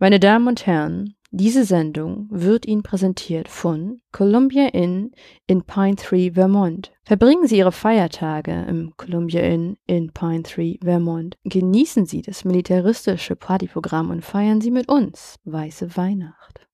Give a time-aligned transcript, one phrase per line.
[0.00, 5.10] Meine Damen und Herren, diese Sendung wird Ihnen präsentiert von Columbia Inn
[5.48, 6.92] in Pine Tree, Vermont.
[7.02, 11.36] Verbringen Sie Ihre Feiertage im Columbia Inn in Pine Tree, Vermont.
[11.42, 16.64] Genießen Sie das militaristische Partyprogramm und feiern Sie mit uns Weiße Weihnacht.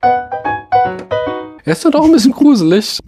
[0.00, 2.98] Er ist doch auch ein bisschen gruselig.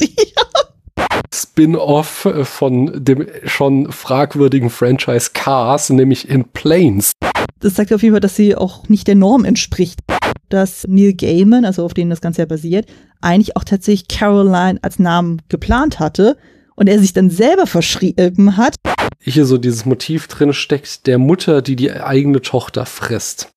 [1.33, 7.13] Spin-off von dem schon fragwürdigen Franchise Cars, nämlich in Planes.
[7.61, 10.01] Das zeigt auf jeden Fall, dass sie auch nicht der Norm entspricht.
[10.49, 12.87] Dass Neil Gaiman, also auf den das Ganze ja basiert,
[13.21, 16.37] eigentlich auch tatsächlich Caroline als Namen geplant hatte
[16.77, 18.75] und er sich dann selber verschrieben hat.
[19.21, 23.49] Hier so dieses Motiv drin steckt, der Mutter, die die eigene Tochter frisst.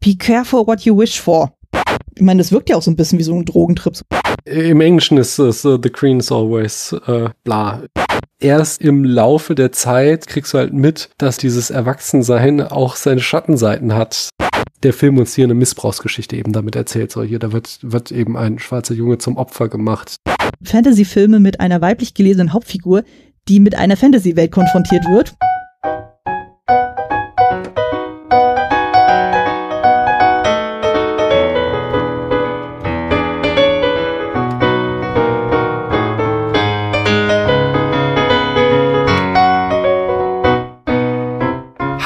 [0.00, 1.52] Be careful what you wish for.
[2.16, 3.94] Ich meine, das wirkt ja auch so ein bisschen wie so ein Drogentrip.
[4.44, 7.82] Im Englischen ist es uh, The Queen is always uh, bla.
[8.38, 13.94] Erst im Laufe der Zeit kriegst du halt mit, dass dieses Erwachsensein auch seine Schattenseiten
[13.94, 14.28] hat.
[14.82, 17.10] Der Film uns hier eine Missbrauchsgeschichte eben damit erzählt.
[17.10, 20.16] So hier, da wird, wird eben ein schwarzer Junge zum Opfer gemacht.
[20.62, 23.04] Fantasy-Filme mit einer weiblich gelesenen Hauptfigur,
[23.48, 25.34] die mit einer Fantasy-Welt konfrontiert wird.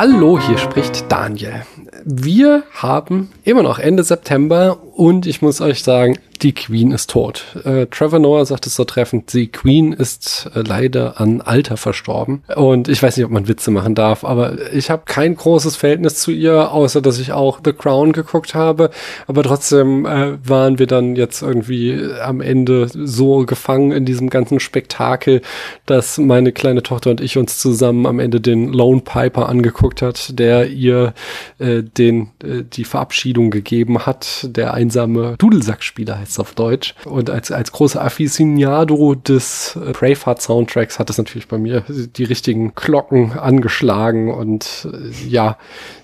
[0.03, 1.67] Hallo, hier spricht Daniel.
[2.07, 7.45] Wir haben immer noch Ende September und ich muss euch sagen, die Queen ist tot.
[7.65, 12.43] Äh, Trevor Noah sagt es so treffend, die Queen ist äh, leider an Alter verstorben.
[12.55, 16.17] Und ich weiß nicht, ob man Witze machen darf, aber ich habe kein großes Verhältnis
[16.17, 18.91] zu ihr, außer dass ich auch The Crown geguckt habe.
[19.27, 24.61] Aber trotzdem äh, waren wir dann jetzt irgendwie am Ende so gefangen in diesem ganzen
[24.61, 25.43] Spektakel,
[25.87, 30.39] dass meine kleine Tochter und ich uns zusammen am Ende den Lone Piper angeguckt hat,
[30.39, 31.13] der ihr
[31.59, 36.95] äh, den äh, die Verabschiedung gegeben hat, der einsame Dudelsackspieler heißt heißt auf Deutsch.
[37.05, 42.73] Und als, als großer Aficionado des äh, Braveheart-Soundtracks hat es natürlich bei mir die richtigen
[42.75, 44.33] Glocken angeschlagen.
[44.33, 45.59] Und äh, ja,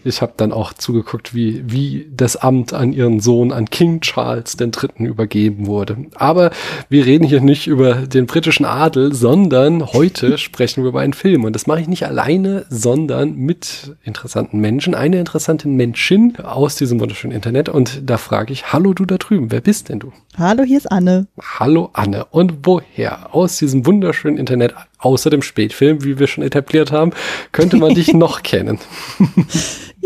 [0.05, 4.57] ich habe dann auch zugeguckt, wie, wie das Amt an ihren Sohn, an King Charles
[4.59, 5.07] III.
[5.07, 5.97] übergeben wurde.
[6.15, 6.51] Aber
[6.89, 11.45] wir reden hier nicht über den britischen Adel, sondern heute sprechen wir über einen Film.
[11.45, 14.95] Und das mache ich nicht alleine, sondern mit interessanten Menschen.
[14.95, 17.69] Eine interessante Menschin aus diesem wunderschönen Internet.
[17.69, 20.13] Und da frage ich, hallo du da drüben, wer bist denn du?
[20.39, 21.29] Hallo, hier ist Anne.
[21.59, 22.27] Hallo Anne.
[22.27, 23.35] Und woher?
[23.35, 27.13] Aus diesem wunderschönen Internet, außer dem Spätfilm, wie wir schon etabliert haben,
[27.53, 28.79] könnte man dich noch kennen?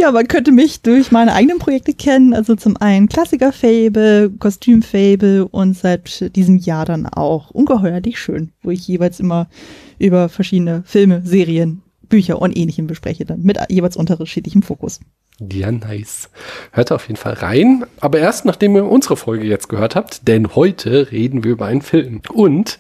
[0.00, 2.32] Ja, man könnte mich durch meine eigenen Projekte kennen.
[2.32, 8.88] Also zum einen Klassiker-Fable, Kostüm-Fable und seit diesem Jahr dann auch Ungeheuerlich schön, wo ich
[8.88, 9.50] jeweils immer
[9.98, 15.00] über verschiedene Filme, Serien, Bücher und ähnlichem bespreche, dann mit jeweils unterschiedlichem Fokus.
[15.48, 16.28] Ja, nice.
[16.70, 17.86] Hört auf jeden Fall rein.
[17.98, 21.80] Aber erst nachdem ihr unsere Folge jetzt gehört habt, denn heute reden wir über einen
[21.80, 22.20] Film.
[22.30, 22.78] Und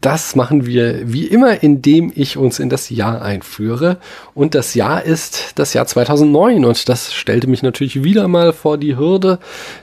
[0.00, 3.98] das machen wir wie immer, indem ich uns in das Jahr einführe.
[4.34, 6.64] Und das Jahr ist das Jahr 2009.
[6.64, 9.38] Und das stellte mich natürlich wieder mal vor die Hürde,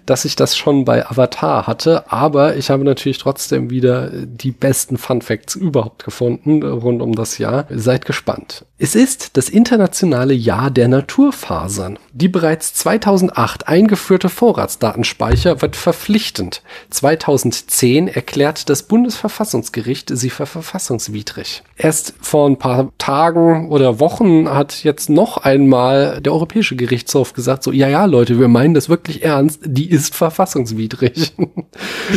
[0.05, 2.11] dass ich das schon bei Avatar hatte.
[2.11, 7.37] Aber ich habe natürlich trotzdem wieder die besten Fun Facts überhaupt gefunden rund um das
[7.37, 7.67] Jahr.
[7.69, 8.65] Seid gespannt.
[8.79, 11.97] Es ist das internationale Jahr der Naturfasern.
[12.19, 16.63] Die bereits 2008 eingeführte Vorratsdatenspeicher wird verpflichtend.
[16.89, 21.61] 2010 erklärt das Bundesverfassungsgericht sie für verfassungswidrig.
[21.77, 27.61] Erst vor ein paar Tagen oder Wochen hat jetzt noch einmal der Europäische Gerichtshof gesagt,
[27.61, 31.33] so, ja, ja, Leute, wir meinen das wirklich ernst, die ist verfassungswidrig.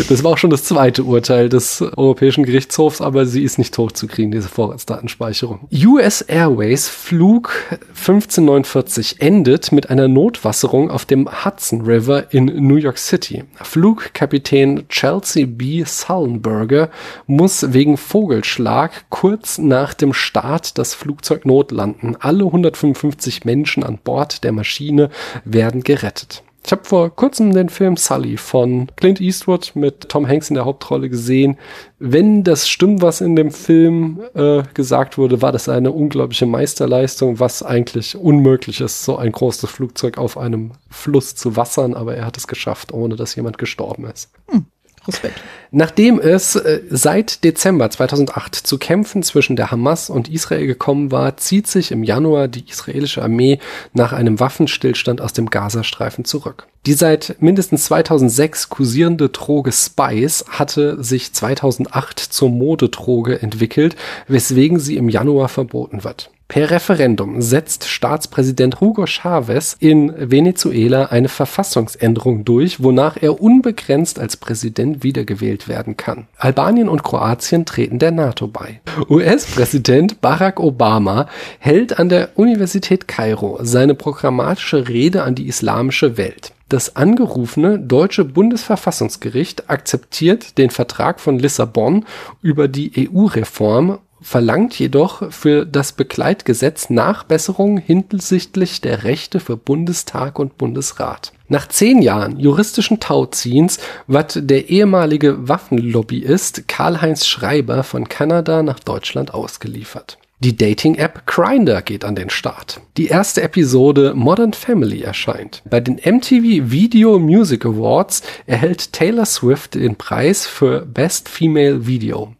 [0.09, 4.31] Das war auch schon das zweite Urteil des Europäischen Gerichtshofs, aber sie ist nicht hochzukriegen,
[4.31, 5.69] diese Vorratsdatenspeicherung.
[5.73, 7.53] US Airways Flug
[7.99, 13.45] 1549 endet mit einer Notwasserung auf dem Hudson River in New York City.
[13.61, 15.85] Flugkapitän Chelsea B.
[15.85, 16.91] Sullenberger
[17.27, 22.17] muss wegen Vogelschlag kurz nach dem Start das Flugzeug notlanden.
[22.21, 25.11] Alle 155 Menschen an Bord der Maschine
[25.45, 26.45] werden gerettet.
[26.65, 30.67] Ich habe vor kurzem den Film Sully von Clint Eastwood mit Tom Hanks in der
[30.67, 31.59] Hauptrolle gesehen.
[31.99, 37.41] Wenn das stimmt, was in dem Film äh, gesagt wurde, war das eine unglaubliche Meisterleistung,
[37.41, 42.27] was eigentlich unmöglich ist, so ein großes Flugzeug auf einem Fluss zu wassern, aber er
[42.27, 44.31] hat es geschafft, ohne dass jemand gestorben ist.
[44.49, 44.67] Hm.
[45.11, 45.41] Respekt.
[45.73, 51.37] Nachdem es äh, seit Dezember 2008 zu Kämpfen zwischen der Hamas und Israel gekommen war,
[51.37, 53.59] zieht sich im Januar die israelische Armee
[53.93, 56.67] nach einem Waffenstillstand aus dem Gazastreifen zurück.
[56.87, 63.97] Die seit mindestens 2006 kursierende Droge Spice hatte sich 2008 zur Modedroge entwickelt,
[64.29, 66.31] weswegen sie im Januar verboten wird.
[66.51, 74.37] Per Referendum setzt Staatspräsident Hugo Chavez in Venezuela eine Verfassungsänderung durch, wonach er unbegrenzt als
[74.37, 76.27] Präsident wiedergewählt werden kann.
[76.37, 78.81] Albanien und Kroatien treten der NATO bei.
[79.09, 81.29] US-Präsident Barack Obama
[81.61, 86.53] hält an der Universität Kairo seine programmatische Rede an die islamische Welt.
[86.69, 92.07] Das angerufene deutsche Bundesverfassungsgericht akzeptiert den Vertrag von Lissabon
[92.43, 100.59] über die EU-Reform verlangt jedoch für das Begleitgesetz Nachbesserungen hinsichtlich der Rechte für Bundestag und
[100.59, 101.33] Bundesrat.
[101.49, 109.35] Nach zehn Jahren juristischen Tauziehens wird der ehemalige Waffenlobbyist Karl-Heinz Schreiber von Kanada nach Deutschland
[109.35, 110.20] ausgeliefert.
[110.43, 112.81] Die Dating-App Grindr geht an den Start.
[112.97, 115.63] Die erste Episode Modern Family erscheint.
[115.69, 122.35] Bei den MTV Video Music Awards erhält Taylor Swift den Preis für Best Female Video.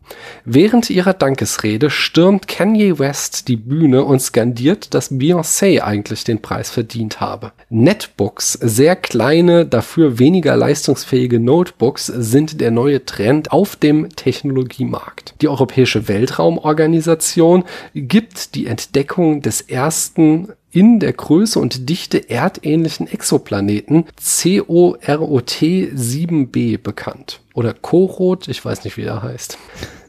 [0.45, 6.71] Während ihrer Dankesrede stürmt Kanye West die Bühne und skandiert, dass Beyoncé eigentlich den Preis
[6.71, 7.53] verdient habe.
[7.69, 15.35] Netbooks, sehr kleine, dafür weniger leistungsfähige Notebooks, sind der neue Trend auf dem Technologiemarkt.
[15.43, 17.65] Die Europäische Weltraumorganisation
[17.95, 27.41] gibt die Entdeckung des ersten in der Größe und Dichte erdähnlichen Exoplaneten COROT 7b bekannt.
[27.55, 29.59] Oder Korot, ich weiß nicht, wie er heißt.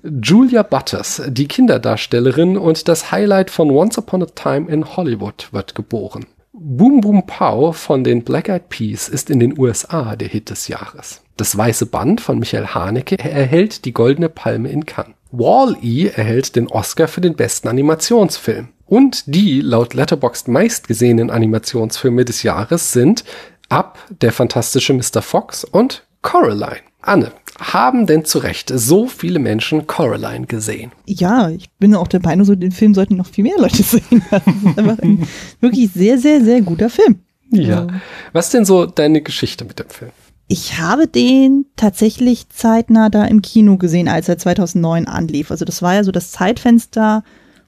[0.03, 5.75] Julia Butters, die Kinderdarstellerin und das Highlight von Once Upon a Time in Hollywood, wird
[5.75, 6.25] geboren.
[6.53, 10.67] Boom Boom Pow von den Black Eyed Peas ist in den USA der Hit des
[10.67, 11.21] Jahres.
[11.37, 15.15] Das Weiße Band von Michael Haneke erhält die Goldene Palme in Cannes.
[15.31, 18.69] Wall-E erhält den Oscar für den besten Animationsfilm.
[18.85, 23.23] Und die laut Letterboxd meistgesehenen Animationsfilme des Jahres sind
[23.69, 25.21] Up, Der fantastische Mr.
[25.21, 26.81] Fox und Coraline.
[27.01, 30.91] Anne, haben denn zu Recht so viele Menschen Coraline gesehen?
[31.05, 34.23] Ja, ich bin auch der Meinung, so den Film sollten noch viel mehr Leute sehen.
[34.29, 35.25] Das ist einfach ein
[35.61, 37.19] wirklich sehr, sehr, sehr guter Film.
[37.49, 37.79] Ja.
[37.79, 37.91] Also.
[38.33, 40.11] Was ist denn so deine Geschichte mit dem Film?
[40.51, 45.49] Ich habe den tatsächlich zeitnah da im Kino gesehen, als er 2009 anlief.
[45.49, 47.23] Also das war ja so das Zeitfenster,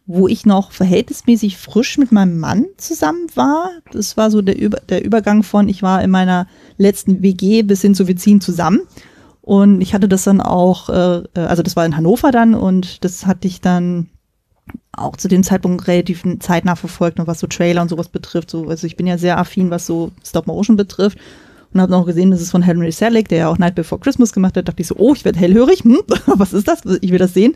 [0.06, 3.70] wo ich noch verhältnismäßig frisch mit meinem Mann zusammen war.
[3.94, 6.46] Das war so der, Über der Übergang von, ich war in meiner
[6.78, 8.82] letzten WG bis hin zu wir ziehen zusammen.
[9.42, 13.26] Und ich hatte das dann auch, äh, also das war in Hannover dann und das
[13.26, 14.10] hatte ich dann
[14.92, 18.50] auch zu dem Zeitpunkt relativ zeitnah verfolgt, was so Trailer und sowas betrifft.
[18.50, 21.18] So, also ich bin ja sehr affin, was so Stop Motion betrifft.
[21.74, 24.31] Und habe noch gesehen, das ist von Henry Selick, der ja auch Night Before Christmas
[24.31, 24.68] gemacht hat.
[24.68, 25.84] Da dachte ich so, oh, ich werde hellhörig.
[25.84, 26.81] Hm, was ist das?
[27.02, 27.56] Ich will das sehen.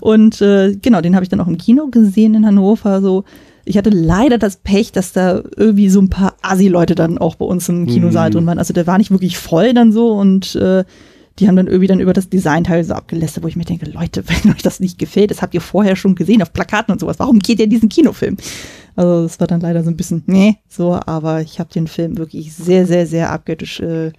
[0.00, 3.00] Und äh, genau, den habe ich dann auch im Kino gesehen in Hannover.
[3.00, 3.24] So,
[3.64, 7.46] ich hatte leider das Pech, dass da irgendwie so ein paar Assi-Leute dann auch bei
[7.46, 8.34] uns im Kinosaal mhm.
[8.34, 8.58] drin waren.
[8.58, 10.84] Also der war nicht wirklich voll dann so und äh,
[11.38, 14.24] die haben dann irgendwie dann über das Designteil so abgelästert, wo ich mir denke, Leute,
[14.28, 17.18] wenn euch das nicht gefällt, das habt ihr vorher schon gesehen auf Plakaten und sowas.
[17.18, 18.36] Warum geht ihr diesen Kinofilm?
[18.96, 22.16] Also das war dann leider so ein bisschen, nee, so, aber ich habe den Film
[22.16, 24.12] wirklich sehr, sehr, sehr abgöttisch äh,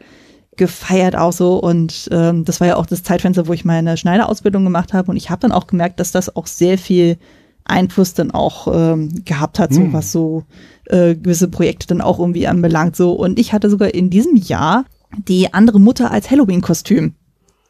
[0.57, 1.57] gefeiert auch so.
[1.57, 5.17] Und ähm, das war ja auch das Zeitfenster, wo ich meine Schneiderausbildung gemacht habe und
[5.17, 7.17] ich habe dann auch gemerkt, dass das auch sehr viel
[7.65, 9.93] Einfluss dann auch ähm, gehabt hat, so hm.
[9.93, 10.43] was so
[10.85, 13.13] äh, gewisse Projekte dann auch irgendwie anbelangt so.
[13.13, 14.85] Und ich hatte sogar in diesem Jahr
[15.27, 17.15] die andere Mutter als Halloween-Kostüm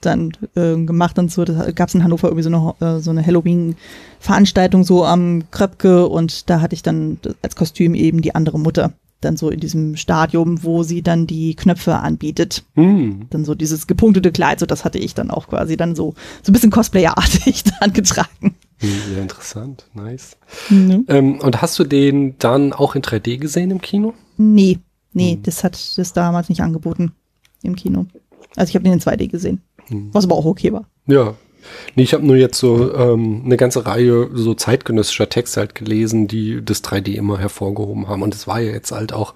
[0.06, 1.46] dann äh, gemacht und so.
[1.46, 2.50] Da gab es in Hannover irgendwie so
[2.80, 7.96] eine, äh, so eine Halloween-Veranstaltung so am Kröpke und da hatte ich dann als Kostüm
[7.96, 8.94] eben die andere Mutter.
[9.22, 12.64] Dann so in diesem Stadium, wo sie dann die Knöpfe anbietet.
[12.76, 13.28] Hm.
[13.30, 16.14] Dann so dieses gepunktete Kleid, so das hatte ich dann auch quasi dann so,
[16.44, 18.56] so ein bisschen Cosplayer-artig dann getragen.
[18.78, 20.38] Hm, sehr interessant, nice.
[20.70, 21.06] Mhm.
[21.08, 24.14] Ähm, und hast du den dann auch in 3D gesehen im Kino?
[24.38, 24.80] Nee,
[25.14, 25.44] nee, hm.
[25.44, 27.14] das hat das damals nicht angeboten
[27.64, 28.06] im Kino.
[28.56, 29.62] Also ich habe den in 2D gesehen.
[29.90, 30.86] Was aber auch okay war.
[31.08, 31.36] Ja.
[31.96, 36.28] Nee, ich habe nur jetzt so ähm, eine ganze Reihe so zeitgenössischer Texte halt gelesen,
[36.28, 38.22] die das 3D immer hervorgehoben haben.
[38.22, 39.34] Und es war ja jetzt halt auch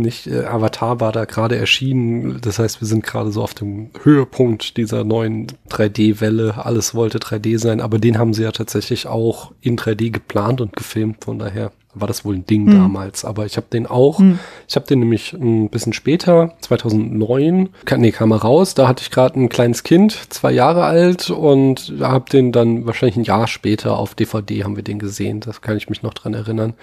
[0.00, 2.40] nicht, äh, Avatar war da gerade erschienen.
[2.40, 6.64] Das heißt, wir sind gerade so auf dem Höhepunkt dieser neuen 3D-Welle.
[6.64, 10.74] Alles wollte 3D sein, aber den haben sie ja tatsächlich auch in 3D geplant und
[10.74, 11.24] gefilmt.
[11.24, 12.72] Von daher war das wohl ein Ding mhm.
[12.72, 13.24] damals.
[13.24, 14.38] Aber ich habe den auch, mhm.
[14.68, 18.74] ich habe den nämlich ein bisschen später, 2009, kam, nee, kam er raus.
[18.74, 23.16] Da hatte ich gerade ein kleines Kind, zwei Jahre alt und habe den dann wahrscheinlich
[23.16, 25.40] ein Jahr später auf DVD haben wir den gesehen.
[25.40, 26.74] Das kann ich mich noch dran erinnern.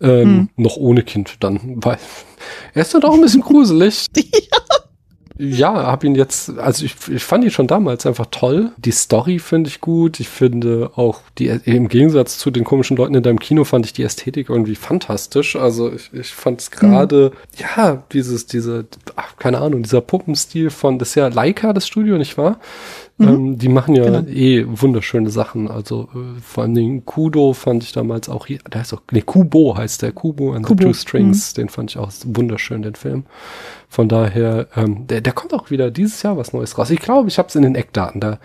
[0.00, 0.48] Ähm, mhm.
[0.56, 1.98] Noch ohne Kind dann, weil
[2.74, 4.06] er ist dann doch ein bisschen gruselig.
[4.16, 4.58] ja.
[5.36, 8.70] Ja, habe ihn jetzt, also ich, ich fand ihn schon damals einfach toll.
[8.76, 10.20] Die Story finde ich gut.
[10.20, 13.92] Ich finde auch die, im Gegensatz zu den komischen Leuten in deinem Kino fand ich
[13.92, 15.56] die Ästhetik irgendwie fantastisch.
[15.56, 17.60] Also ich, ich fand es gerade, mhm.
[17.60, 18.86] ja, dieses, diese,
[19.16, 22.60] ach, keine Ahnung, dieser Puppenstil von, das ist ja Leica, das Studio, nicht wahr?
[23.18, 23.28] Mhm.
[23.28, 24.28] Ähm, die machen ja genau.
[24.28, 25.68] eh wunderschöne Sachen.
[25.68, 29.22] Also äh, vor allem den Kudo fand ich damals auch hier, der heißt auch, nee,
[29.22, 30.82] Kubo heißt der, Kubo and Kubo.
[30.82, 31.62] the Two Strings, mhm.
[31.62, 33.24] den fand ich auch wunderschön, den Film.
[33.94, 36.90] Von daher, ähm, der, der kommt auch wieder dieses Jahr was Neues raus.
[36.90, 38.40] Ich glaube, ich habe es in den Eckdaten, da,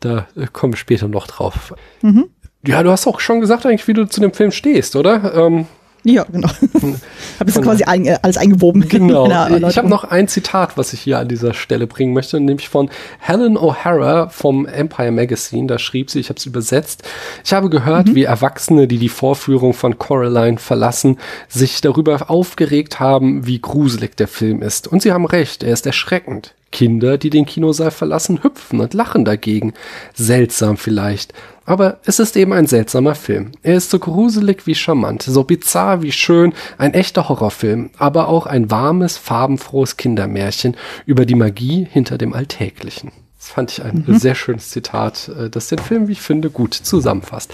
[0.00, 1.72] da äh, kommen wir später noch drauf.
[2.02, 2.30] Mhm.
[2.66, 5.34] Ja, du hast auch schon gesagt eigentlich, wie du zu dem Film stehst, oder?
[5.36, 5.66] Ähm,
[6.12, 6.48] ja, genau.
[7.38, 8.88] habe jetzt quasi ein, äh, alles eingewoben.
[8.88, 9.28] Genau.
[9.68, 12.90] Ich habe noch ein Zitat, was ich hier an dieser Stelle bringen möchte, nämlich von
[13.18, 15.66] Helen O'Hara vom Empire Magazine.
[15.66, 17.02] Da schrieb sie, ich habe es übersetzt.
[17.44, 18.14] Ich habe gehört, mhm.
[18.14, 24.28] wie Erwachsene, die die Vorführung von Coraline verlassen, sich darüber aufgeregt haben, wie gruselig der
[24.28, 24.88] Film ist.
[24.88, 26.54] Und sie haben recht, er ist erschreckend.
[26.70, 29.74] Kinder, die den Kinosaal verlassen, hüpfen und lachen dagegen.
[30.14, 31.32] Seltsam vielleicht.
[31.64, 33.52] Aber es ist eben ein seltsamer Film.
[33.62, 38.46] Er ist so gruselig wie charmant, so bizarr wie schön, ein echter Horrorfilm, aber auch
[38.46, 43.12] ein warmes, farbenfrohes Kindermärchen über die Magie hinter dem Alltäglichen.
[43.38, 44.18] Das fand ich ein mhm.
[44.18, 47.52] sehr schönes Zitat, äh, das den Film, wie ich finde, gut zusammenfasst.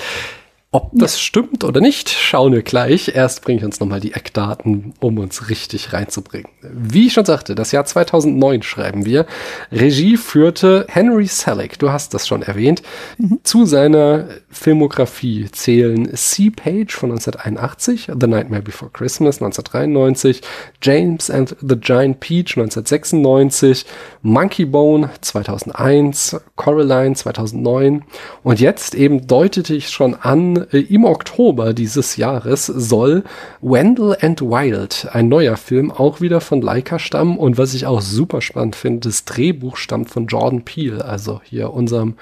[0.74, 3.12] Ob das stimmt oder nicht, schauen wir gleich.
[3.14, 6.50] Erst bringe ich uns nochmal die Eckdaten, um uns richtig reinzubringen.
[6.62, 9.24] Wie ich schon sagte, das Jahr 2009 schreiben wir.
[9.70, 12.82] Regie führte Henry Selick, du hast das schon erwähnt.
[13.18, 13.38] Mhm.
[13.44, 20.40] Zu seiner Filmografie zählen Sea Page von 1981, The Nightmare Before Christmas 1993,
[20.82, 23.86] James and the Giant Peach 1996,
[24.22, 28.02] Monkey Bone 2001, Coraline 2009
[28.42, 33.25] und jetzt eben deutete ich schon an, äh, im Oktober dieses Jahres soll
[33.61, 37.38] Wendell and Wild, ein neuer Film, auch wieder von Leica stammen.
[37.38, 41.73] Und was ich auch super spannend finde, das Drehbuch stammt von Jordan Peele, also hier
[41.73, 42.14] unserem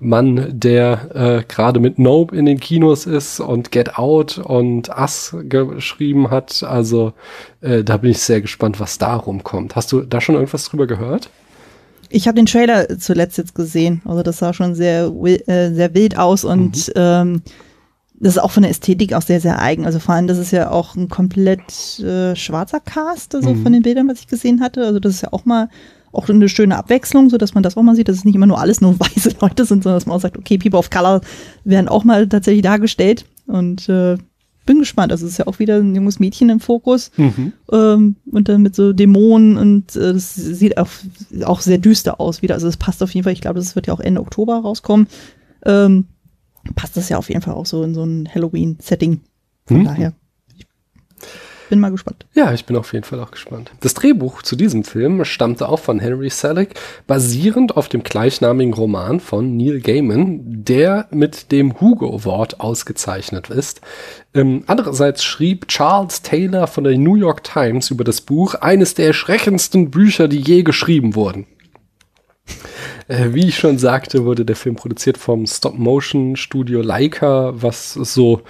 [0.00, 5.34] Mann, der äh, gerade mit Nope in den Kinos ist und Get Out und Us
[5.48, 6.62] geschrieben hat.
[6.62, 7.12] Also
[7.60, 9.76] äh, da bin ich sehr gespannt, was da rumkommt.
[9.76, 11.30] Hast du da schon irgendwas drüber gehört?
[12.10, 14.02] Ich habe den Trailer zuletzt jetzt gesehen.
[14.04, 16.92] Also das sah schon sehr, äh, sehr wild aus und mhm.
[16.94, 17.42] ähm,
[18.24, 19.84] das ist auch von der Ästhetik auch sehr, sehr eigen.
[19.84, 23.62] Also vor allem, das ist ja auch ein komplett äh, schwarzer Cast, also mhm.
[23.62, 24.86] von den Bildern, was ich gesehen hatte.
[24.86, 25.68] Also das ist ja auch mal
[26.10, 28.46] auch eine schöne Abwechslung, so dass man das auch mal sieht, dass es nicht immer
[28.46, 31.20] nur alles nur weiße Leute sind, sondern dass man auch sagt, okay, People of Color
[31.64, 33.26] werden auch mal tatsächlich dargestellt.
[33.46, 34.16] Und äh,
[34.64, 35.12] bin gespannt.
[35.12, 37.52] Also es ist ja auch wieder ein junges Mädchen im Fokus mhm.
[37.70, 40.88] ähm, und dann mit so Dämonen und äh, das sieht auch,
[41.44, 42.54] auch sehr düster aus wieder.
[42.54, 43.34] Also es passt auf jeden Fall.
[43.34, 45.08] Ich glaube, das wird ja auch Ende Oktober rauskommen.
[45.66, 46.06] Ähm,
[46.74, 49.20] passt das ja auf jeden Fall auch so in so ein Halloween-Setting.
[49.66, 49.84] Von hm.
[49.84, 50.12] daher.
[51.64, 52.26] Ich bin mal gespannt.
[52.34, 53.70] Ja, ich bin auf jeden Fall auch gespannt.
[53.80, 56.74] Das Drehbuch zu diesem Film stammte auch von Henry Selick,
[57.06, 63.80] basierend auf dem gleichnamigen Roman von Neil Gaiman, der mit dem Hugo Award ausgezeichnet ist.
[64.34, 69.06] Ähm, andererseits schrieb Charles Taylor von der New York Times über das Buch eines der
[69.06, 71.46] erschreckendsten Bücher, die je geschrieben wurden.
[73.08, 78.42] Äh, wie ich schon sagte, wurde der Film produziert vom Stop-Motion-Studio Leica, was so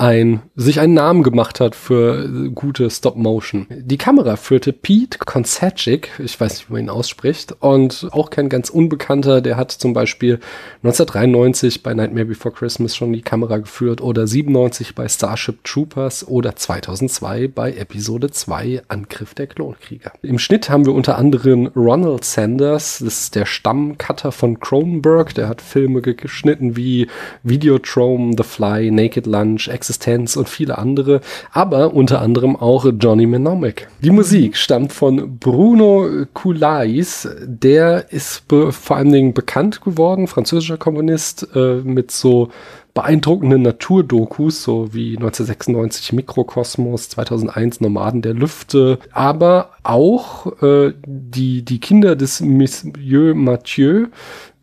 [0.00, 3.66] ein, sich einen Namen gemacht hat für gute Stop-Motion.
[3.70, 8.48] Die Kamera führte Pete Konsacic, ich weiß nicht, wie man ihn ausspricht, und auch kein
[8.48, 10.40] ganz Unbekannter, der hat zum Beispiel
[10.82, 16.56] 1993 bei Nightmare Before Christmas schon die Kamera geführt oder 97 bei Starship Troopers oder
[16.56, 20.12] 2002 bei Episode 2 Angriff der Klonkrieger.
[20.22, 25.48] Im Schnitt haben wir unter anderem Ronald Sanders, das ist der Stammcutter von Cronenberg, der
[25.48, 27.06] hat Filme geschnitten wie
[27.42, 31.20] Videotrome, The Fly, Naked Lunch, Existenz und viele andere,
[31.52, 33.88] aber unter anderem auch Johnny Mnemonic.
[34.02, 41.48] Die Musik stammt von Bruno Koulais, der ist vor allen Dingen bekannt geworden, französischer Komponist,
[41.56, 42.50] äh, mit so
[42.94, 51.80] beeindruckenden Naturdokus, so wie 1996 Mikrokosmos, 2001 Nomaden der Lüfte, aber auch äh, die, die
[51.80, 54.06] Kinder des Monsieur Mathieu,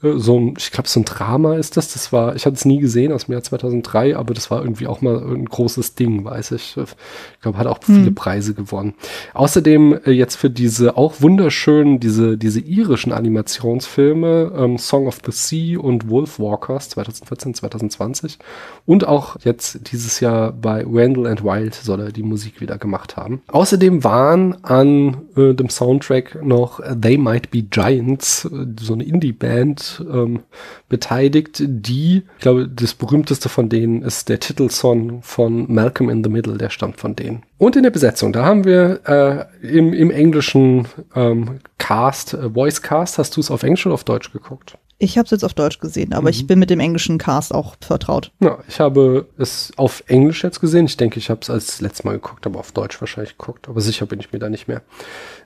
[0.02, 1.94] so ein, ich glaube, so ein Drama ist das.
[1.94, 4.86] Das war, ich hatte es nie gesehen aus dem Jahr 2003, aber das war irgendwie
[4.86, 6.78] auch mal ein großes Ding, weiß ich.
[6.78, 7.96] Ich glaube, hat auch hm.
[7.96, 8.94] viele Preise gewonnen.
[9.34, 15.32] Außerdem äh, jetzt für diese auch wunderschönen, diese, diese irischen Animationsfilme, ähm, Song of the
[15.32, 18.38] Sea und Wolfwalkers 2014, 2020
[18.86, 23.18] und auch jetzt dieses Jahr bei Randall and Wild soll er die Musik wieder gemacht
[23.18, 23.42] haben.
[23.48, 29.87] Außerdem waren an äh, dem Soundtrack noch They Might Be Giants, äh, so eine Indie-Band,
[30.02, 30.42] ähm,
[30.90, 36.30] beteiligt, die, ich glaube, das berühmteste von denen ist der Titelsong von Malcolm in the
[36.30, 37.44] Middle, der stammt von denen.
[37.58, 42.82] Und in der Besetzung, da haben wir äh, im, im englischen ähm, Cast, äh, Voice
[42.82, 44.78] Cast, hast du es auf Englisch oder auf Deutsch geguckt?
[45.00, 46.30] Ich habe es jetzt auf Deutsch gesehen, aber mhm.
[46.30, 48.32] ich bin mit dem englischen Cast auch vertraut.
[48.40, 50.86] Ja, ich habe es auf Englisch jetzt gesehen.
[50.86, 53.70] Ich denke, ich habe es als letztes Mal geguckt, aber auf Deutsch wahrscheinlich geguckt.
[53.70, 54.82] Aber sicher bin ich mir da nicht mehr.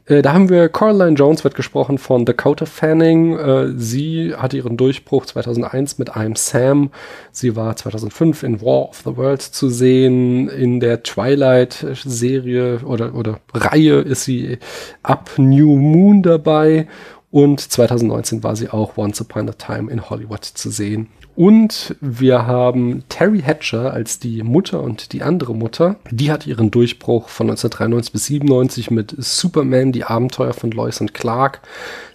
[0.06, 3.38] Äh, da haben wir Coraline Jones, wird gesprochen von Dakota Fanning.
[3.38, 6.92] Äh, sie hatte ihren Durchbruch 2001 mit I'm Sam.
[7.34, 10.48] Sie war 2005 in War of the Worlds zu sehen.
[10.48, 14.60] In der Twilight-Serie oder, oder Reihe ist sie
[15.04, 16.88] ab New Moon dabei.
[17.32, 21.08] Und 2019 war sie auch Once Upon a Time in Hollywood zu sehen.
[21.36, 25.96] Und wir haben Terry Hatcher als die Mutter und die andere Mutter.
[26.10, 31.14] Die hat ihren Durchbruch von 1993 bis 97 mit Superman, die Abenteuer von Lois und
[31.14, 31.62] Clark.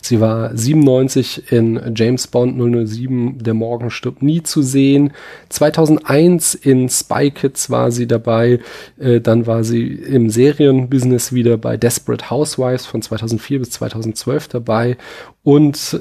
[0.03, 5.13] Sie war 97 in James Bond 007, Der Morgen stirbt nie zu sehen.
[5.49, 8.61] 2001 in Spy Kids war sie dabei.
[8.99, 14.97] Äh, dann war sie im Serienbusiness wieder bei Desperate Housewives von 2004 bis 2012 dabei.
[15.47, 16.01] Und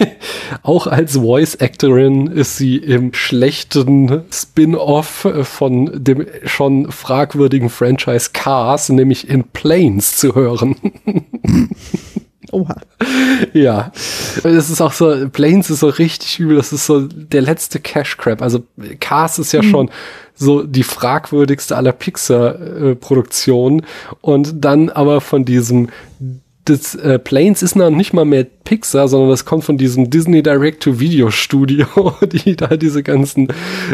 [0.64, 8.88] auch als Voice Actorin ist sie im schlechten Spin-off von dem schon fragwürdigen Franchise Cars,
[8.88, 10.74] nämlich in Planes zu hören.
[12.50, 12.74] Oha.
[13.52, 13.92] Ja.
[14.42, 16.56] Es ist auch so, Planes ist so richtig übel.
[16.56, 18.42] Das ist so der letzte Cash Crab.
[18.42, 18.64] Also
[18.98, 19.70] Cars ist ja mhm.
[19.70, 19.90] schon
[20.34, 23.86] so die fragwürdigste aller Pixar-Produktionen.
[24.20, 25.90] Und dann aber von diesem
[26.70, 30.42] das äh, Planes ist noch nicht mal mehr Pixar, sondern das kommt von diesem Disney
[30.42, 31.86] Direct-to-Video-Studio,
[32.44, 33.48] die da diese ganzen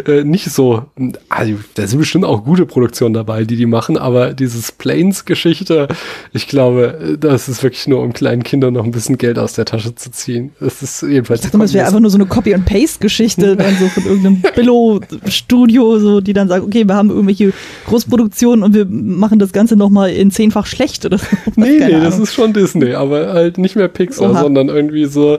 [0.06, 0.82] äh, nicht so,
[1.30, 5.88] also da sind bestimmt auch gute Produktionen dabei, die die machen, aber dieses Planes-Geschichte,
[6.32, 9.64] ich glaube, das ist wirklich nur, um kleinen Kindern noch ein bisschen Geld aus der
[9.64, 10.52] Tasche zu ziehen.
[10.60, 11.40] Das ist jedenfalls.
[11.40, 16.20] Ich dachte, das wäre einfach nur so eine Copy-and-Paste-Geschichte, dann so von irgendeinem Billo-Studio, so,
[16.20, 17.52] die dann sagen, okay, wir haben irgendwelche
[17.86, 21.26] Großproduktionen und wir machen das Ganze nochmal in zehnfach schlecht oder so.
[21.56, 24.42] Nee, nee, das ist schon Disney, aber halt nicht mehr Pixar, Oha.
[24.42, 25.38] sondern irgendwie so,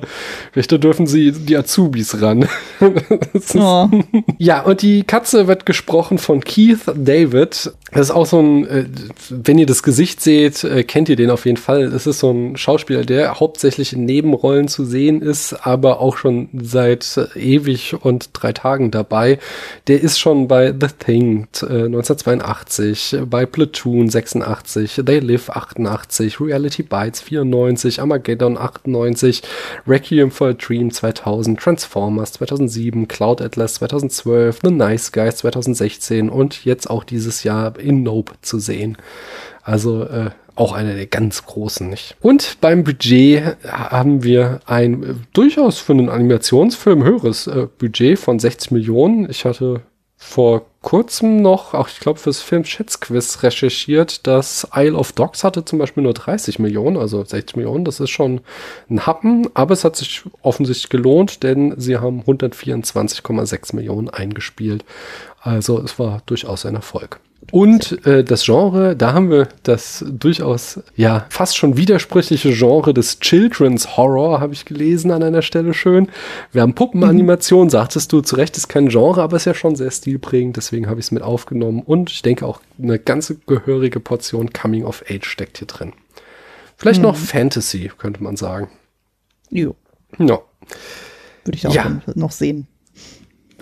[0.51, 2.47] vielleicht dürfen sie die Azubis ran.
[3.55, 3.89] oh.
[4.37, 7.71] Ja, und die Katze wird gesprochen von Keith David.
[7.91, 8.85] Das ist auch so ein, äh,
[9.29, 11.89] wenn ihr das Gesicht seht, äh, kennt ihr den auf jeden Fall.
[11.89, 16.49] Das ist so ein Schauspieler, der hauptsächlich in Nebenrollen zu sehen ist, aber auch schon
[16.53, 19.39] seit äh, ewig und drei Tagen dabei.
[19.87, 27.16] Der ist schon bei The Thing 1982, bei Platoon 86, They Live 88, Reality Bites
[27.21, 29.41] 94, Armageddon 98,
[29.85, 36.65] Requiem for a Dream 2000, Transformers 2007, Cloud Atlas 2012, The Nice Guys 2016 und
[36.65, 38.97] jetzt auch dieses Jahr in Nope zu sehen.
[39.63, 42.15] Also äh, auch einer der ganz großen, nicht?
[42.19, 48.39] Und beim Budget haben wir ein äh, durchaus für einen Animationsfilm höheres äh, Budget von
[48.39, 49.29] 60 Millionen.
[49.29, 49.81] Ich hatte
[50.15, 55.65] vor kurzem noch, auch ich glaube fürs Film Schätzquiz recherchiert, dass Isle of Dogs hatte
[55.65, 58.41] zum Beispiel nur 30 Millionen, also 60 Millionen, das ist schon
[58.89, 64.85] ein Happen, aber es hat sich offensichtlich gelohnt, denn sie haben 124,6 Millionen eingespielt.
[65.41, 67.19] Also es war durchaus ein Erfolg.
[67.51, 73.19] Und äh, das Genre, da haben wir das durchaus, ja, fast schon widersprüchliche Genre des
[73.19, 76.09] Children's Horror, habe ich gelesen an einer Stelle schön.
[76.51, 79.91] Wir haben Puppenanimation, sagtest du, zu Recht ist kein Genre, aber ist ja schon sehr
[79.91, 81.81] stilprägend, deswegen habe ich es mit aufgenommen.
[81.81, 85.93] Und ich denke auch eine ganze gehörige Portion Coming of Age steckt hier drin.
[86.77, 87.07] Vielleicht mhm.
[87.07, 88.69] noch Fantasy, könnte man sagen.
[89.49, 89.75] Jo.
[90.19, 90.39] Ja.
[91.43, 92.01] Würde ich auch ja.
[92.13, 92.67] noch sehen.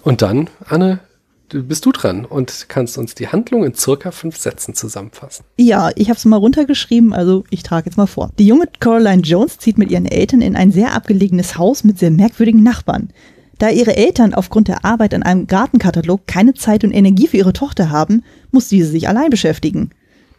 [0.04, 1.00] Und dann, Anne,
[1.50, 5.46] bist du dran und kannst uns die Handlung in circa fünf Sätzen zusammenfassen.
[5.58, 8.32] Ja, ich habe es mal runtergeschrieben, also ich trage jetzt mal vor.
[8.38, 12.12] Die junge Caroline Jones zieht mit ihren Eltern in ein sehr abgelegenes Haus mit sehr
[12.12, 13.10] merkwürdigen Nachbarn.
[13.58, 17.54] Da ihre Eltern aufgrund der Arbeit an einem Gartenkatalog keine Zeit und Energie für ihre
[17.54, 19.92] Tochter haben, muss diese sich allein beschäftigen.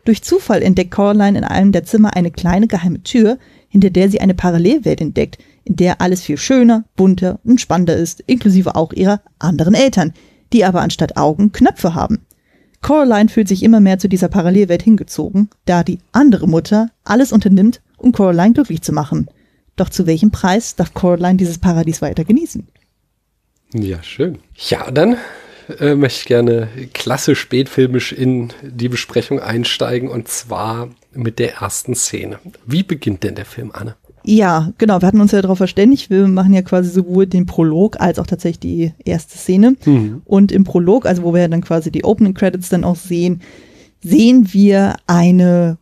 [0.04, 4.20] Durch Zufall entdeckt Caroline in einem der Zimmer eine kleine geheime Tür, hinter der sie
[4.20, 9.20] eine Parallelwelt entdeckt, in der alles viel schöner, bunter und spannender ist, inklusive auch ihrer
[9.38, 10.12] anderen Eltern,
[10.52, 12.20] die aber anstatt Augen Knöpfe haben.
[12.82, 17.80] Coraline fühlt sich immer mehr zu dieser Parallelwelt hingezogen, da die andere Mutter alles unternimmt,
[17.96, 19.26] um Coraline glücklich zu machen.
[19.74, 22.68] Doch zu welchem Preis darf Coraline dieses Paradies weiter genießen?
[23.72, 24.38] Ja, schön.
[24.68, 25.16] Ja, dann
[25.78, 31.94] äh, möchte ich gerne klassisch spätfilmisch in die Besprechung einsteigen und zwar mit der ersten
[31.94, 32.38] Szene.
[32.66, 33.96] Wie beginnt denn der Film, Anne?
[34.24, 35.00] Ja, genau.
[35.00, 36.10] Wir hatten uns ja darauf verständigt.
[36.10, 39.76] Wir machen ja quasi sowohl den Prolog als auch tatsächlich die erste Szene.
[39.84, 40.22] Mhm.
[40.24, 43.40] Und im Prolog, also wo wir ja dann quasi die Opening Credits dann auch sehen,
[44.02, 45.78] sehen wir eine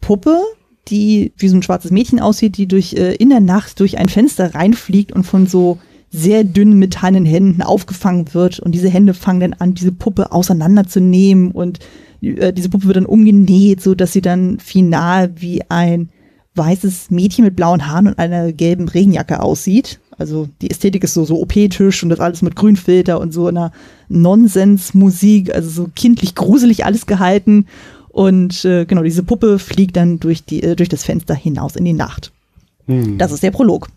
[0.00, 0.40] Puppe,
[0.86, 4.08] die wie so ein schwarzes Mädchen aussieht, die durch äh, in der Nacht durch ein
[4.08, 5.78] Fenster reinfliegt und von so
[6.10, 8.60] sehr dünnen metallenen Händen aufgefangen wird.
[8.60, 11.78] Und diese Hände fangen dann an, diese Puppe auseinanderzunehmen und
[12.20, 16.10] äh, diese Puppe wird dann umgenäht, so dass sie dann final wie ein
[16.54, 20.00] weißes Mädchen mit blauen Haaren und einer gelben Regenjacke aussieht.
[20.18, 23.72] Also die Ästhetik ist so, so OP-Tisch und das alles mit Grünfilter und so einer
[24.08, 27.66] Nonsensmusik, also so kindlich gruselig alles gehalten.
[28.08, 31.84] Und äh, genau, diese Puppe fliegt dann durch, die, äh, durch das Fenster hinaus in
[31.84, 32.32] die Nacht.
[32.86, 33.16] Hm.
[33.16, 33.88] Das ist der Prolog.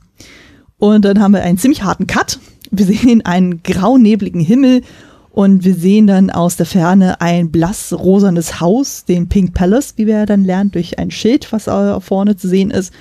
[0.84, 2.40] Und dann haben wir einen ziemlich harten Cut.
[2.70, 4.82] Wir sehen einen graunebligen Himmel
[5.32, 10.26] und wir sehen dann aus der Ferne ein blassrosanes Haus, den Pink Palace, wie wir
[10.26, 11.70] dann lernen, durch ein Schild, was
[12.04, 12.92] vorne zu sehen ist.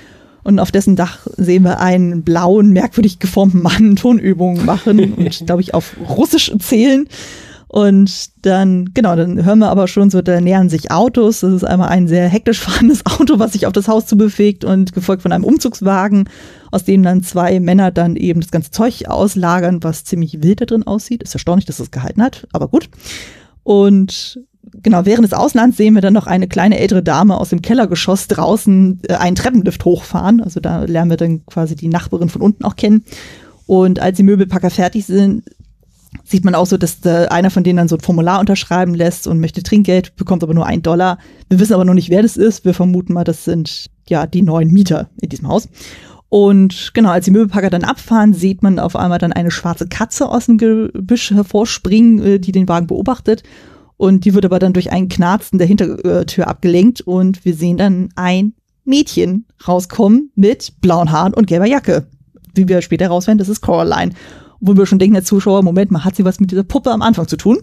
[0.45, 5.63] Und auf dessen Dach sehen wir einen blauen, merkwürdig geformten Mann Tonübungen machen und, glaube
[5.63, 7.09] ich, auf Russisch zählen.
[7.73, 11.41] Und dann, genau, dann hören wir aber schon so, da nähern sich Autos.
[11.41, 14.93] Das ist einmal ein sehr hektisch fahrendes Auto, was sich auf das Haus zubewegt und
[14.93, 16.29] gefolgt von einem Umzugswagen,
[16.71, 20.67] aus dem dann zwei Männer dann eben das ganze Zeug auslagern, was ziemlich wild da
[20.67, 21.23] drin aussieht.
[21.23, 22.91] Ist erstaunlich, dass es das gehalten hat, aber gut.
[23.63, 24.39] Und
[24.83, 28.29] genau, während des Auslands sehen wir dann noch eine kleine ältere Dame aus dem Kellergeschoss
[28.29, 30.43] draußen äh, einen Treppenlift hochfahren.
[30.43, 33.03] Also da lernen wir dann quasi die Nachbarin von unten auch kennen.
[33.67, 35.45] Und als die Möbelpacker fertig sind,
[36.25, 39.27] sieht man auch so, dass da einer von denen dann so ein Formular unterschreiben lässt
[39.27, 41.19] und möchte Trinkgeld, bekommt aber nur ein Dollar.
[41.49, 42.65] Wir wissen aber noch nicht, wer das ist.
[42.65, 45.69] Wir vermuten mal, das sind ja die neuen Mieter in diesem Haus.
[46.29, 50.29] Und genau, als die Möbelpacker dann abfahren, sieht man auf einmal dann eine schwarze Katze
[50.29, 53.43] aus dem Gebüsch hervorspringen, äh, die den Wagen beobachtet.
[53.99, 58.09] Und die wird aber dann durch einen Knarzen der Hintertür abgelenkt und wir sehen dann
[58.17, 62.07] ein Mädchen rauskommen mit blauen Haaren und gelber Jacke.
[62.55, 64.13] Wie wir später herausfinden, das ist Coraline
[64.63, 67.03] wo wir schon denken, der Zuschauer, Moment mal, hat sie was mit dieser Puppe am
[67.03, 67.59] Anfang zu tun?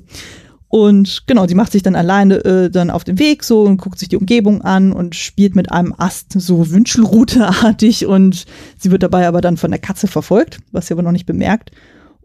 [0.68, 3.98] Und genau, sie macht sich dann alleine äh, dann auf den Weg so und guckt
[3.98, 8.46] sich die Umgebung an und spielt mit einem Ast so Wünschelrute-artig und
[8.78, 11.72] sie wird dabei aber dann von der Katze verfolgt, was sie aber noch nicht bemerkt.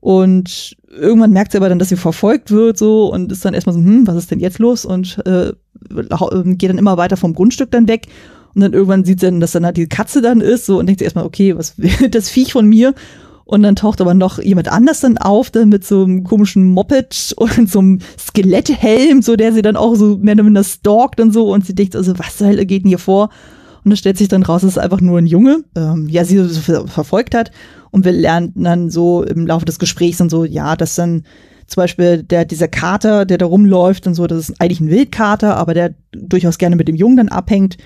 [0.01, 3.75] Und irgendwann merkt sie aber dann, dass sie verfolgt wird so und ist dann erstmal
[3.75, 4.85] so, hm, was ist denn jetzt los?
[4.85, 5.53] Und äh,
[6.45, 8.09] geht dann immer weiter vom Grundstück dann weg.
[8.55, 10.87] Und dann irgendwann sieht sie dann, dass dann halt die Katze dann ist so und
[10.87, 12.95] denkt sie erstmal, okay, was will das Viech von mir?
[13.45, 17.35] Und dann taucht aber noch jemand anders dann auf, dann mit so einem komischen Moped
[17.37, 21.33] und so einem Skeletthelm, so der sie dann auch so mehr oder weniger stalkt und
[21.33, 21.53] so.
[21.53, 23.31] Und sie denkt also, was zur Hölle geht denn hier vor?
[23.85, 26.39] Und dann stellt sich dann raus, dass es einfach nur ein Junge, ähm, ja, sie
[26.39, 27.51] so ver verfolgt hat.
[27.91, 31.25] Und wir lernen dann so im Laufe des Gesprächs und so, ja, dass dann
[31.67, 35.57] zum Beispiel der, dieser Kater, der da rumläuft und so, das ist eigentlich ein Wildkater,
[35.57, 37.77] aber der durchaus gerne mit dem Jungen dann abhängt.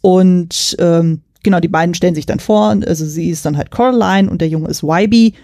[0.00, 4.30] Und ähm, genau, die beiden stellen sich dann vor, also sie ist dann halt Coraline
[4.30, 5.34] und der Junge ist YB.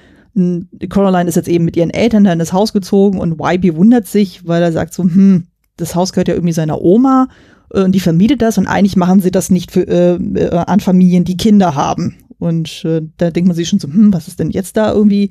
[0.89, 4.07] Coraline ist jetzt eben mit ihren Eltern dann in das Haus gezogen und YB wundert
[4.07, 7.29] sich, weil er sagt so, hm, das Haus gehört ja irgendwie seiner Oma
[7.73, 10.81] äh, und die vermietet das und eigentlich machen sie das nicht für, äh, äh, an
[10.81, 12.17] Familien, die Kinder haben.
[12.39, 15.31] Und äh, da denkt man sich schon so, hm, was ist denn jetzt da irgendwie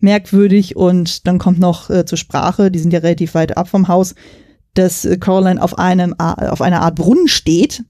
[0.00, 0.76] merkwürdig?
[0.76, 4.14] Und dann kommt noch äh, zur Sprache, die sind ja relativ weit ab vom Haus,
[4.74, 7.84] dass äh, Coraline auf einem auf einer Art Brunnen steht,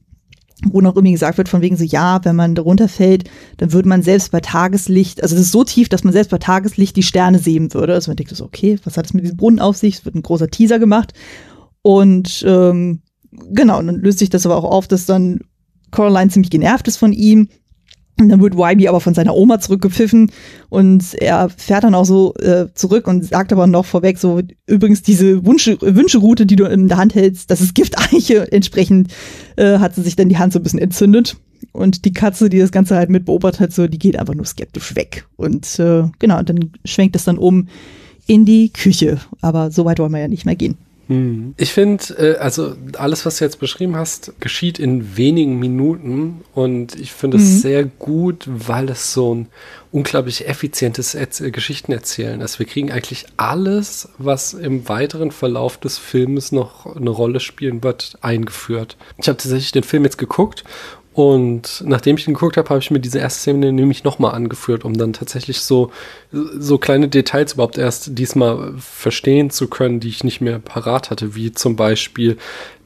[0.70, 3.24] wo noch irgendwie gesagt wird, von wegen so, ja, wenn man da runterfällt,
[3.56, 6.38] dann würde man selbst bei Tageslicht, also es ist so tief, dass man selbst bei
[6.38, 7.94] Tageslicht die Sterne sehen würde.
[7.94, 9.96] Also man denkt so, okay, was hat es mit diesem Brunnen auf sich?
[9.96, 11.14] Es wird ein großer Teaser gemacht.
[11.82, 13.02] Und ähm,
[13.50, 15.40] genau, und dann löst sich das aber auch auf, dass dann
[15.90, 17.48] Coraline ziemlich genervt ist von ihm
[18.20, 20.30] und dann wird YB aber von seiner Oma zurückgepfiffen
[20.68, 25.02] und er fährt dann auch so äh, zurück und sagt aber noch vorweg so, übrigens
[25.02, 28.52] diese Wünsche, Wünscheroute, die du in der Hand hältst, das ist Gifteiche.
[28.52, 29.12] Entsprechend
[29.56, 31.36] äh, hat sie sich dann die Hand so ein bisschen entzündet.
[31.72, 34.44] Und die Katze, die das Ganze halt mit beobachtet hat, so, die geht einfach nur
[34.44, 35.26] skeptisch weg.
[35.36, 37.68] Und äh, genau, dann schwenkt es dann um
[38.26, 39.20] in die Küche.
[39.40, 40.76] Aber so weit wollen wir ja nicht mehr gehen.
[41.56, 46.94] Ich finde, äh, also alles, was du jetzt beschrieben hast, geschieht in wenigen Minuten und
[46.98, 47.58] ich finde es mhm.
[47.58, 49.48] sehr gut, weil es so ein
[49.90, 52.58] unglaublich effizientes Erz Geschichtenerzählen ist.
[52.58, 58.16] Wir kriegen eigentlich alles, was im weiteren Verlauf des Films noch eine Rolle spielen wird,
[58.20, 58.96] eingeführt.
[59.18, 60.64] Ich habe tatsächlich den Film jetzt geguckt
[61.14, 64.84] und nachdem ich ihn geguckt habe, habe ich mir diese erste Szene nämlich nochmal angeführt,
[64.84, 65.90] um dann tatsächlich so,
[66.30, 71.34] so kleine Details überhaupt erst diesmal verstehen zu können, die ich nicht mehr parat hatte,
[71.34, 72.38] wie zum Beispiel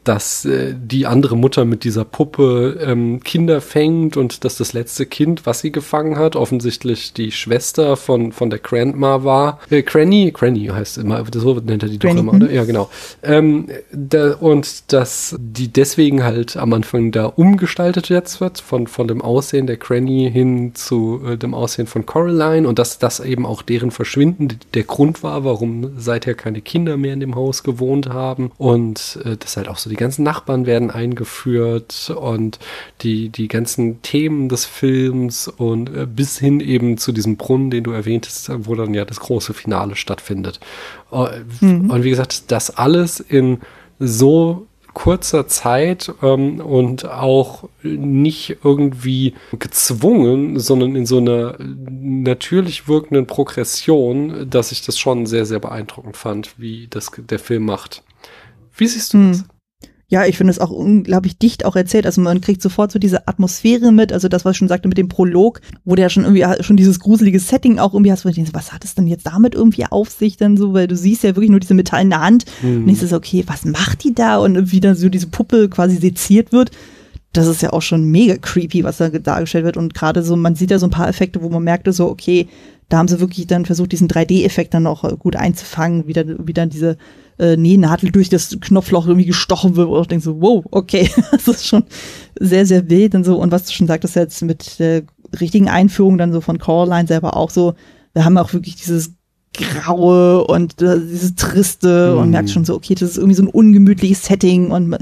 [0.09, 5.05] dass äh, die andere Mutter mit dieser Puppe ähm, Kinder fängt und dass das letzte
[5.07, 9.61] Kind, was sie gefangen hat, offensichtlich die Schwester von, von der Grandma war.
[9.69, 12.15] Äh, Cranny, Cranny heißt immer, so nennt er die Granny.
[12.15, 12.47] doch immer, oder?
[12.47, 12.55] Mhm.
[12.55, 12.89] Ja, genau.
[13.23, 19.09] Ähm, da, und dass die deswegen halt am Anfang da umgestaltet jetzt wird, von, von
[19.09, 23.45] dem Aussehen der Cranny hin zu äh, dem Aussehen von Coraline und dass das eben
[23.45, 28.09] auch deren Verschwinden der Grund war, warum seither keine Kinder mehr in dem Haus gewohnt
[28.09, 32.59] haben und äh, das halt auch so die die ganzen Nachbarn werden eingeführt und
[33.01, 37.85] die, die ganzen Themen des Films und äh, bis hin eben zu diesem Brunnen, den
[37.85, 40.61] du erwähntest, wo dann ja das große Finale stattfindet.
[41.11, 41.91] Äh, mhm.
[41.91, 43.61] Und wie gesagt, das alles in
[43.99, 53.27] so kurzer Zeit ähm, und auch nicht irgendwie gezwungen, sondern in so einer natürlich wirkenden
[53.27, 58.03] Progression, dass ich das schon sehr, sehr beeindruckend fand, wie das der Film macht.
[58.75, 59.33] Wie siehst du hm.
[59.33, 59.45] das?
[60.09, 62.07] Ja, ich finde es auch unglaublich dicht auch erzählt.
[62.07, 64.99] Also man kriegt sofort so diese Atmosphäre mit, also das, was ich schon sagte mit
[64.99, 68.35] dem Prolog, wo der schon irgendwie schon dieses gruselige Setting auch irgendwie hast, wo du
[68.37, 71.25] denkst, was hat es denn jetzt damit irgendwie auf sich dann so, weil du siehst
[71.25, 72.85] ja wirklich nur diese metallene Hand mhm.
[72.85, 75.97] und ich so, okay, was macht die da und wie dann so diese Puppe quasi
[75.97, 76.71] seziert wird.
[77.33, 80.55] Das ist ja auch schon mega creepy, was da dargestellt wird und gerade so, man
[80.55, 82.47] sieht ja so ein paar Effekte, wo man merkte so, okay,
[82.89, 86.53] da haben sie wirklich dann versucht, diesen 3D-Effekt dann auch gut einzufangen, wie dann, wie
[86.53, 86.97] dann diese
[87.39, 91.49] äh, Nähnadel durch das Knopfloch irgendwie gestochen wird, wo ich denke so, wow, okay, das
[91.49, 91.85] ist schon
[92.39, 93.37] sehr, sehr wild und so.
[93.37, 95.03] Und was du schon sagtest jetzt mit der
[95.41, 97.75] richtigen Einführung dann so von Coraline selber auch so,
[98.15, 99.13] wir haben auch wirklich dieses
[99.53, 102.19] Graue und äh, dieses Triste mm.
[102.19, 104.97] und merkst schon so, okay, das ist irgendwie so ein ungemütliches Setting und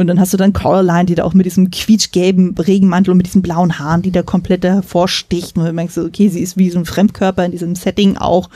[0.00, 3.26] und dann hast du dann Coraline, die da auch mit diesem quietschgelben Regenmantel und mit
[3.26, 5.56] diesen blauen Haaren, die da komplett hervorsticht.
[5.56, 8.48] Und du merkst so, okay, sie ist wie so ein Fremdkörper in diesem Setting auch.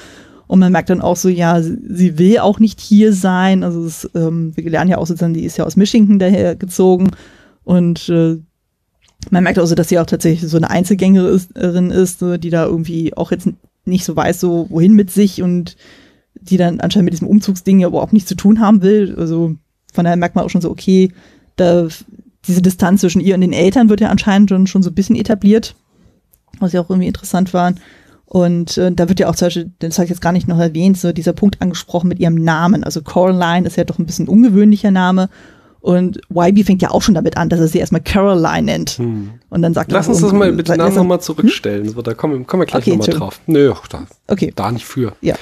[0.46, 3.62] Und man merkt dann auch so, ja, sie will auch nicht hier sein.
[3.62, 7.10] Also es, ähm, wir lernen ja auch sozusagen, die ist ja aus Michigan daher gezogen.
[7.64, 8.38] Und äh,
[9.30, 12.64] man merkt auch so, dass sie auch tatsächlich so eine Einzelgängerin ist, so, die da
[12.64, 13.48] irgendwie auch jetzt
[13.84, 15.76] nicht so weiß, so wohin mit sich und
[16.34, 19.14] die dann anscheinend mit diesem Umzugsding ja überhaupt nichts zu tun haben will.
[19.18, 19.56] Also
[19.94, 21.10] von daher merkt man auch schon so, okay,
[21.56, 21.86] da,
[22.46, 25.16] diese Distanz zwischen ihr und den Eltern wird ja anscheinend schon, schon so ein bisschen
[25.16, 25.74] etabliert,
[26.58, 27.72] was ja auch irgendwie interessant war.
[28.26, 30.58] Und äh, da wird ja auch zum Beispiel, das habe ich jetzt gar nicht noch
[30.58, 32.82] erwähnt, so dieser Punkt angesprochen mit ihrem Namen.
[32.82, 35.28] Also Coraline ist ja doch ein bisschen ungewöhnlicher Name.
[35.80, 38.90] Und YB fängt ja auch schon damit an, dass er sie erstmal Caroline nennt.
[38.92, 39.32] Hm.
[39.50, 41.84] Und dann sagt Lass uns das mal bitte Namen nochmal zurückstellen.
[41.84, 41.92] Hm?
[41.92, 43.40] So, da kommen, kommen wir gleich okay, nochmal drauf.
[43.46, 44.50] Nö, da, okay.
[44.56, 45.12] da nicht für.
[45.20, 45.34] Ja.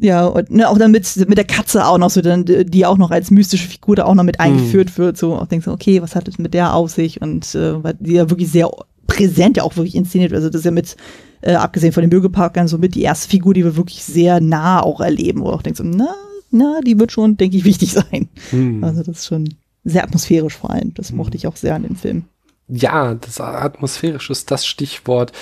[0.00, 2.96] Ja, und ne, auch dann mit, mit der Katze auch noch so, dann, die auch
[2.96, 4.46] noch als mystische Figur da auch noch mit hm.
[4.46, 5.18] eingeführt wird.
[5.18, 7.20] So, auch denkst du, okay, was hat es mit der auf sich?
[7.20, 8.70] Und äh, weil die ja wirklich sehr
[9.06, 10.32] präsent ja auch wirklich inszeniert.
[10.32, 10.96] Also das ist ja mit
[11.42, 14.82] äh, abgesehen von den Mögeparkern, so mit die erste Figur, die wir wirklich sehr nah
[14.82, 16.14] auch erleben, wo du auch denkst, na,
[16.50, 18.28] na, die wird schon, denke ich, wichtig sein.
[18.50, 18.82] Hm.
[18.82, 20.94] Also das ist schon sehr atmosphärisch vor allem.
[20.94, 21.16] Das hm.
[21.16, 22.24] mochte ich auch sehr an dem Film.
[22.68, 25.32] Ja, das atmosphärisch ist das Stichwort.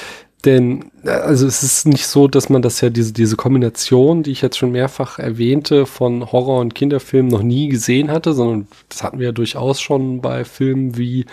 [0.44, 4.40] Denn, also es ist nicht so, dass man das ja, diese, diese Kombination, die ich
[4.40, 9.18] jetzt schon mehrfach erwähnte, von Horror- und Kinderfilmen noch nie gesehen hatte, sondern das hatten
[9.18, 11.27] wir ja durchaus schon bei Filmen wie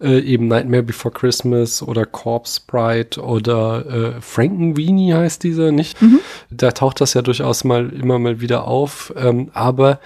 [0.00, 6.02] äh, eben Nightmare Before Christmas oder Corpse Bride oder äh, Frankenweenie heißt dieser, nicht?
[6.02, 6.18] Mhm.
[6.50, 9.14] Da taucht das ja durchaus mal immer mal wieder auf.
[9.16, 10.00] Ähm, aber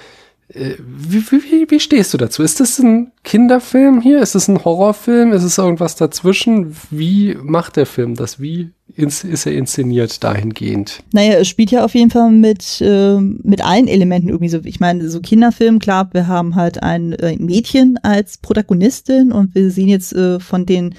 [0.55, 2.43] wie, wie, wie stehst du dazu?
[2.43, 4.21] Ist das ein Kinderfilm hier?
[4.21, 5.33] Ist es ein Horrorfilm?
[5.33, 6.77] Ist es irgendwas dazwischen?
[6.91, 8.41] Wie macht der Film das?
[8.41, 11.03] Wie ist er inszeniert dahingehend?
[11.13, 14.61] Naja, es spielt ja auf jeden Fall mit, äh, mit allen Elementen irgendwie so.
[14.65, 19.71] Ich meine, so Kinderfilm, klar, wir haben halt ein, äh, Mädchen als Protagonistin und wir
[19.71, 20.95] sehen jetzt äh, von den äh,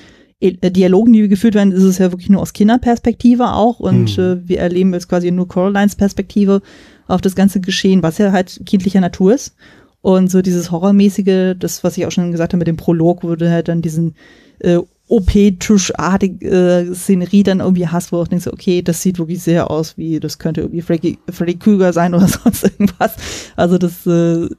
[0.51, 4.23] Dialogen, die geführt werden, ist es ja wirklich nur aus Kinderperspektive auch und hm.
[4.23, 6.61] äh, wir erleben jetzt quasi nur Coralines Perspektive
[7.07, 9.55] auf das ganze Geschehen, was ja halt kindlicher Natur ist.
[10.01, 13.35] Und so dieses Horrormäßige, das, was ich auch schon gesagt habe mit dem Prolog, wo
[13.35, 14.15] du halt dann diesen
[14.59, 19.41] äh, OP-Tischartige äh, Szenerie dann irgendwie hast, wo du auch denkst, okay, das sieht wirklich
[19.41, 23.15] sehr aus wie, das könnte irgendwie Freddy, Freddy Krüger sein oder sonst irgendwas.
[23.55, 24.49] Also das, äh,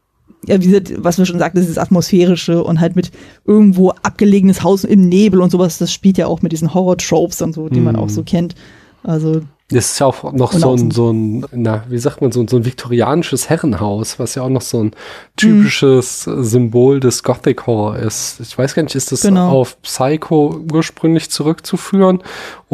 [0.47, 3.11] ja, wie gesagt, was wir schon sagten, dieses Atmosphärische und halt mit
[3.45, 7.55] irgendwo abgelegenes Haus im Nebel und sowas, das spielt ja auch mit diesen Horror-Tropes und
[7.55, 7.85] so, die mm.
[7.85, 8.27] man auch so mhm.
[8.27, 8.55] kennt.
[9.03, 12.41] Also das ist ja auch noch so ein, so ein, na, wie sagt man, so
[12.41, 14.91] ein, so ein viktorianisches Herrenhaus, was ja auch noch so ein
[15.37, 16.45] typisches mhm.
[16.45, 18.41] Symbol des Gothic Horror ist.
[18.41, 19.51] Ich weiß gar nicht, ist das genau.
[19.51, 22.23] auf Psycho ursprünglich zurückzuführen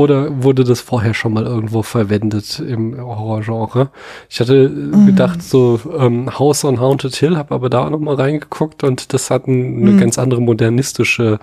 [0.01, 3.91] oder wurde das vorher schon mal irgendwo verwendet im Horrorgenre?
[4.29, 5.07] Ich hatte mhm.
[5.07, 9.13] gedacht, so ähm, House on Haunted Hill, habe aber da auch noch mal reingeguckt und
[9.13, 10.01] das hat ein, eine mhm.
[10.01, 11.39] ganz andere modernistische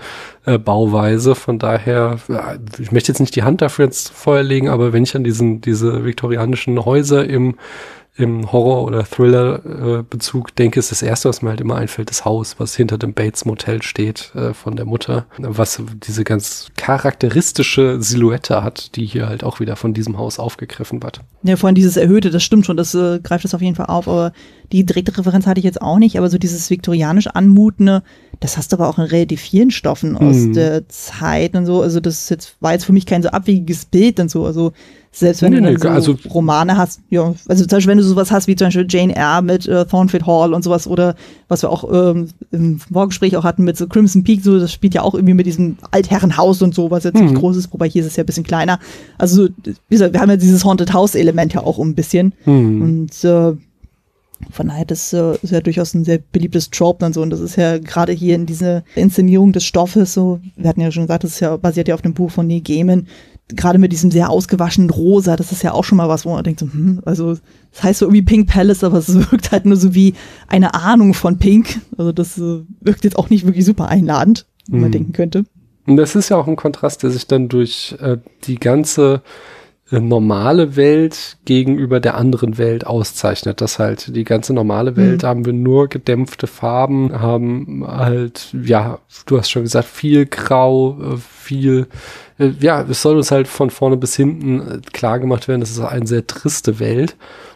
[0.45, 1.35] äh, Bauweise.
[1.35, 2.17] Von daher,
[2.79, 5.61] ich möchte jetzt nicht die Hand dafür ins Feuer legen, aber wenn ich an diesen,
[5.61, 7.55] diese viktorianischen Häuser im
[8.17, 12.55] im Horror- oder Thriller-Bezug denke, ist das Erste, was mir halt immer einfällt, das Haus,
[12.57, 18.63] was hinter dem Bates Motel steht äh, von der Mutter, was diese ganz charakteristische Silhouette
[18.63, 21.21] hat, die hier halt auch wieder von diesem Haus aufgegriffen wird.
[21.43, 24.07] Ja, vorhin dieses Erhöhte, das stimmt schon, das äh, greift das auf jeden Fall auf,
[24.07, 24.33] aber
[24.71, 28.01] die direkte Referenz hatte ich jetzt auch nicht, aber so dieses viktorianisch anmutende,
[28.39, 30.53] das hast du aber auch in relativ vielen Stoffen aus hm.
[30.53, 34.19] der Zeit und so, also das jetzt, war jetzt für mich kein so abwegiges Bild
[34.19, 34.73] und so, also
[35.19, 38.03] selbst wenn nee, du nee, so also, Romane hast, ja, also zum Beispiel, wenn du
[38.03, 41.15] sowas hast wie zum Beispiel Jane Eyre mit äh, Thornfield Hall und sowas oder
[41.47, 44.93] was wir auch ähm, im Vorgespräch auch hatten mit so Crimson Peak, so das spielt
[44.93, 47.33] ja auch irgendwie mit diesem Altherrenhaus und so, was jetzt mhm.
[47.33, 48.79] groß ist, wobei hier ist es ja ein bisschen kleiner.
[49.17, 52.81] Also wie gesagt, wir haben ja dieses Haunted House Element ja auch ein bisschen mhm.
[52.81, 53.53] und äh,
[54.51, 57.23] Von daher, das äh, ist ja durchaus ein sehr beliebtes Trope dann so.
[57.23, 60.91] Und das ist ja gerade hier in dieser Inszenierung des Stoffes so, wir hatten ja
[60.91, 63.07] schon gesagt, das ist ja basiert ja auf dem Buch von Neil Gaiman,
[63.49, 66.43] gerade mit diesem sehr ausgewaschenen Rosa, das ist ja auch schon mal was, wo man
[66.43, 67.37] denkt so, hm, also
[67.71, 70.13] das heißt so irgendwie Pink Palace, aber es wirkt halt nur so wie
[70.47, 71.79] eine Ahnung von Pink.
[71.97, 74.93] Also das äh, wirkt jetzt auch nicht wirklich super einladend, wie man Mhm.
[74.93, 75.45] denken könnte.
[75.85, 79.21] Und das ist ja auch ein Kontrast, der sich dann durch äh, die ganze
[79.91, 83.61] normale Welt gegenüber der anderen Welt auszeichnet.
[83.61, 89.37] Das halt die ganze normale Welt haben wir nur gedämpfte Farben, haben halt, ja, du
[89.37, 91.87] hast schon gesagt, viel Grau, äh, viel,
[92.37, 95.71] äh, ja, es soll uns halt von vorne bis hinten äh, klar gemacht werden, das
[95.71, 97.15] ist eine sehr triste Welt.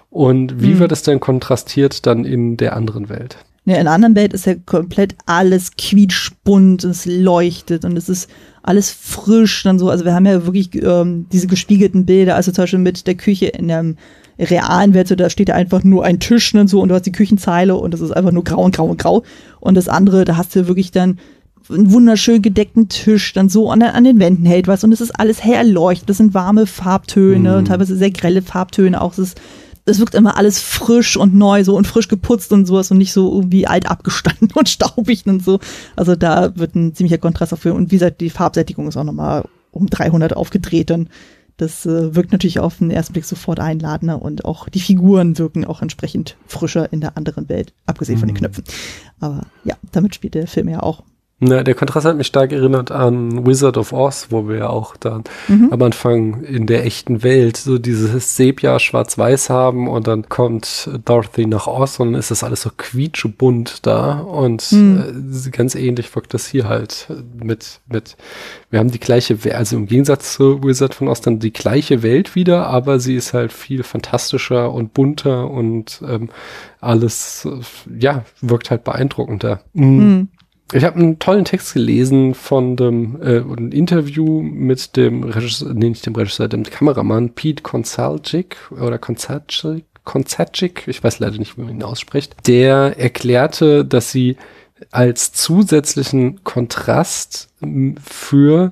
[0.09, 0.79] Und wie Mhm.
[0.79, 3.37] wird es denn kontrastiert dann in der anderen Welt?
[3.65, 8.29] Ja, in der anderen Welt ist ja komplett alles quietschbunt, es leuchtet und es ist
[8.63, 9.89] alles frisch dann so.
[9.89, 13.47] Also wir haben ja wirklich ähm, diese gespiegelten Bilder, also zum Beispiel mit der Küche
[13.47, 13.93] in der
[14.39, 17.05] realen Welt, so da steht ja einfach nur ein Tisch und so und du hast
[17.05, 19.23] die Küchenzeile und das ist einfach nur grau und grau und grau.
[19.59, 21.19] Und das andere, da hast du wirklich dann
[21.69, 25.11] einen wunderschön gedeckten Tisch, dann so an, an den Wänden hält was und es ist
[25.11, 27.65] alles hell erleuchtet, das sind warme Farbtöne Mhm.
[27.65, 29.13] teilweise sehr grelle Farbtöne auch.
[29.13, 29.41] Es ist
[29.85, 33.13] es wirkt immer alles frisch und neu so und frisch geputzt und sowas und nicht
[33.13, 35.59] so irgendwie alt abgestanden und staubig und so.
[35.95, 37.75] Also da wird ein ziemlicher Kontrast dafür.
[37.75, 40.91] Und wie gesagt, die Farbsättigung ist auch nochmal um 300 aufgedreht.
[40.91, 41.09] Und
[41.57, 45.65] das äh, wirkt natürlich auf den ersten Blick sofort einladender und auch die Figuren wirken
[45.65, 48.39] auch entsprechend frischer in der anderen Welt, abgesehen von den Mhm.
[48.39, 48.63] Knöpfen.
[49.19, 51.03] Aber ja, damit spielt der Film ja auch.
[51.43, 54.95] Na, der Kontrast hat mich stark erinnert an Wizard of Oz, wo wir ja auch
[54.95, 55.69] dann Mhm.
[55.71, 61.47] am Anfang in der echten Welt so dieses Sepia schwarz-weiß haben und dann kommt Dorothy
[61.47, 65.43] nach Oz und dann ist das alles so quietschebunt da und Mhm.
[65.47, 67.07] äh, ganz ähnlich wirkt das hier halt
[67.43, 68.17] mit, mit,
[68.69, 72.03] wir haben die gleiche Welt, also im Gegensatz zu Wizard von Oz dann die gleiche
[72.03, 76.29] Welt wieder, aber sie ist halt viel fantastischer und bunter und ähm,
[76.81, 79.61] alles, äh, ja, wirkt halt beeindruckender.
[79.73, 80.27] Mhm.
[80.73, 85.89] Ich habe einen tollen Text gelesen von dem äh, ein Interview mit dem Regisseur, nee,
[85.89, 91.61] nicht dem Regisseur, dem Kameramann Pete Konsalczyk oder Konsalczyk, Konsalczyk, ich weiß leider nicht, wie
[91.61, 92.35] man ihn ausspricht.
[92.47, 94.37] Der erklärte, dass sie
[94.91, 97.49] als zusätzlichen Kontrast
[98.03, 98.71] für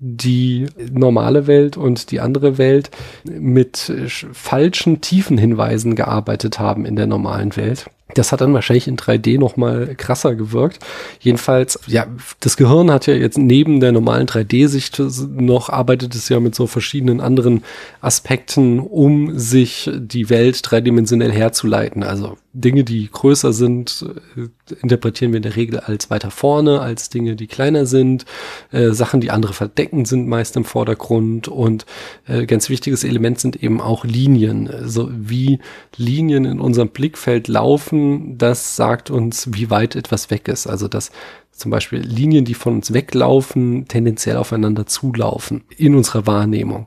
[0.00, 2.90] die normale Welt und die andere Welt
[3.24, 7.90] mit äh, sch- falschen Tiefenhinweisen gearbeitet haben in der normalen Welt.
[8.14, 10.78] Das hat dann wahrscheinlich in 3D noch mal krasser gewirkt.
[11.20, 12.06] Jedenfalls, ja,
[12.40, 16.66] das Gehirn hat ja jetzt neben der normalen 3D-Sicht noch, arbeitet es ja mit so
[16.66, 17.64] verschiedenen anderen
[18.00, 22.02] Aspekten, um sich die Welt dreidimensionell herzuleiten.
[22.02, 27.10] Also Dinge, die größer sind, äh, interpretieren wir in der Regel als weiter vorne, als
[27.10, 28.24] Dinge, die kleiner sind.
[28.72, 31.48] Äh, Sachen, die andere verdecken, sind meist im Vordergrund.
[31.48, 31.86] Und
[32.26, 34.68] äh, ganz wichtiges Element sind eben auch Linien.
[34.68, 35.60] Also wie
[35.96, 37.97] Linien in unserem Blickfeld laufen,
[38.38, 40.66] das sagt uns, wie weit etwas weg ist.
[40.66, 41.10] Also dass
[41.52, 46.86] zum Beispiel Linien, die von uns weglaufen, tendenziell aufeinander zulaufen in unserer Wahrnehmung.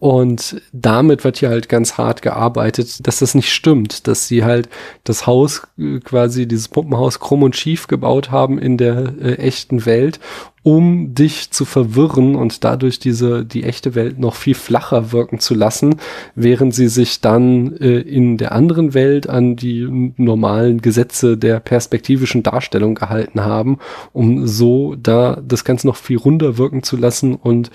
[0.00, 4.68] Und damit wird hier halt ganz hart gearbeitet, dass das nicht stimmt, dass sie halt
[5.02, 9.86] das Haus äh, quasi, dieses Puppenhaus krumm und schief gebaut haben in der äh, echten
[9.86, 10.20] Welt,
[10.68, 15.54] um dich zu verwirren und dadurch diese, die echte Welt noch viel flacher wirken zu
[15.54, 15.94] lassen,
[16.34, 22.42] während sie sich dann äh, in der anderen Welt an die normalen Gesetze der perspektivischen
[22.42, 23.78] Darstellung gehalten haben,
[24.12, 27.70] um so da das Ganze noch viel runder wirken zu lassen und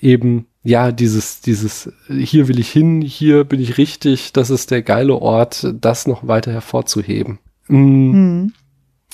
[0.00, 4.80] eben ja, dieses, dieses, hier will ich hin, hier bin ich richtig, das ist der
[4.80, 7.40] geile Ort, das noch weiter hervorzuheben.
[7.68, 8.52] Mm, Mhm.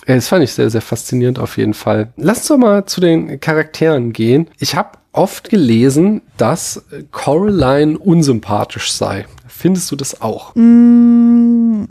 [0.06, 2.12] Äh, Das fand ich sehr, sehr faszinierend auf jeden Fall.
[2.16, 4.48] Lass uns doch mal zu den Charakteren gehen.
[4.58, 9.26] Ich habe oft gelesen, dass Coraline unsympathisch sei.
[9.46, 10.54] Findest du das auch?
[10.56, 11.84] Mm,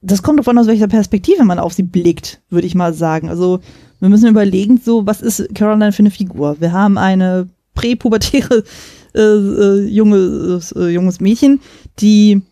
[0.00, 3.28] Das kommt davon, aus welcher Perspektive man auf sie blickt, würde ich mal sagen.
[3.28, 3.60] Also
[4.00, 6.56] wir müssen überlegen, so was ist Caroline für eine Figur?
[6.60, 8.64] Wir haben eine präpubertäre
[9.14, 11.60] äh, äh, junge, äh, junges Mädchen,
[12.00, 12.42] die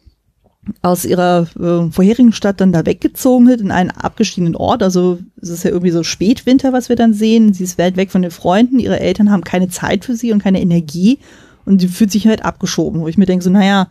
[0.82, 4.82] aus ihrer äh, vorherigen Stadt dann da weggezogen wird in einen abgeschiedenen Ort.
[4.82, 7.52] Also es ist ja irgendwie so Spätwinter, was wir dann sehen.
[7.52, 8.78] Sie ist weit weg von den Freunden.
[8.78, 11.18] Ihre Eltern haben keine Zeit für sie und keine Energie.
[11.66, 13.88] Und sie fühlt sich halt abgeschoben, wo ich mir denke, so, naja,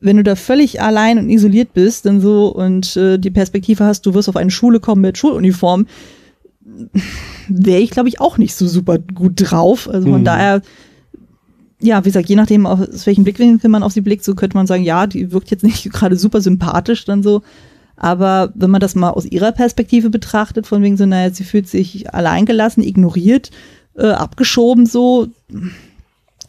[0.00, 4.04] wenn du da völlig allein und isoliert bist, dann so und äh, die Perspektive hast,
[4.04, 5.86] du wirst auf eine Schule kommen mit Schuluniform,
[7.48, 9.88] wäre ich, glaube ich, auch nicht so super gut drauf.
[9.88, 10.24] Also von Mhm.
[10.24, 10.62] daher,
[11.80, 14.66] ja, wie gesagt, je nachdem, aus welchem Blickwinkel man auf sie blickt, so könnte man
[14.66, 17.42] sagen, ja, die wirkt jetzt nicht gerade super sympathisch dann so.
[17.96, 21.68] Aber wenn man das mal aus ihrer Perspektive betrachtet, von wegen so, naja, sie fühlt
[21.68, 23.50] sich alleingelassen, ignoriert,
[23.94, 25.28] äh, abgeschoben so,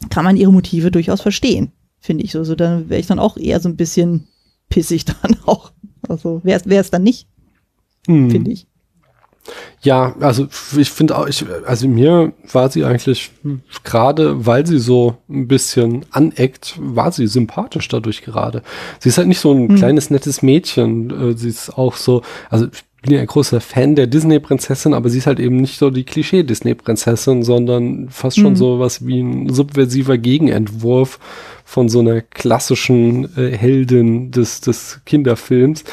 [0.10, 2.44] kann man ihre Motive durchaus verstehen, finde ich so.
[2.44, 4.28] So, dann wäre ich dann auch eher so ein bisschen
[4.70, 5.72] pissig dann auch.
[6.08, 7.28] Also wer es dann nicht,
[8.08, 8.30] mhm.
[8.30, 8.68] finde ich.
[9.82, 13.32] Ja, also ich finde auch, ich, also mir war sie eigentlich
[13.84, 18.64] gerade, weil sie so ein bisschen aneckt, war sie sympathisch dadurch gerade.
[19.00, 19.76] Sie ist halt nicht so ein hm.
[19.76, 21.32] kleines, nettes Mädchen.
[21.32, 25.10] Äh, sie ist auch so, also ich bin ja ein großer Fan der Disney-Prinzessin, aber
[25.10, 28.56] sie ist halt eben nicht so die Klischee-Disney-Prinzessin, sondern fast schon hm.
[28.56, 31.20] so was wie ein subversiver Gegenentwurf
[31.64, 35.84] von so einer klassischen äh, Heldin des, des Kinderfilms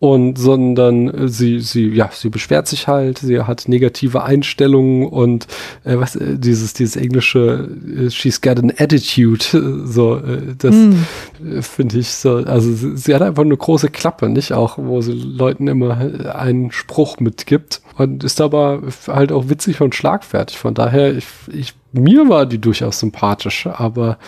[0.00, 5.46] und sondern äh, sie sie ja sie beschwert sich halt sie hat negative Einstellungen und
[5.84, 9.44] äh, was äh, dieses dieses englische äh, she's got an attitude
[9.84, 11.62] so äh, das mm.
[11.62, 14.52] finde ich so also sie, sie, hat einfach eine große Klappe nicht?
[14.52, 15.98] Auch wo sie Leuten immer
[16.34, 17.82] einen Spruch mitgibt.
[17.96, 20.56] Und ist aber halt auch witzig und schlagfertig.
[20.56, 24.18] Von daher ich, ich mir war die durchaus sympathisch aber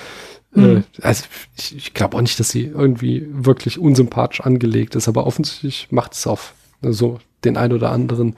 [0.52, 0.84] Mhm.
[0.98, 1.24] Äh, also
[1.56, 6.14] ich, ich glaube auch nicht, dass sie irgendwie wirklich unsympathisch angelegt ist, aber offensichtlich macht
[6.14, 8.36] es auf ne, so den ein oder anderen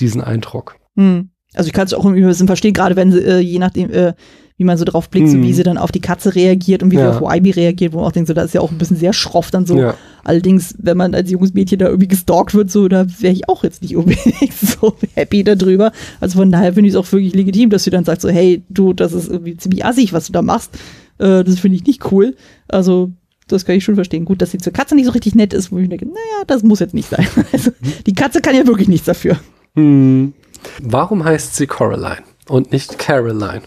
[0.00, 0.76] diesen Eindruck.
[0.94, 1.30] Mhm.
[1.54, 4.14] Also ich kann es auch im Übrigen verstehen, gerade wenn sie, äh, je nachdem, äh,
[4.56, 5.52] wie man so drauf blickt, so wie mhm.
[5.52, 7.12] sie dann auf die Katze reagiert und wie ja.
[7.12, 8.96] sie auf YB reagiert, wo man auch denkt, so, das ist ja auch ein bisschen
[8.96, 9.76] sehr schroff dann so.
[9.76, 9.94] Ja.
[10.22, 13.64] Allerdings, wenn man als junges Mädchen da irgendwie gestalkt wird, so, da wäre ich auch
[13.64, 15.90] jetzt nicht unbedingt so happy darüber.
[16.20, 18.62] Also von daher finde ich es auch wirklich legitim, dass sie dann sagt so, hey,
[18.68, 20.78] du, das ist irgendwie ziemlich assig, was du da machst.
[21.24, 22.36] Äh, das finde ich nicht cool.
[22.68, 23.10] Also,
[23.48, 24.24] das kann ich schon verstehen.
[24.24, 26.62] Gut, dass sie zur Katze nicht so richtig nett ist, wo ich denke, naja, das
[26.62, 27.26] muss jetzt nicht sein.
[27.52, 27.70] Also,
[28.06, 29.38] die Katze kann ja wirklich nichts dafür.
[29.74, 30.34] Hm.
[30.82, 33.62] Warum heißt sie Coraline und nicht Caroline?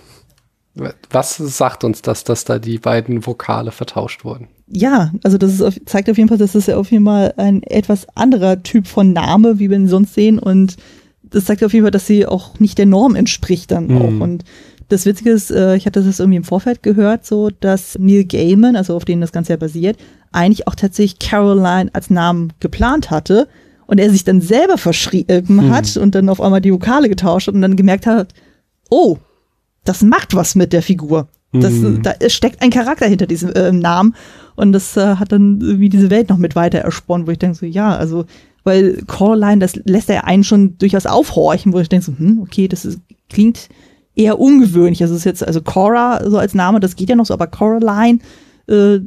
[1.10, 4.48] Was sagt uns das, dass da die beiden Vokale vertauscht wurden?
[4.68, 7.64] Ja, also das auf, zeigt auf jeden Fall, dass das ja auf jeden Fall ein
[7.64, 10.38] etwas anderer Typ von Name, wie wir ihn sonst sehen.
[10.38, 10.76] Und
[11.24, 14.02] das zeigt auf jeden Fall, dass sie auch nicht der Norm entspricht dann hm.
[14.02, 14.24] auch.
[14.24, 14.44] Und
[14.90, 18.76] das Witzige ist, äh, ich hatte das irgendwie im Vorfeld gehört, so dass Neil Gaiman,
[18.76, 19.98] also auf den das Ganze ja basiert,
[20.32, 23.48] eigentlich auch tatsächlich Caroline als Namen geplant hatte
[23.86, 25.72] und er sich dann selber verschrieben hm.
[25.72, 28.34] hat und dann auf einmal die Vokale getauscht hat und dann gemerkt hat,
[28.90, 29.18] oh,
[29.84, 31.28] das macht was mit der Figur.
[31.54, 32.04] Das, mhm.
[32.04, 34.16] Da steckt ein Charakter hinter diesem äh, Namen
[34.56, 37.58] und das äh, hat dann irgendwie diese Welt noch mit weiter ersponnen, wo ich denke
[37.58, 38.26] so, ja, also,
[38.66, 42.68] weil Coraline, das lässt er einen schon durchaus aufhorchen, wo ich denke so, hm, okay,
[42.68, 43.70] das ist, klingt
[44.18, 45.02] eher ungewöhnlich.
[45.02, 47.48] Also es ist jetzt, also Cora so als Name, das geht ja noch so, aber
[47.48, 48.20] Coraline,
[48.68, 49.00] äh,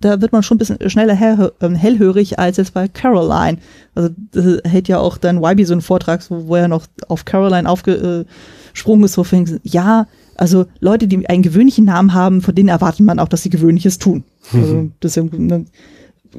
[0.00, 3.58] da wird man schon ein bisschen schneller hell, äh, hellhörig als jetzt bei Caroline.
[3.94, 7.24] Also das hält ja auch dann YB so einen Vortrag, wo, wo er noch auf
[7.24, 10.06] Caroline aufgesprungen ist, wo fängt, ja,
[10.36, 13.98] also Leute, die einen gewöhnlichen Namen haben, von denen erwartet man auch, dass sie Gewöhnliches
[13.98, 14.24] tun.
[14.52, 15.66] Also das ist ja, ne,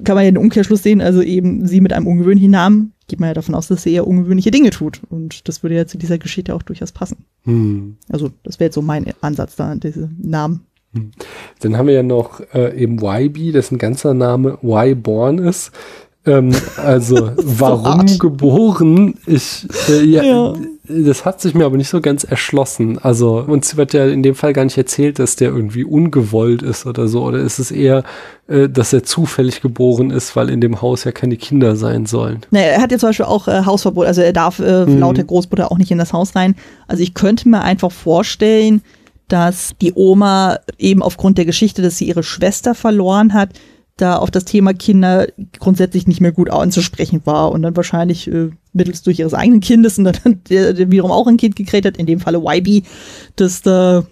[0.03, 3.27] kann man ja den Umkehrschluss sehen, also eben sie mit einem ungewöhnlichen Namen, geht man
[3.27, 5.01] ja davon aus, dass sie eher ungewöhnliche Dinge tut.
[5.09, 7.25] Und das würde ja zu dieser Geschichte auch durchaus passen.
[7.43, 7.97] Hm.
[8.09, 10.61] Also das wäre jetzt so mein Ansatz da, diese Namen.
[10.93, 11.11] Hm.
[11.59, 15.71] Dann haben wir ja noch äh, eben YB, dessen ganzer Name Y-Born ist.
[16.25, 19.15] Ähm, also warum so geboren?
[19.25, 20.53] Ich äh, ja, ja,
[20.89, 22.97] das hat sich mir aber nicht so ganz erschlossen.
[22.97, 26.85] Also uns wird ja in dem Fall gar nicht erzählt, dass der irgendwie ungewollt ist
[26.85, 27.23] oder so.
[27.23, 28.03] Oder ist es eher,
[28.47, 32.41] äh, dass er zufällig geboren ist, weil in dem Haus ja keine Kinder sein sollen?
[32.49, 34.07] Naja, er hat ja zum Beispiel auch äh, Hausverbot.
[34.07, 34.99] Also er darf äh, mhm.
[34.99, 36.55] laut der Großmutter auch nicht in das Haus rein.
[36.87, 38.81] Also ich könnte mir einfach vorstellen,
[39.27, 43.49] dass die Oma eben aufgrund der Geschichte, dass sie ihre Schwester verloren hat,
[44.01, 45.27] da auf das Thema Kinder
[45.59, 49.97] grundsätzlich nicht mehr gut anzusprechen war und dann wahrscheinlich äh, mittels durch ihres eigenen Kindes
[49.97, 52.85] und dann der, der wiederum auch ein Kind gekriegt hat, in dem Falle YB,
[53.35, 54.05] dass da,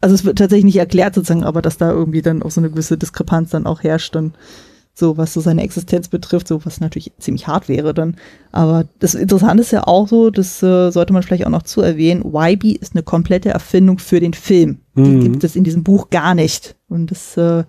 [0.00, 2.70] also es wird tatsächlich nicht erklärt sozusagen, aber dass da irgendwie dann auch so eine
[2.70, 4.34] gewisse Diskrepanz dann auch herrscht dann
[4.92, 8.16] so was so seine Existenz betrifft, so was natürlich ziemlich hart wäre dann.
[8.52, 11.80] Aber das Interessante ist ja auch so, das äh, sollte man vielleicht auch noch zu
[11.80, 14.80] erwähnen, YB ist eine komplette Erfindung für den Film.
[14.96, 15.22] Die mhm.
[15.22, 16.76] gibt es in diesem Buch gar nicht.
[16.88, 17.64] Und das äh,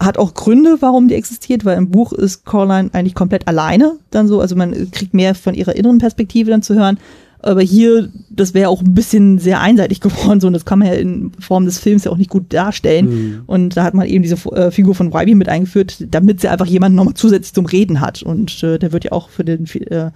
[0.00, 4.28] hat auch Gründe, warum die existiert, weil im Buch ist Coraline eigentlich komplett alleine dann
[4.28, 6.98] so, also man kriegt mehr von ihrer inneren Perspektive dann zu hören.
[7.40, 10.88] Aber hier, das wäre auch ein bisschen sehr einseitig geworden, so, und das kann man
[10.88, 13.06] ja in Form des Films ja auch nicht gut darstellen.
[13.06, 13.42] Mhm.
[13.46, 16.66] Und da hat man eben diese äh, Figur von Wybe mit eingeführt, damit sie einfach
[16.66, 18.22] jemanden nochmal zusätzlich zum Reden hat.
[18.22, 20.10] Und äh, der wird ja auch für den, äh,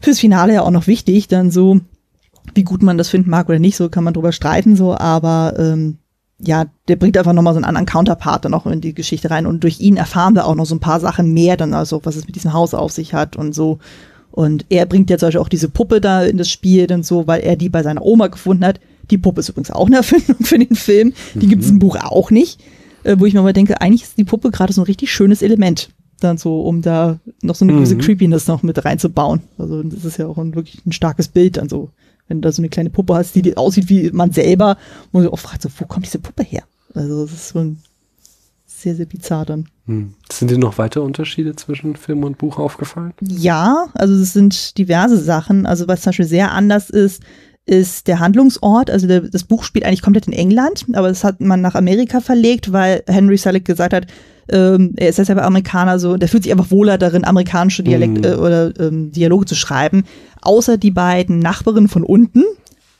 [0.00, 1.80] fürs Finale ja auch noch wichtig, dann so,
[2.54, 5.54] wie gut man das finden mag oder nicht, so kann man drüber streiten, so, aber
[5.58, 5.98] ähm,
[6.38, 9.46] ja, der bringt einfach nochmal so einen anderen Counterpart dann auch in die Geschichte rein.
[9.46, 12.16] Und durch ihn erfahren wir auch noch so ein paar Sachen mehr, dann also, was
[12.16, 13.78] es mit diesem Haus auf sich hat und so.
[14.30, 17.28] Und er bringt ja zum Beispiel auch diese Puppe da in das Spiel dann so,
[17.28, 18.80] weil er die bei seiner Oma gefunden hat.
[19.10, 21.12] Die Puppe ist übrigens auch eine Erfindung für den Film.
[21.34, 21.50] Die mhm.
[21.50, 22.60] gibt es im Buch auch nicht.
[23.04, 25.40] Äh, wo ich mir mal denke, eigentlich ist die Puppe gerade so ein richtig schönes
[25.40, 25.90] Element.
[26.20, 28.00] Dann so, um da noch so eine gewisse mhm.
[28.00, 29.42] Creepiness noch mit reinzubauen.
[29.56, 31.90] Also das ist ja auch ein, wirklich ein starkes Bild dann so
[32.28, 34.76] wenn du da so eine kleine Puppe hast, die aussieht wie man selber,
[35.12, 36.64] wo du auch fragt, so, wo kommt diese Puppe her?
[36.94, 37.82] Also das ist so ein
[38.66, 39.68] sehr, sehr bizarr dann.
[39.86, 40.14] Hm.
[40.30, 43.14] Sind dir noch weitere Unterschiede zwischen Film und Buch aufgefallen?
[43.20, 45.66] Ja, also es sind diverse Sachen.
[45.66, 47.22] Also was zum Beispiel sehr anders ist,
[47.66, 48.90] ist der Handlungsort.
[48.90, 52.20] Also der, das Buch spielt eigentlich komplett in England, aber das hat man nach Amerika
[52.20, 54.06] verlegt, weil Henry Selick gesagt hat,
[54.50, 58.18] ähm, er ist ja selber Amerikaner, so, der fühlt sich einfach wohler darin, amerikanische Dialekt
[58.18, 58.24] Mhm.
[58.24, 60.04] äh, oder ähm, Dialoge zu schreiben.
[60.42, 62.44] Außer die beiden Nachbarinnen von unten,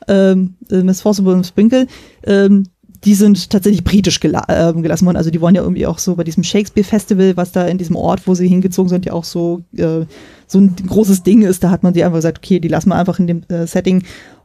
[0.09, 1.87] ähm, äh, Miss Forcible und Sprinkle,
[2.25, 2.65] ähm,
[3.05, 5.19] die sind tatsächlich britisch gela ähm, gelassen worden.
[5.19, 7.97] Also die wollen ja irgendwie auch so bei diesem Shakespeare Festival, was da in diesem
[7.97, 10.07] Ort, wo sie hingezogen sind, ja auch so, äh,
[10.47, 11.63] so ein großes Ding ist.
[11.63, 14.05] Da hat man die einfach gesagt, okay, die lassen wir einfach in dem äh, Setting.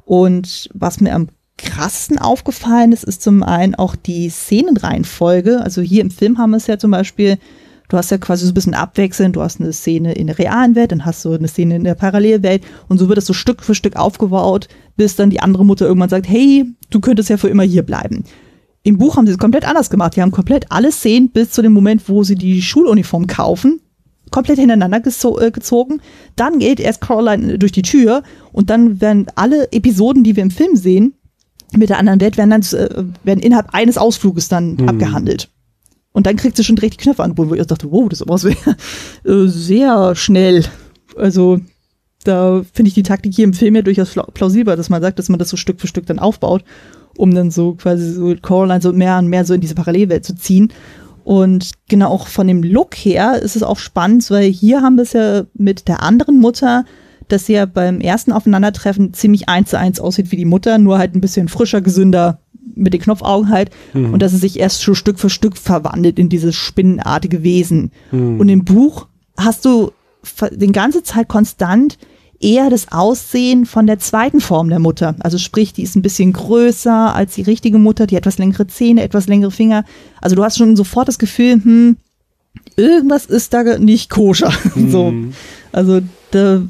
[0.10, 1.28] Und was mir am
[1.60, 5.62] krassesten aufgefallen ist, ist zum einen auch die Szenenreihenfolge.
[5.62, 7.38] Also hier im Film haben wir es ja zum Beispiel,
[7.90, 10.74] du hast ja quasi so ein bisschen abwechselnd, du hast eine Szene in der realen
[10.74, 13.62] Welt, dann hast du eine Szene in der Parallelwelt und so wird es so Stück
[13.62, 17.50] für Stück aufgebaut, bis dann die andere Mutter irgendwann sagt, hey, du könntest ja für
[17.50, 18.24] immer hier bleiben.
[18.82, 20.16] Im Buch haben sie es komplett anders gemacht.
[20.16, 23.80] Die haben komplett alle Szenen bis zu dem Moment, wo sie die Schuluniform kaufen,
[24.32, 26.02] komplett hintereinander äh, gezogen.
[26.36, 30.52] Dann geht erst Caroline durch die Tür und dann werden alle Episoden, die wir im
[30.52, 31.14] Film sehen,
[31.76, 34.90] mit der anderen Welt, werden dann äh, werden innerhalb eines Ausfluges dann Mhm.
[34.90, 35.50] abgehandelt.
[36.12, 38.28] Und dann kriegt sie schon direkt die Knöpfe an, wo ich dachte, wow, das ist
[38.28, 38.56] aber sehr,
[39.26, 40.66] äh, sehr schnell.
[41.16, 41.60] Also
[42.24, 45.30] da finde ich die Taktik hier im Film ja durchaus plausibel, dass man sagt, dass
[45.30, 46.64] man das so Stück für Stück dann aufbaut,
[47.16, 50.36] um dann so quasi so Coraline so mehr und mehr so in diese Parallelwelt zu
[50.36, 50.74] ziehen.
[51.30, 55.04] Und genau auch von dem Look her ist es auch spannend, weil hier haben wir
[55.04, 56.86] es ja mit der anderen Mutter,
[57.28, 60.98] dass sie ja beim ersten Aufeinandertreffen ziemlich eins zu eins aussieht wie die Mutter, nur
[60.98, 62.40] halt ein bisschen frischer, gesünder,
[62.74, 63.70] mit den Knopfaugen halt.
[63.94, 67.92] Und dass es sich erst so Stück für Stück verwandelt in dieses spinnenartige Wesen.
[68.40, 69.06] Und im Buch
[69.38, 69.92] hast du
[70.50, 72.00] die ganze Zeit konstant
[72.40, 75.16] eher das Aussehen von der zweiten Form der Mutter.
[75.20, 78.68] Also sprich, die ist ein bisschen größer als die richtige Mutter, die hat etwas längere
[78.68, 79.84] Zähne, etwas längere Finger.
[80.22, 81.98] Also du hast schon sofort das Gefühl, hm,
[82.76, 84.54] irgendwas ist da nicht koscher.
[84.90, 85.14] so.
[85.72, 86.62] Also da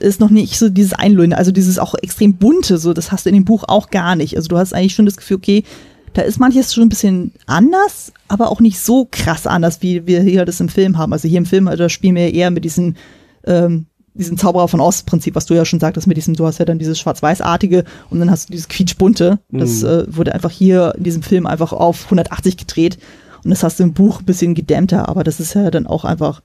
[0.00, 3.30] ist noch nicht so dieses Einlullen, also dieses auch extrem bunte, so das hast du
[3.30, 4.36] in dem Buch auch gar nicht.
[4.36, 5.64] Also du hast eigentlich schon das Gefühl, okay,
[6.12, 10.22] da ist manches schon ein bisschen anders, aber auch nicht so krass anders, wie wir
[10.22, 11.12] hier das im Film haben.
[11.12, 12.96] Also hier im Film, also da spielen wir eher mit diesen
[13.44, 13.86] ähm,
[14.18, 16.78] diesen Zauberer von Ost-Prinzip, was du ja schon sagtest, mit diesem, du hast ja dann
[16.78, 19.38] dieses Schwarz-Weiß-artige und dann hast du dieses quietschbunte.
[19.50, 19.88] Das Mhm.
[19.88, 22.98] äh, wurde einfach hier in diesem Film einfach auf 180 gedreht
[23.44, 26.04] und das hast du im Buch ein bisschen gedämmter, aber das ist ja dann auch
[26.04, 26.42] einfach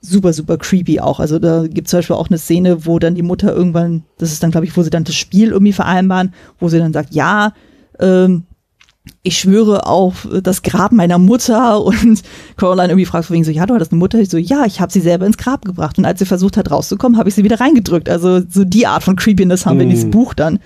[0.00, 1.20] super, super creepy auch.
[1.20, 4.32] Also da gibt es zum Beispiel auch eine Szene, wo dann die Mutter irgendwann, das
[4.32, 7.14] ist dann, glaube ich, wo sie dann das Spiel irgendwie vereinbaren, wo sie dann sagt,
[7.14, 7.52] ja,
[7.98, 8.44] ähm,
[9.22, 12.22] ich schwöre auf das Grab meiner Mutter und
[12.56, 14.18] Caroline irgendwie fragt wegen so, ja, du hattest eine Mutter?
[14.18, 16.70] Ich so, ja, ich habe sie selber ins Grab gebracht und als sie versucht hat
[16.70, 18.08] rauszukommen, habe ich sie wieder reingedrückt.
[18.08, 20.12] Also so die Art von Creepiness haben wir in diesem Mm.
[20.12, 20.58] Buch dann.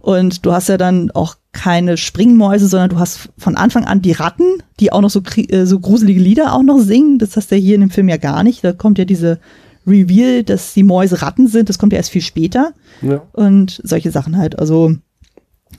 [0.00, 4.12] Und du hast ja dann auch keine Springmäuse, sondern du hast von Anfang an die
[4.12, 7.18] Ratten, die auch noch so, äh, so gruselige Lieder auch noch singen.
[7.18, 8.64] Das hast du ja hier in dem Film ja gar nicht.
[8.64, 9.38] Da kommt ja diese
[9.86, 11.68] Reveal, dass die Mäuse Ratten sind.
[11.68, 12.72] Das kommt ja erst viel später
[13.02, 13.22] Ja.
[13.32, 14.58] und solche Sachen halt.
[14.58, 14.94] Also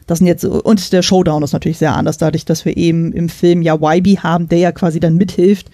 [0.08, 3.30] das sind jetzt und der Showdown ist natürlich sehr anders, dadurch, dass wir eben im
[3.30, 5.70] Film ja YB haben, der ja quasi dann mithilft.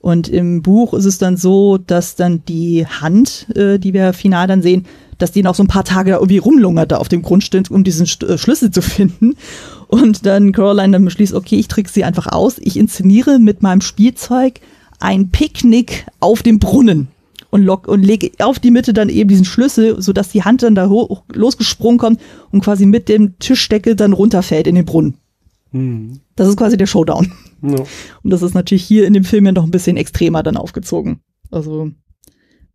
[0.00, 4.46] Und im Buch ist es dann so, dass dann die Hand, äh, die wir final
[4.46, 4.86] dann sehen,
[5.18, 7.70] dass die noch so ein paar Tage da irgendwie rumlungert da auf dem Grund steht,
[7.70, 9.34] um diesen St äh, Schlüssel zu finden.
[9.88, 12.56] Und dann Caroline dann beschließt, okay, ich trick sie einfach aus.
[12.58, 14.60] Ich inszeniere mit meinem Spielzeug
[15.00, 17.08] ein Picknick auf dem Brunnen
[17.50, 20.74] und, lock, und lege auf die Mitte dann eben diesen Schlüssel, sodass die Hand dann
[20.74, 22.20] da hoch, losgesprungen kommt
[22.50, 25.14] und quasi mit dem Tischdeckel dann runterfällt in den Brunnen.
[25.72, 26.20] Hm.
[26.36, 27.32] Das ist quasi der Showdown.
[27.62, 27.84] Ja.
[28.22, 31.20] Und das ist natürlich hier in dem Film ja noch ein bisschen extremer dann aufgezogen.
[31.50, 31.92] Also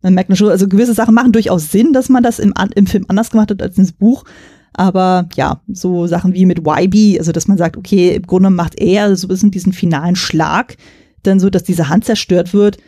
[0.02, 3.04] man merkt schon, also gewisse Sachen machen durchaus Sinn, dass man das im, im Film
[3.08, 4.24] anders gemacht hat als ins Buch.
[4.72, 8.78] Aber ja, so Sachen wie mit YB, also dass man sagt, okay, im Grunde macht
[8.78, 10.76] er so ein bisschen diesen finalen Schlag,
[11.22, 12.78] dann so, dass diese Hand zerstört wird.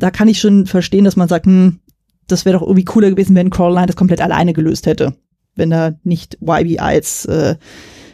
[0.00, 1.78] Da kann ich schon verstehen, dass man sagt, hm,
[2.26, 5.14] das wäre doch irgendwie cooler gewesen, wenn Caroline das komplett alleine gelöst hätte.
[5.56, 7.56] Wenn da nicht YB als äh,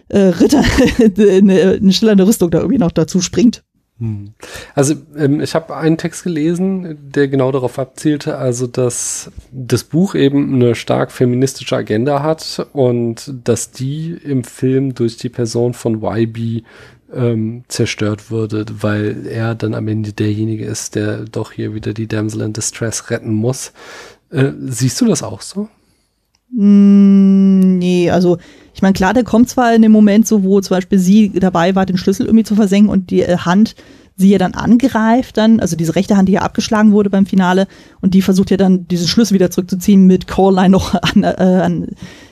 [0.09, 0.63] äh, Ritter
[1.19, 3.63] eine, eine schillernde Rüstung da irgendwie noch dazu springt.
[3.99, 4.35] Hm.
[4.75, 10.15] Also ähm, ich habe einen Text gelesen, der genau darauf abzielte, also dass das Buch
[10.15, 16.03] eben eine stark feministische Agenda hat und dass die im Film durch die Person von
[16.03, 16.65] YB
[17.13, 22.09] ähm, zerstört würde, weil er dann am Ende derjenige ist, der doch hier wieder die
[22.09, 23.73] Damsel in Distress retten muss.
[24.31, 25.69] Äh, siehst du das auch so?
[26.51, 28.39] Mm, nee, also
[28.75, 31.75] ich meine, klar, der kommt zwar in dem Moment so, wo zum Beispiel sie dabei
[31.75, 33.75] war, den Schlüssel irgendwie zu versenken und die äh, Hand
[34.17, 37.69] sie ja dann angreift dann, also diese rechte Hand, die ja abgeschlagen wurde beim Finale
[38.01, 41.89] und die versucht ja dann diesen Schlüssel wieder zurückzuziehen mit Coraline noch an, äh, an,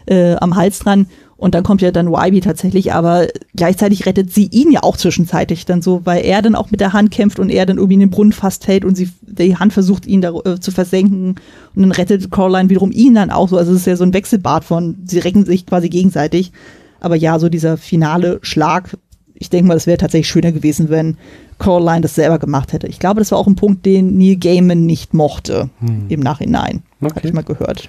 [0.07, 1.07] äh, am Hals dran
[1.37, 3.27] Und dann kommt ja dann Wybe tatsächlich, aber
[3.57, 6.93] gleichzeitig rettet sie ihn ja auch zwischenzeitlich dann so, weil er dann auch mit der
[6.93, 9.73] Hand kämpft und er dann irgendwie in den Brunnen fast fällt und sie die Hand
[9.73, 11.37] versucht, ihn da äh, zu versenken.
[11.75, 13.57] Und dann rettet Coraline wiederum ihn dann auch so.
[13.57, 16.53] Also es ist ja so ein Wechselbad von, sie recken sich quasi gegenseitig.
[17.01, 18.97] Aber ja, so dieser finale Schlag,
[19.35, 21.19] ich denke mal, es wäre tatsächlich schöner gewesen, wenn
[21.59, 22.87] Coraline das selber gemacht hätte.
[22.87, 26.07] Ich glaube, das war auch ein Punkt, den Neil Gaiman nicht mochte hm.
[26.09, 26.83] im Nachhinein.
[27.01, 27.17] Okay.
[27.17, 27.89] Habe ich mal gehört.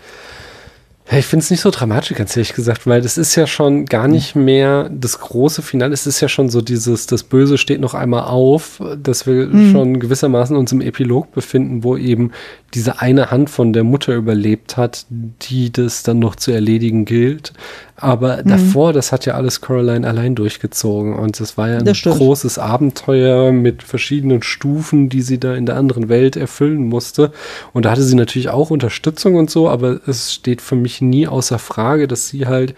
[1.10, 3.86] Ja, ich finde es nicht so dramatisch, ganz ehrlich gesagt, weil das ist ja schon
[3.86, 5.94] gar nicht mehr das große Finale.
[5.94, 9.72] Es ist ja schon so dieses, das Böse steht noch einmal auf, dass wir mhm.
[9.72, 12.32] schon gewissermaßen uns im Epilog befinden, wo eben
[12.74, 17.54] diese eine Hand von der Mutter überlebt hat, die das dann noch zu erledigen gilt.
[17.98, 18.50] Aber mhm.
[18.50, 21.16] davor, das hat ja alles Caroline allein durchgezogen.
[21.16, 25.78] Und das war ja ein großes Abenteuer mit verschiedenen Stufen, die sie da in der
[25.78, 27.32] anderen Welt erfüllen musste.
[27.74, 31.28] Und da hatte sie natürlich auch Unterstützung und so, aber es steht für mich nie
[31.28, 32.76] außer Frage, dass sie halt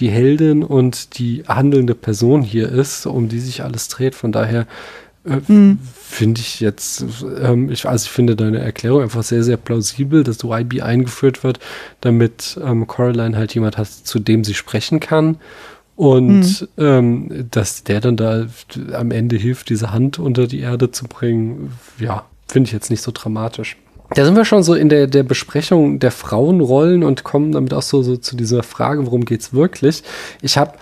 [0.00, 4.14] die Heldin und die handelnde Person hier ist, um die sich alles dreht.
[4.14, 4.66] Von daher
[5.24, 5.78] äh, mhm.
[5.94, 7.04] Finde ich jetzt,
[7.40, 11.60] ähm, ich, also ich finde deine Erklärung einfach sehr, sehr plausibel, dass YB eingeführt wird,
[12.00, 15.38] damit ähm, Coraline halt jemand hat, zu dem sie sprechen kann.
[15.96, 16.84] Und mhm.
[16.84, 18.46] ähm, dass der dann da
[18.92, 23.02] am Ende hilft, diese Hand unter die Erde zu bringen, ja, finde ich jetzt nicht
[23.02, 23.76] so dramatisch.
[24.14, 27.82] Da sind wir schon so in der, der Besprechung der Frauenrollen und kommen damit auch
[27.82, 30.02] so, so zu dieser Frage, worum geht's wirklich.
[30.40, 30.72] Ich habe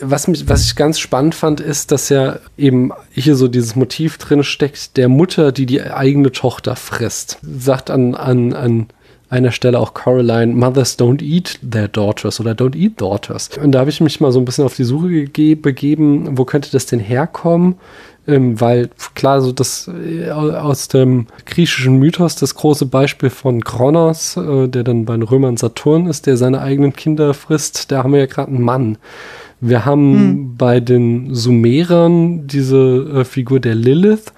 [0.00, 4.18] was, mich, was ich ganz spannend fand, ist, dass ja eben hier so dieses Motiv
[4.18, 7.38] drin steckt, der Mutter, die die eigene Tochter frisst.
[7.42, 8.86] Sagt an, an, an
[9.28, 13.50] einer Stelle auch Caroline, Mothers don't eat their daughters oder don't eat daughters.
[13.62, 16.70] Und da habe ich mich mal so ein bisschen auf die Suche begeben, wo könnte
[16.72, 17.76] das denn herkommen?
[18.26, 24.36] Ähm, weil klar, so das äh, aus dem griechischen Mythos das große Beispiel von Kronos,
[24.36, 28.12] äh, der dann bei den Römern Saturn ist, der seine eigenen Kinder frisst, da haben
[28.12, 28.98] wir ja gerade einen Mann.
[29.60, 30.56] Wir haben hm.
[30.56, 34.32] bei den Sumerern diese äh, Figur der Lilith,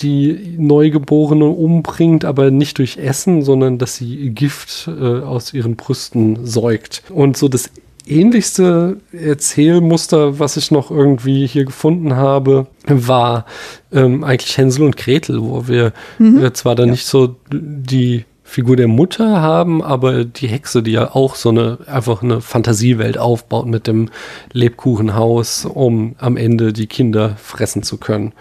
[0.00, 6.46] die Neugeborene umbringt, aber nicht durch Essen, sondern dass sie Gift äh, aus ihren Brüsten
[6.46, 7.02] säugt.
[7.10, 7.70] Und so das
[8.06, 13.46] ähnlichste Erzählmuster, was ich noch irgendwie hier gefunden habe, war
[13.92, 16.44] ähm, eigentlich Hänsel und Gretel, wo wir mhm.
[16.44, 16.92] äh, zwar dann ja.
[16.92, 21.78] nicht so die Figur der Mutter haben, aber die Hexe, die ja auch so eine
[21.86, 24.10] einfach eine Fantasiewelt aufbaut mit dem
[24.52, 28.34] Lebkuchenhaus, um am Ende die Kinder fressen zu können.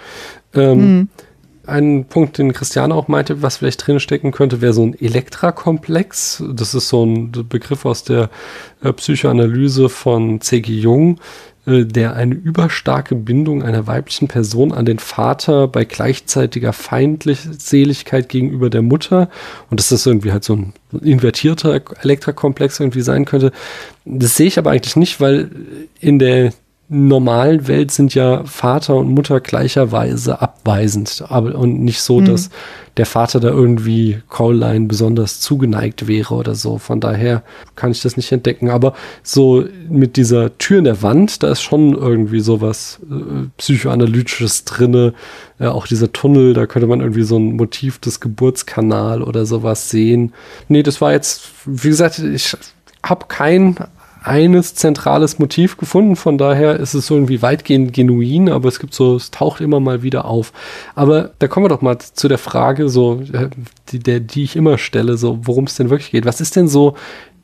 [0.54, 1.10] Ähm, mhm.
[1.66, 6.44] Ein Punkt, den Christiane auch meinte, was vielleicht drinstecken könnte, wäre so ein Elektra-Komplex.
[6.52, 8.30] Das ist so ein Begriff aus der
[8.84, 10.74] äh, Psychoanalyse von C.G.
[10.74, 11.22] Jung,
[11.66, 18.82] der eine überstarke Bindung einer weiblichen Person an den Vater bei gleichzeitiger Feindseligkeit gegenüber der
[18.82, 19.30] Mutter
[19.70, 23.52] und dass das irgendwie halt so ein invertierter Elektrakomplex irgendwie sein könnte.
[24.06, 25.52] Das sehe ich aber eigentlich nicht, weil
[26.00, 26.52] in der
[26.94, 32.26] normalen Welt sind ja Vater und Mutter gleicherweise abweisend, aber und nicht so, mhm.
[32.26, 32.50] dass
[32.98, 36.78] der Vater da irgendwie Caroline besonders zugeneigt wäre oder so.
[36.80, 37.44] Von daher
[37.78, 38.70] kann ich das nicht entdecken.
[38.70, 44.66] Aber so mit dieser Tür in der Wand, da ist schon irgendwie sowas äh, psychoanalytisches
[44.66, 45.14] drinne.
[45.60, 49.90] Äh, auch dieser Tunnel, da könnte man irgendwie so ein Motiv des Geburtskanal oder sowas
[49.90, 50.34] sehen.
[50.68, 52.58] Nee, das war jetzt, wie gesagt, ich
[53.02, 53.78] habe kein
[54.24, 59.16] eines zentrales Motiv gefunden, von daher ist es irgendwie weitgehend genuin, aber es gibt so,
[59.16, 60.54] es taucht immer mal wieder auf.
[60.94, 63.50] Aber da kommen wir doch mal zu der Frage, so, äh,
[63.90, 66.26] die, der, die ich immer stelle, so, worum es denn wirklich geht.
[66.26, 66.96] Was ist denn so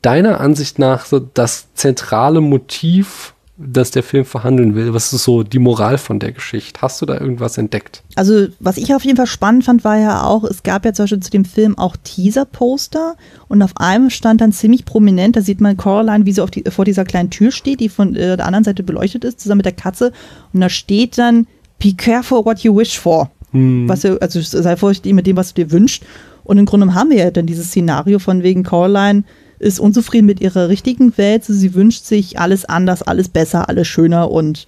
[0.02, 4.94] deiner Ansicht nach so das zentrale Motiv das der Film verhandeln will?
[4.94, 6.80] Was ist so die Moral von der Geschichte?
[6.80, 8.04] Hast du da irgendwas entdeckt?
[8.14, 11.04] Also, was ich auf jeden Fall spannend fand, war ja auch, es gab ja zum
[11.04, 13.16] Beispiel zu dem Film auch Teaser-Poster
[13.48, 16.64] und auf einem stand dann ziemlich prominent, da sieht man Coraline, wie sie auf die,
[16.70, 19.66] vor dieser kleinen Tür steht, die von äh, der anderen Seite beleuchtet ist, zusammen mit
[19.66, 20.12] der Katze
[20.52, 21.48] und da steht dann,
[21.80, 23.30] be careful what you wish for.
[23.50, 23.88] Hm.
[23.88, 26.04] Was also sei vorsichtig mit dem, was du dir wünschst.
[26.44, 29.24] Und im Grunde haben wir ja dann dieses Szenario von wegen Coraline,
[29.58, 31.44] ist unzufrieden mit ihrer richtigen Welt.
[31.44, 34.66] Sie wünscht sich alles anders, alles besser, alles schöner und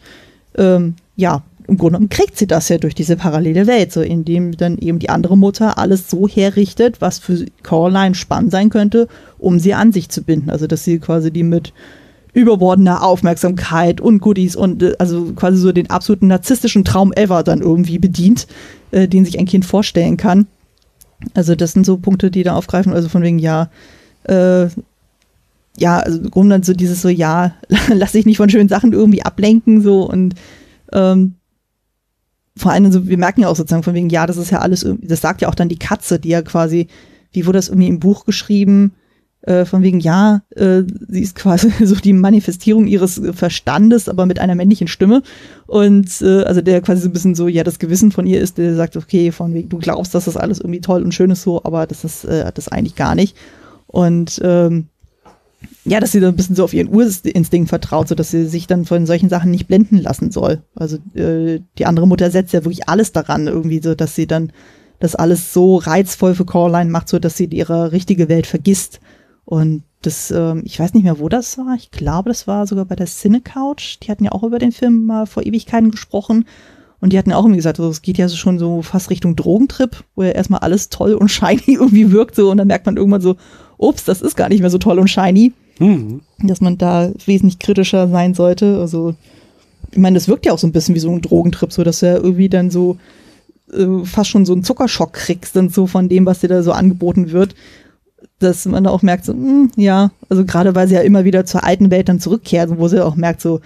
[0.56, 4.56] ähm, ja, im Grunde genommen kriegt sie das ja durch diese parallele Welt, so indem
[4.56, 9.06] dann eben die andere Mutter alles so herrichtet, was für Caroline spannend sein könnte,
[9.38, 10.50] um sie an sich zu binden.
[10.50, 11.72] Also dass sie quasi die mit
[12.32, 17.60] überbordener Aufmerksamkeit und Goodies und äh, also quasi so den absoluten narzisstischen Traum ever dann
[17.60, 18.46] irgendwie bedient,
[18.90, 20.48] äh, den sich ein Kind vorstellen kann.
[21.34, 23.68] Also das sind so Punkte, die da aufgreifen, also von wegen, ja,
[24.24, 24.68] äh,
[25.78, 27.54] ja, also im Grunde so dieses so, ja,
[27.88, 30.34] lass dich nicht von schönen Sachen irgendwie ablenken, so und
[30.92, 31.34] ähm,
[32.56, 34.86] vor allem so, wir merken ja auch sozusagen von wegen, ja, das ist ja alles,
[35.00, 36.88] das sagt ja auch dann die Katze, die ja quasi,
[37.32, 38.92] wie wurde das irgendwie im Buch geschrieben,
[39.42, 44.38] äh, von wegen, ja, äh, sie ist quasi so die Manifestierung ihres Verstandes, aber mit
[44.38, 45.22] einer männlichen Stimme.
[45.66, 48.58] Und äh, also der quasi so ein bisschen so, ja, das Gewissen von ihr ist,
[48.58, 51.42] der sagt, okay, von wegen, du glaubst, dass das alles irgendwie toll und schön ist
[51.42, 53.36] so, aber das ist äh, das eigentlich gar nicht.
[53.90, 54.88] Und ähm,
[55.84, 58.66] ja, dass sie da ein bisschen so auf ihren Urinstinkt vertraut, so dass sie sich
[58.66, 60.62] dann von solchen Sachen nicht blenden lassen soll.
[60.76, 64.52] Also äh, die andere Mutter setzt ja wirklich alles daran, irgendwie so, dass sie dann
[65.00, 69.00] das alles so reizvoll für Coraline macht, so dass sie ihre richtige Welt vergisst.
[69.44, 71.74] Und das, ähm, ich weiß nicht mehr, wo das war.
[71.74, 73.98] Ich glaube, das war sogar bei der Cine Couch.
[74.02, 76.44] Die hatten ja auch über den Film mal vor Ewigkeiten gesprochen.
[77.00, 79.34] Und die hatten ja auch irgendwie gesagt, also es geht ja schon so fast Richtung
[79.34, 82.96] Drogentrip, wo ja erstmal alles toll und shiny irgendwie wirkt so und dann merkt man
[82.96, 83.36] irgendwann so,
[83.80, 85.52] ups, das ist gar nicht mehr so toll und shiny.
[85.78, 86.20] Mhm.
[86.42, 88.78] Dass man da wesentlich kritischer sein sollte.
[88.78, 89.14] Also,
[89.90, 92.02] ich meine, das wirkt ja auch so ein bisschen wie so ein Drogentrip, so dass
[92.02, 92.98] er irgendwie dann so
[93.72, 96.72] äh, fast schon so einen Zuckerschock kriegst, dann so von dem, was dir da so
[96.72, 97.54] angeboten wird.
[98.38, 101.24] Dass man da auch merkt, so, mh, hm, ja, also gerade weil sie ja immer
[101.24, 103.60] wieder zur alten Welt dann zurückkehrt, wo sie auch merkt, so,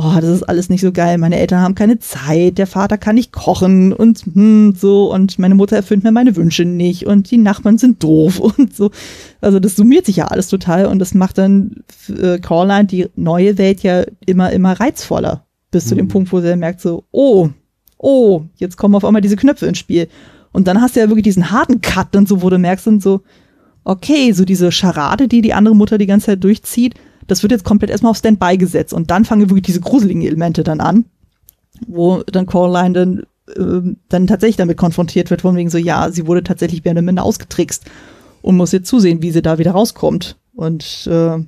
[0.00, 3.16] oh, das ist alles nicht so geil, meine Eltern haben keine Zeit, der Vater kann
[3.16, 7.36] nicht kochen und hm, so und meine Mutter erfüllt mir meine Wünsche nicht und die
[7.36, 8.92] Nachbarn sind doof und so.
[9.40, 13.58] Also das summiert sich ja alles total und das macht dann äh, Coraline die neue
[13.58, 15.44] Welt ja immer, immer reizvoller.
[15.72, 15.88] Bis mhm.
[15.88, 16.10] zu dem mhm.
[16.10, 17.48] Punkt, wo sie merkt so, oh,
[17.96, 20.06] oh, jetzt kommen auf einmal diese Knöpfe ins Spiel.
[20.52, 23.02] Und dann hast du ja wirklich diesen harten Cut und so, wo du merkst und
[23.02, 23.22] so,
[23.82, 26.94] okay, so diese Scharade, die die andere Mutter die ganze Zeit durchzieht,
[27.28, 30.64] das wird jetzt komplett erstmal auf Standby gesetzt und dann fangen wirklich diese gruseligen Elemente
[30.64, 31.04] dann an,
[31.86, 33.18] wo dann Coraline dann,
[33.54, 37.02] äh, dann tatsächlich damit konfrontiert wird, von wegen so, ja, sie wurde tatsächlich mehr oder
[37.02, 37.84] minder ausgetrickst
[38.42, 40.36] und muss jetzt zusehen, wie sie da wieder rauskommt.
[40.54, 41.38] Und äh,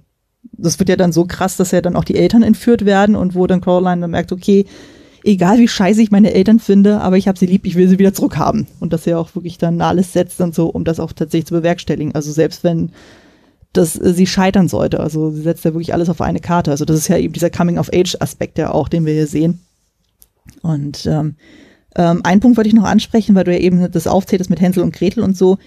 [0.52, 3.34] das wird ja dann so krass, dass ja dann auch die Eltern entführt werden und
[3.34, 4.66] wo dann Coraline dann merkt, okay,
[5.24, 7.98] egal wie scheiße ich meine Eltern finde, aber ich habe sie lieb, ich will sie
[7.98, 8.66] wieder zurückhaben.
[8.80, 11.54] Und dass er auch wirklich dann alles setzt und so, um das auch tatsächlich zu
[11.54, 12.14] bewerkstelligen.
[12.14, 12.92] Also selbst wenn
[13.72, 15.00] dass äh, sie scheitern sollte.
[15.00, 16.70] Also sie setzt ja wirklich alles auf eine Karte.
[16.70, 19.60] Also das ist ja eben dieser Coming-of-Age-Aspekt ja auch, den wir hier sehen.
[20.62, 21.36] Und ähm,
[21.96, 24.82] ähm, einen Punkt wollte ich noch ansprechen, weil du ja eben das aufzähltest mit Hänsel
[24.82, 25.58] und Gretel und so.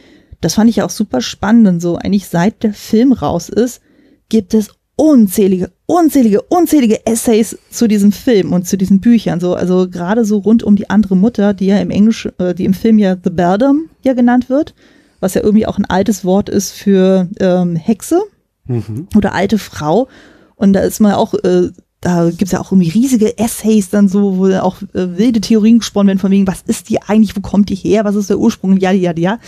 [0.41, 1.95] Das fand ich ja auch super spannend und so.
[1.97, 3.81] Eigentlich seit der Film raus ist,
[4.29, 9.39] gibt es unzählige, unzählige, unzählige Essays zu diesem Film und zu diesen Büchern.
[9.39, 12.65] So, also gerade so rund um die andere Mutter, die ja im Englisch, äh, die
[12.65, 14.75] im Film ja The Beldam ja genannt wird
[15.23, 18.21] was ja irgendwie auch ein altes Wort ist für ähm, Hexe
[18.67, 19.07] mhm.
[19.15, 20.09] oder alte Frau.
[20.55, 21.69] Und da ist man auch, äh,
[22.01, 26.09] da gibt's ja auch irgendwie riesige Essays dann so, wo auch äh, wilde Theorien gesponnen
[26.09, 28.77] werden von wegen, was ist die eigentlich, wo kommt die her, was ist der Ursprung,
[28.77, 29.39] ja, ja, ja.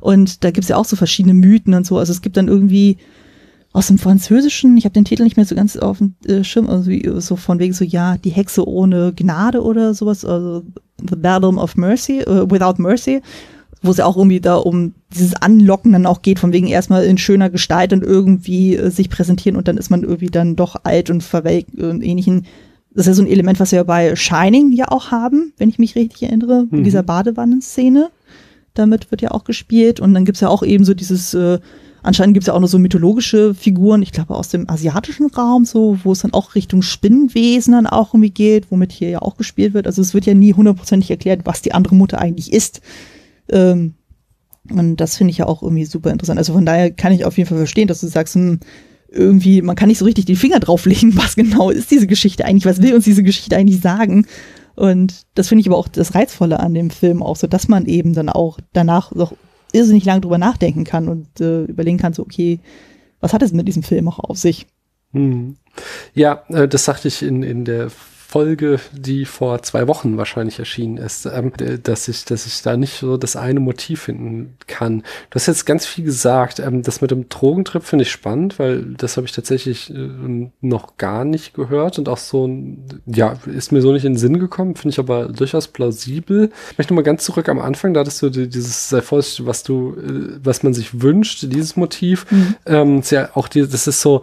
[0.00, 1.96] Und da gibt's ja auch so verschiedene Mythen und so.
[1.96, 2.98] Also es gibt dann irgendwie
[3.72, 6.68] aus dem Französischen, ich habe den Titel nicht mehr so ganz auf dem äh, Schirm,
[6.68, 10.62] also so von wegen so, ja, die Hexe ohne Gnade oder sowas, also
[10.98, 13.22] The Battle of Mercy, uh, Without Mercy
[13.82, 17.04] wo es ja auch irgendwie da um dieses Anlocken dann auch geht, von wegen erstmal
[17.04, 20.76] in schöner Gestalt und irgendwie äh, sich präsentieren und dann ist man irgendwie dann doch
[20.84, 22.46] alt und verwelkt und ähnlichen.
[22.94, 25.78] Das ist ja so ein Element, was wir bei Shining ja auch haben, wenn ich
[25.78, 26.78] mich richtig erinnere, mhm.
[26.78, 28.10] in dieser Badewannenszene.
[28.74, 31.58] Damit wird ja auch gespielt und dann gibt's ja auch eben so dieses, äh,
[32.02, 35.98] anscheinend gibt's ja auch noch so mythologische Figuren, ich glaube aus dem asiatischen Raum, so,
[36.04, 39.74] wo es dann auch Richtung Spinnenwesen dann auch irgendwie geht, womit hier ja auch gespielt
[39.74, 39.86] wird.
[39.86, 42.80] Also es wird ja nie hundertprozentig erklärt, was die andere Mutter eigentlich ist.
[43.50, 43.94] Ähm,
[44.70, 46.38] und das finde ich ja auch irgendwie super interessant.
[46.38, 48.60] Also von daher kann ich auf jeden Fall verstehen, dass du sagst, hm,
[49.08, 52.66] irgendwie, man kann nicht so richtig die Finger drauflegen, was genau ist diese Geschichte eigentlich,
[52.66, 54.26] was will uns diese Geschichte eigentlich sagen.
[54.74, 57.86] Und das finde ich aber auch das Reizvolle an dem Film auch so, dass man
[57.86, 59.34] eben dann auch danach noch
[59.72, 62.60] irrsinnig lange drüber nachdenken kann und äh, überlegen kann, so, okay,
[63.20, 64.66] was hat es mit diesem Film auch auf sich?
[65.12, 65.56] Hm.
[66.14, 67.90] Ja, äh, das sagte ich in, in der
[68.32, 71.52] Folge, die vor zwei Wochen wahrscheinlich erschienen ist, ähm,
[71.82, 75.02] dass ich, dass ich da nicht so das eine Motiv finden kann.
[75.28, 76.58] Du hast jetzt ganz viel gesagt.
[76.58, 80.96] Ähm, das mit dem Drogentrip finde ich spannend, weil das habe ich tatsächlich äh, noch
[80.96, 82.48] gar nicht gehört und auch so,
[83.04, 86.50] ja, ist mir so nicht in den Sinn gekommen, finde ich aber durchaus plausibel.
[86.70, 89.94] Ich möchte mal ganz zurück am Anfang, da hattest du dieses, sei vorsichtig, was du,
[89.98, 92.24] äh, was man sich wünscht, dieses Motiv.
[92.30, 92.54] Mhm.
[92.64, 94.22] Ähm, ist ja auch die, das ist so,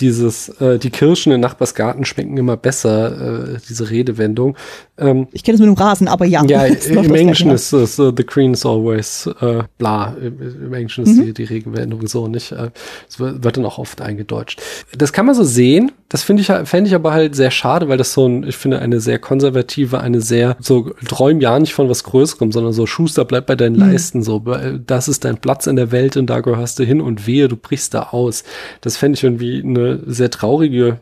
[0.00, 4.56] dieses, äh, die Kirschen in Nachbarsgarten schmecken immer besser, äh, diese Redewendung.
[4.98, 6.44] Ähm, ich kenne es mit dem Rasen, aber ja.
[6.44, 10.14] Ja, im Englischen ist es uh, The Queen is always uh, bla.
[10.20, 11.26] Im, Im, Englischen ist mhm.
[11.26, 12.52] die, die Redewendung so nicht.
[12.52, 12.70] Äh,
[13.08, 14.60] es uh, wird dann auch oft eingedeutscht.
[14.96, 15.92] Das kann man so sehen.
[16.08, 18.78] Das finde ich, fände ich aber halt sehr schade, weil das so ein, ich finde,
[18.80, 23.26] eine sehr konservative, eine sehr, so träum ja nicht von was Größerem, sondern so Schuster,
[23.26, 23.90] bleib bei deinen mhm.
[23.90, 24.42] Leisten, so,
[24.86, 27.56] das ist dein Platz in der Welt und da gehörst du hin und wehe, du
[27.56, 28.44] brichst da aus.
[28.80, 30.98] Das fände ich irgendwie eine sehr traurige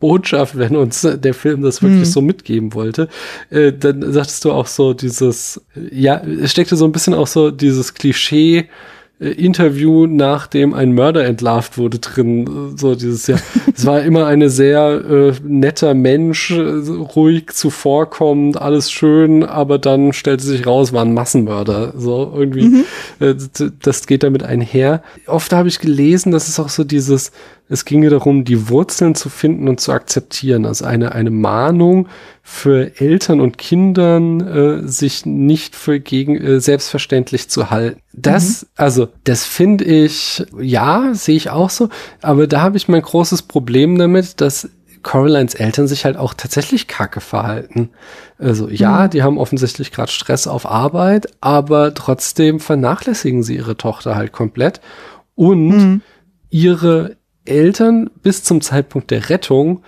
[0.00, 2.12] Botschaft, wenn uns der Film das wirklich mhm.
[2.12, 3.08] so mitgeben wollte.
[3.50, 5.60] Äh, dann sagtest du auch so dieses,
[5.92, 8.68] ja, es steckte so ein bisschen auch so dieses Klischee,
[9.20, 12.76] äh, Interview, nachdem ein Mörder entlarvt wurde, drin.
[12.76, 13.36] So dieses ja,
[13.76, 20.12] es war immer eine sehr äh, netter Mensch, äh, ruhig zuvorkommend, alles schön, aber dann
[20.12, 21.92] stellte sich raus, war ein Massenmörder.
[21.96, 22.84] So irgendwie, mhm.
[23.20, 23.34] äh,
[23.82, 25.02] das geht damit einher.
[25.26, 27.32] Oft habe ich gelesen, dass es auch so dieses,
[27.70, 30.66] es ginge darum, die Wurzeln zu finden und zu akzeptieren.
[30.66, 32.08] Also eine, eine Mahnung
[32.42, 38.00] für Eltern und Kindern, äh, sich nicht für gegen äh, selbstverständlich zu halten.
[38.12, 38.68] Das, mhm.
[38.74, 41.90] also, das finde ich, ja, sehe ich auch so,
[42.20, 44.68] aber da habe ich mein großes Problem damit, dass
[45.04, 47.90] Coralines Eltern sich halt auch tatsächlich kacke verhalten.
[48.36, 49.10] Also ja, mhm.
[49.10, 54.80] die haben offensichtlich gerade Stress auf Arbeit, aber trotzdem vernachlässigen sie ihre Tochter halt komplett.
[55.36, 56.02] Und mhm.
[56.50, 57.16] ihre
[57.50, 59.82] Eltern bis zum Zeitpunkt der Rettung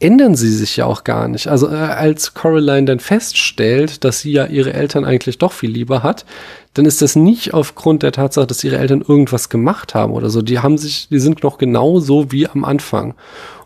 [0.00, 1.46] ändern sie sich ja auch gar nicht.
[1.46, 6.02] Also äh, als Coraline dann feststellt, dass sie ja ihre Eltern eigentlich doch viel lieber
[6.02, 6.26] hat,
[6.74, 10.42] dann ist das nicht aufgrund der Tatsache, dass ihre Eltern irgendwas gemacht haben oder so.
[10.42, 13.14] Die haben sich, die sind noch genauso wie am Anfang.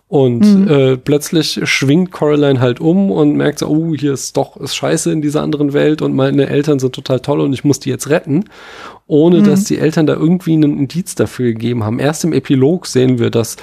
[0.08, 0.68] Und mhm.
[0.68, 5.12] äh, plötzlich schwingt Coraline halt um und merkt so, oh, hier ist doch ist scheiße
[5.12, 8.08] in dieser anderen Welt und meine Eltern sind total toll und ich muss die jetzt
[8.08, 8.44] retten,
[9.06, 9.44] ohne mhm.
[9.44, 11.98] dass die Eltern da irgendwie einen Indiz dafür gegeben haben.
[11.98, 13.58] Erst im Epilog sehen wir, dass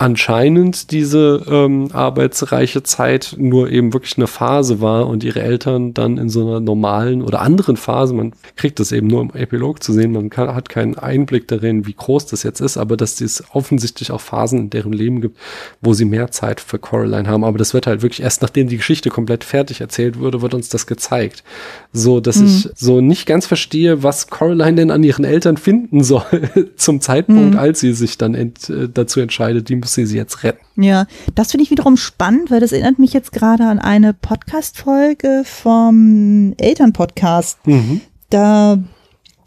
[0.00, 6.16] anscheinend diese ähm, arbeitsreiche Zeit nur eben wirklich eine Phase war und ihre Eltern dann
[6.16, 9.92] in so einer normalen oder anderen Phase, man kriegt das eben nur im Epilog zu
[9.92, 13.44] sehen, man kann, hat keinen Einblick darin, wie groß das jetzt ist, aber dass es
[13.52, 15.36] offensichtlich auch Phasen in deren Leben gibt,
[15.82, 17.44] wo sie mehr Zeit für Coraline haben.
[17.44, 20.70] Aber das wird halt wirklich erst nachdem die Geschichte komplett fertig erzählt wurde, wird uns
[20.70, 21.44] das gezeigt.
[21.92, 22.46] So, dass mhm.
[22.46, 26.24] ich so nicht ganz verstehe, was Coraline denn an ihren Eltern finden soll
[26.76, 27.58] zum Zeitpunkt, mhm.
[27.58, 30.64] als sie sich dann ent, äh, dazu entscheidet, die muss sie sie jetzt retten.
[30.80, 35.42] Ja, das finde ich wiederum spannend, weil das erinnert mich jetzt gerade an eine Podcast-Folge
[35.44, 37.66] vom Elternpodcast.
[37.66, 38.00] Mhm.
[38.28, 38.78] Da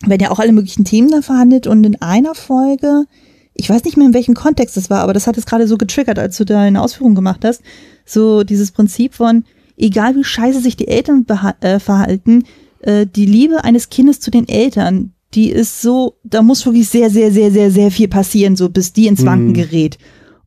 [0.06, 3.06] werden ja auch alle möglichen Themen da verhandelt und in einer Folge,
[3.54, 5.78] ich weiß nicht mehr in welchem Kontext das war, aber das hat es gerade so
[5.78, 7.62] getriggert, als du deine Ausführungen gemacht hast.
[8.06, 9.46] So dieses Prinzip von,
[9.78, 11.26] egal wie scheiße sich die Eltern
[11.62, 12.44] äh, verhalten,
[12.82, 17.10] äh, die Liebe eines Kindes zu den Eltern, die ist so, da muss wirklich sehr,
[17.10, 19.54] sehr, sehr, sehr, sehr viel passieren, so bis die ins Wanken mhm.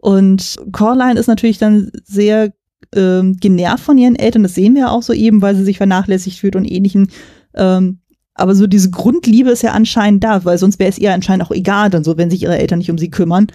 [0.07, 2.53] Und Coraline ist natürlich dann sehr
[2.95, 6.39] ähm, genervt von ihren Eltern, das sehen wir auch so eben, weil sie sich vernachlässigt
[6.39, 7.09] fühlt und ähnlichen.
[7.57, 7.99] Ähm,
[8.35, 11.51] aber so diese Grundliebe ist ja anscheinend da, weil sonst wäre es ihr anscheinend auch
[11.51, 13.49] egal, dann so, wenn sich ihre Eltern nicht um sie kümmern.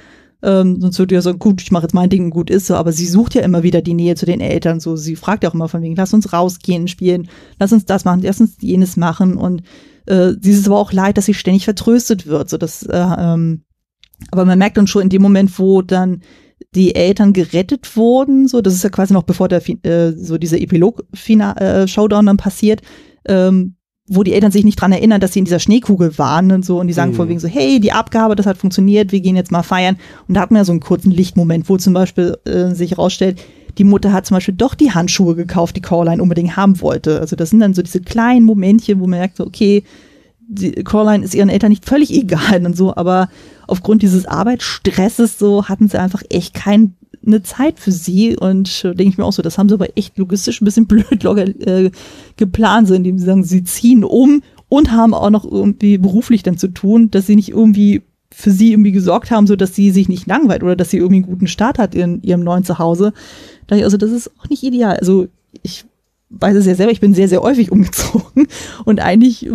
[0.44, 2.76] Ähm, sonst würde ja sagen, gut, ich mache jetzt mein Ding und gut ist so,
[2.76, 4.82] aber sie sucht ja immer wieder die Nähe zu den Eltern.
[4.82, 7.30] So, sie fragt ja auch immer von wegen, lass uns rausgehen, spielen,
[7.62, 9.38] lass uns das machen, lass uns jenes machen.
[9.38, 9.64] Und
[10.06, 12.50] äh, sie ist es aber auch leid, dass sie ständig vertröstet wird.
[12.50, 13.64] So, dass, äh, ähm,
[14.30, 16.22] aber man merkt dann schon in dem Moment, wo dann
[16.76, 20.62] die Eltern gerettet wurden, so, das ist ja quasi noch bevor der, äh, so dieser
[20.62, 22.82] Epilog-Showdown äh, dann passiert,
[23.28, 23.76] ähm,
[24.08, 26.80] wo die Eltern sich nicht dran erinnern, dass sie in dieser Schneekugel waren und so,
[26.80, 27.16] und die sagen mhm.
[27.16, 29.98] vor wegen so, hey, die Abgabe, das hat funktioniert, wir gehen jetzt mal feiern.
[30.28, 33.42] Und da hat man ja so einen kurzen Lichtmoment, wo zum Beispiel äh, sich herausstellt,
[33.78, 37.20] die Mutter hat zum Beispiel doch die Handschuhe gekauft, die Coraline unbedingt haben wollte.
[37.20, 39.84] Also das sind dann so diese kleinen Momentchen, wo man merkt, so, okay,
[40.52, 43.30] die Coraline ist ihren Eltern nicht völlig egal und so, aber
[43.68, 46.92] aufgrund dieses Arbeitsstresses so hatten sie einfach echt keine
[47.44, 50.18] Zeit für sie und äh, denke ich mir auch so, das haben sie aber echt
[50.18, 51.90] logistisch ein bisschen blöd äh,
[52.36, 56.58] geplant, so indem sie sagen, sie ziehen um und haben auch noch irgendwie beruflich dann
[56.58, 58.02] zu tun, dass sie nicht irgendwie
[58.34, 61.18] für sie irgendwie gesorgt haben, so dass sie sich nicht langweilt oder dass sie irgendwie
[61.18, 63.14] einen guten Start hat in ihrem neuen Zuhause.
[63.70, 64.98] Also das ist auch nicht ideal.
[64.98, 65.28] Also
[65.64, 65.86] ich
[66.30, 68.48] weiß es ja selber, ich bin sehr, sehr häufig umgezogen
[68.86, 69.50] und eigentlich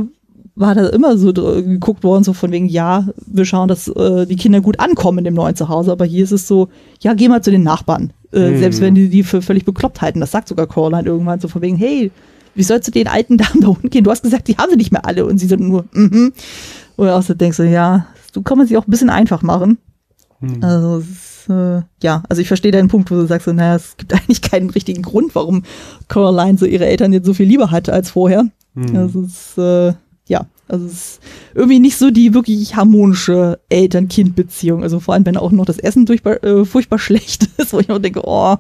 [0.57, 4.37] war da immer so geguckt worden, so von wegen, ja, wir schauen, dass äh, die
[4.37, 6.69] Kinder gut ankommen in dem neuen Zuhause, aber hier ist es so,
[7.01, 8.13] ja, geh mal zu den Nachbarn.
[8.33, 8.59] Äh, hm.
[8.59, 11.61] Selbst wenn die die für völlig bekloppt halten, das sagt sogar Coraline irgendwann so von
[11.61, 12.11] wegen, hey,
[12.55, 14.03] wie sollst du den alten Damen da unten gehen?
[14.03, 16.11] Du hast gesagt, die haben sie nicht mehr alle und sie sind nur, mhm.
[16.11, 16.33] Mm
[16.97, 19.77] und auch so denkst du, ja, so kann man sich auch ein bisschen einfach machen.
[20.41, 20.65] Hm.
[20.65, 24.15] Also, ist, äh, ja, also ich verstehe deinen Punkt, wo du sagst, naja, es gibt
[24.15, 25.63] eigentlich keinen richtigen Grund, warum
[26.09, 28.47] Coraline so ihre Eltern jetzt so viel lieber hat als vorher.
[28.75, 28.97] Hm.
[28.97, 29.93] Also, es ist, äh,
[30.29, 31.21] ja, also es ist
[31.55, 34.83] irgendwie nicht so die wirklich harmonische Eltern-Kind-Beziehung.
[34.83, 37.89] Also vor allem, wenn auch noch das Essen durchbar, äh, furchtbar schlecht ist, wo ich
[37.89, 38.57] noch denke, oh,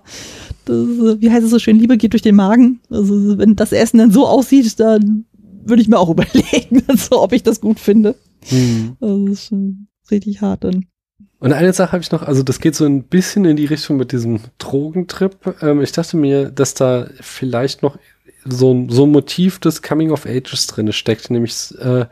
[0.64, 0.76] das,
[1.20, 2.80] wie heißt es so schön, Liebe geht durch den Magen.
[2.90, 5.24] Also wenn das Essen dann so aussieht, dann
[5.64, 8.14] würde ich mir auch überlegen, also, ob ich das gut finde.
[8.44, 8.96] Hm.
[9.00, 10.86] Also das ist schon richtig hart dann.
[11.38, 13.98] Und eine Sache habe ich noch, also das geht so ein bisschen in die Richtung
[13.98, 15.56] mit diesem Drogentrip.
[15.60, 17.98] Ähm, ich dachte mir, dass da vielleicht noch
[18.49, 22.07] so, so ein Motiv des Coming of Ages drin steckt, nämlich äh,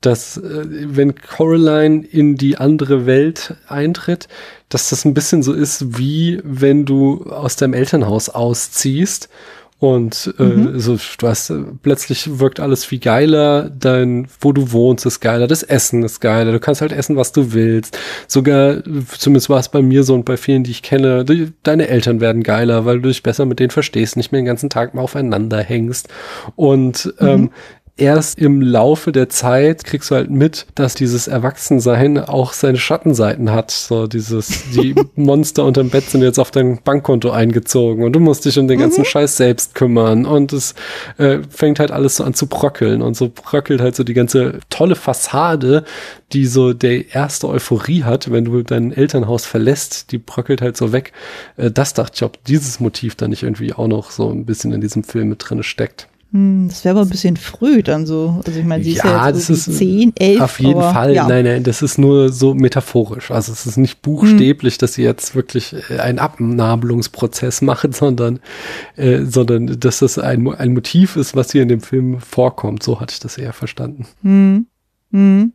[0.00, 4.28] dass äh, wenn Coraline in die andere Welt eintritt,
[4.68, 9.28] dass das ein bisschen so ist, wie wenn du aus deinem Elternhaus ausziehst
[9.80, 10.78] Und äh, Mhm.
[10.78, 15.46] so, du hast äh, plötzlich wirkt alles viel geiler, dein, wo du wohnst, ist geiler,
[15.46, 17.98] das Essen ist geiler, du kannst halt essen, was du willst.
[18.28, 18.82] Sogar,
[19.16, 22.20] zumindest war es bei mir so und bei vielen, die ich kenne, die, deine Eltern
[22.20, 25.00] werden geiler, weil du dich besser mit denen verstehst, nicht mehr den ganzen Tag mal
[25.00, 26.08] aufeinander hängst.
[26.56, 27.50] Und ähm,
[28.00, 33.52] erst im Laufe der Zeit kriegst du halt mit, dass dieses Erwachsensein auch seine Schattenseiten
[33.52, 33.70] hat.
[33.70, 38.44] So dieses, die Monster unterm Bett sind jetzt auf dein Bankkonto eingezogen und du musst
[38.44, 40.74] dich um den ganzen Scheiß selbst kümmern und es
[41.18, 44.60] äh, fängt halt alles so an zu bröckeln und so bröckelt halt so die ganze
[44.70, 45.84] tolle Fassade,
[46.32, 50.92] die so der erste Euphorie hat, wenn du dein Elternhaus verlässt, die bröckelt halt so
[50.92, 51.12] weg.
[51.56, 54.72] Äh, das dachte ich, ob dieses Motiv da nicht irgendwie auch noch so ein bisschen
[54.72, 56.09] in diesem Film mit drinne steckt.
[56.32, 58.40] Hm, das wäre aber ein bisschen früh dann so.
[58.46, 60.40] Also ich meine, sie ist Ja, ja das jetzt ist- irgendwie 10, 11.
[60.40, 61.14] Auf jeden aber, Fall.
[61.14, 61.26] Ja.
[61.26, 63.30] Nein, nein, das ist nur so metaphorisch.
[63.32, 68.38] Also es ist nicht buchstäblich, dass sie jetzt wirklich äh, einen Abnabelungsprozess machen, sondern,
[68.96, 72.82] äh, sondern dass das ein, ein Motiv ist, was hier in dem Film vorkommt.
[72.82, 74.06] So hatte ich das eher verstanden.
[74.22, 74.66] Hm.
[75.12, 75.52] Hm.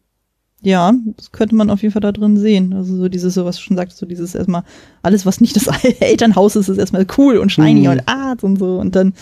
[0.61, 2.73] Ja, das könnte man auf jeden Fall da drin sehen.
[2.73, 4.63] Also so dieses, so was du schon sagst, so dieses erstmal,
[5.03, 5.67] alles, was nicht das
[5.99, 7.91] Elternhaus ist, ist erstmal cool und shiny Hm.
[7.91, 8.77] und art und so.
[8.79, 9.13] Und dann,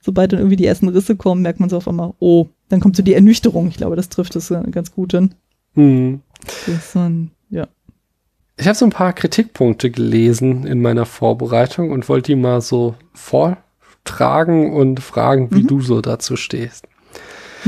[0.00, 2.96] sobald dann irgendwie die ersten Risse kommen, merkt man so auf einmal, oh, dann kommt
[2.96, 3.68] so die Ernüchterung.
[3.68, 5.34] Ich glaube, das trifft das äh, ganz gut hin.
[5.74, 6.20] Hm.
[6.66, 7.66] Das ein, ja.
[8.56, 12.94] Ich habe so ein paar Kritikpunkte gelesen in meiner Vorbereitung und wollte die mal so
[13.12, 15.66] vortragen und fragen, wie Mhm.
[15.68, 16.86] du so dazu stehst.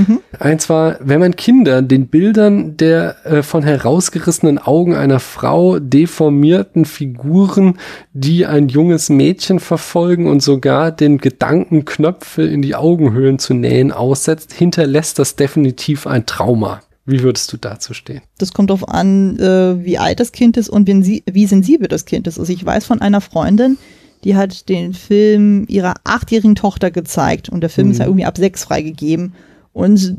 [0.09, 0.21] Mhm.
[0.39, 6.85] Eins war, wenn man Kinder den Bildern der äh, von herausgerissenen Augen einer Frau deformierten
[6.85, 7.79] Figuren,
[8.13, 13.93] die ein junges Mädchen verfolgen und sogar den Gedanken, Knöpfe in die Augenhöhlen zu nähen,
[13.93, 16.81] aussetzt, hinterlässt das definitiv ein Trauma.
[17.07, 18.21] Wie würdest du dazu stehen?
[18.39, 22.05] Das kommt darauf an, äh, wie alt das Kind ist und wie, wie sensibel das
[22.05, 22.39] Kind ist.
[22.39, 23.79] Also ich weiß von einer Freundin,
[24.23, 27.93] die hat den Film ihrer achtjährigen Tochter gezeigt und der Film Mhm.
[27.93, 29.33] ist ja irgendwie ab sechs freigegeben.
[29.73, 30.17] Und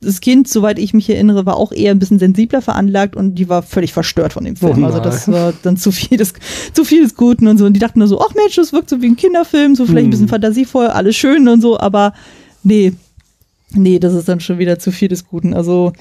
[0.00, 3.48] das Kind, soweit ich mich erinnere, war auch eher ein bisschen sensibler veranlagt und die
[3.48, 4.82] war völlig verstört von dem Film.
[4.82, 6.34] Oh also das war dann zu viel des,
[6.74, 7.64] zu viel des Guten und so.
[7.64, 10.06] Und die dachten nur so, ach Mensch, das wirkt so wie ein Kinderfilm, so vielleicht
[10.06, 10.30] ein bisschen Mhm.
[10.30, 12.12] fantasievoll, alles schön und so, aber
[12.62, 12.92] nee,
[13.72, 15.54] nee, das ist dann schon wieder zu viel des Guten.
[15.54, 15.92] Also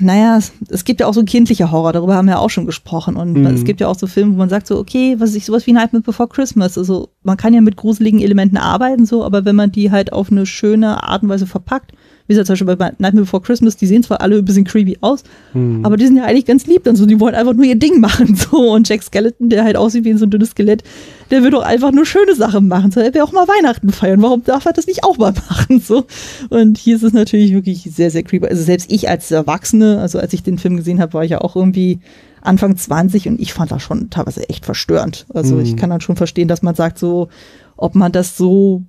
[0.00, 2.66] naja, es, es gibt ja auch so kindlicher Horror, darüber haben wir ja auch schon
[2.66, 3.16] gesprochen.
[3.16, 3.46] Und Mhm.
[3.46, 5.72] es gibt ja auch so Filme, wo man sagt so, okay, was ist sowas wie
[5.72, 6.76] Nightmare Before Christmas?
[6.76, 10.30] Also man kann ja mit gruseligen Elementen arbeiten, so, aber wenn man die halt auf
[10.32, 11.92] eine schöne Art und Weise verpackt,
[12.26, 14.96] wie gesagt, zum Beispiel bei Nightmare Before Christmas, die sehen zwar alle ein bisschen creepy
[15.02, 15.22] aus,
[15.52, 15.84] Hm.
[15.84, 18.00] aber die sind ja eigentlich ganz lieb dann so, die wollen einfach nur ihr Ding
[18.00, 18.72] machen, so.
[18.72, 20.82] Und Jack Skeleton, der halt aussieht wie so ein dünnes Skelett,
[21.30, 23.00] der will doch einfach nur schöne Sachen machen, so.
[23.00, 26.06] Er will auch mal Weihnachten feiern, warum darf er das nicht auch mal machen, so.
[26.50, 28.46] Und hier ist es natürlich wirklich sehr, sehr creepy.
[28.46, 31.40] Also selbst ich als Erwachsene, also als ich den Film gesehen habe, war ich ja
[31.42, 32.00] auch irgendwie
[32.40, 35.24] Anfang 20 und ich fand das schon teilweise echt verstörend.
[35.32, 35.60] Also Mhm.
[35.62, 37.28] ich kann dann schon verstehen, dass man sagt so,
[37.76, 38.82] ob man das so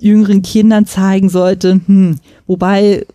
[0.00, 1.80] jüngeren Kindern zeigen sollte.
[1.86, 2.16] Hm.
[2.46, 3.06] Wobei,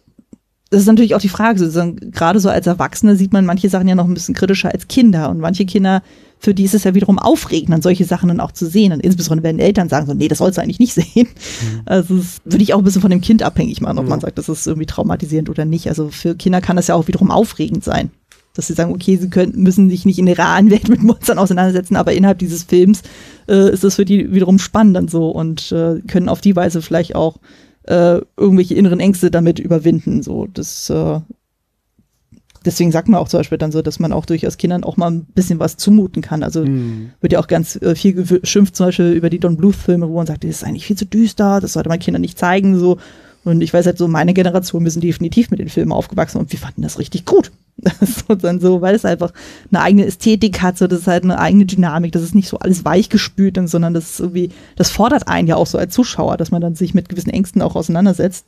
[0.70, 3.88] das ist natürlich auch die Frage, sozusagen, gerade so als Erwachsene sieht man manche Sachen
[3.88, 5.30] ja noch ein bisschen kritischer als Kinder.
[5.30, 6.02] Und manche Kinder,
[6.40, 8.92] für die ist es ja wiederum aufregend, dann solche Sachen dann auch zu sehen.
[8.92, 11.28] Und insbesondere wenn Eltern sagen so, nee, das sollst du eigentlich nicht sehen.
[11.86, 14.38] Also das würde ich auch ein bisschen von dem Kind abhängig machen, ob man sagt,
[14.38, 15.88] das ist irgendwie traumatisierend oder nicht.
[15.88, 18.12] Also für Kinder kann das ja auch wiederum aufregend sein.
[18.56, 21.38] Dass sie sagen, okay, sie können, müssen sich nicht in der realen Welt mit Monstern
[21.38, 23.04] auseinandersetzen, aber innerhalb dieses Films
[23.48, 26.82] äh, ist es für die wiederum spannend dann so und äh, können auf die Weise
[26.82, 27.38] vielleicht auch
[27.84, 30.24] äh, irgendwelche inneren Ängste damit überwinden.
[30.24, 31.20] So, das äh,
[32.66, 35.12] deswegen sagt man auch zum Beispiel dann so, dass man auch durchaus Kindern auch mal
[35.12, 36.44] ein bisschen was zumuten kann.
[36.44, 37.12] Also Hm.
[37.22, 40.28] wird ja auch ganz äh, viel geschimpft, zum Beispiel über die Don Bluth-Filme, wo man
[40.28, 42.78] sagt, das ist eigentlich viel zu düster, das sollte man Kindern nicht zeigen.
[42.78, 42.98] So.
[43.44, 46.52] Und ich weiß halt so, meine Generation, wir sind definitiv mit den Filmen aufgewachsen und
[46.52, 47.52] wir fanden das richtig gut.
[48.02, 49.32] Ist dann so, weil es einfach
[49.72, 52.58] eine eigene Ästhetik hat, so das ist halt eine eigene Dynamik, das ist nicht so
[52.58, 56.38] alles weichgespült, und, sondern das ist irgendwie, das fordert einen ja auch so als Zuschauer,
[56.38, 58.48] dass man dann sich mit gewissen Ängsten auch auseinandersetzt.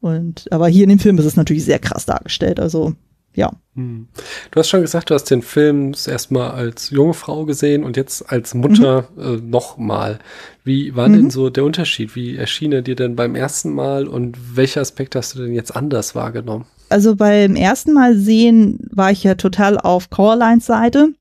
[0.00, 2.58] Und aber hier in dem Film ist es natürlich sehr krass dargestellt.
[2.58, 2.94] Also
[3.34, 3.52] ja.
[3.76, 4.08] Hm.
[4.50, 8.28] Du hast schon gesagt, du hast den Film erstmal als junge Frau gesehen und jetzt
[8.30, 10.18] als Mutter äh, nochmal.
[10.64, 11.30] Wie war denn Mhm.
[11.30, 12.16] so der Unterschied?
[12.16, 15.76] Wie erschien er dir denn beim ersten Mal und welche Aspekte hast du denn jetzt
[15.76, 16.64] anders wahrgenommen?
[16.90, 21.14] Also beim ersten Mal sehen war ich ja total auf Coralines Seite.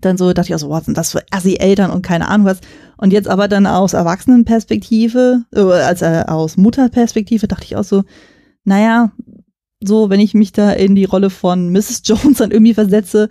[0.00, 2.60] Dann so dachte ich auch so, was sind das für Assi-Eltern und keine Ahnung was.
[2.96, 8.04] Und jetzt aber dann aus Erwachsenenperspektive, äh, äh, aus Mutterperspektive dachte ich auch so,
[8.64, 9.12] naja,
[9.82, 12.02] so wenn ich mich da in die Rolle von Mrs.
[12.04, 13.28] Jones dann irgendwie versetze,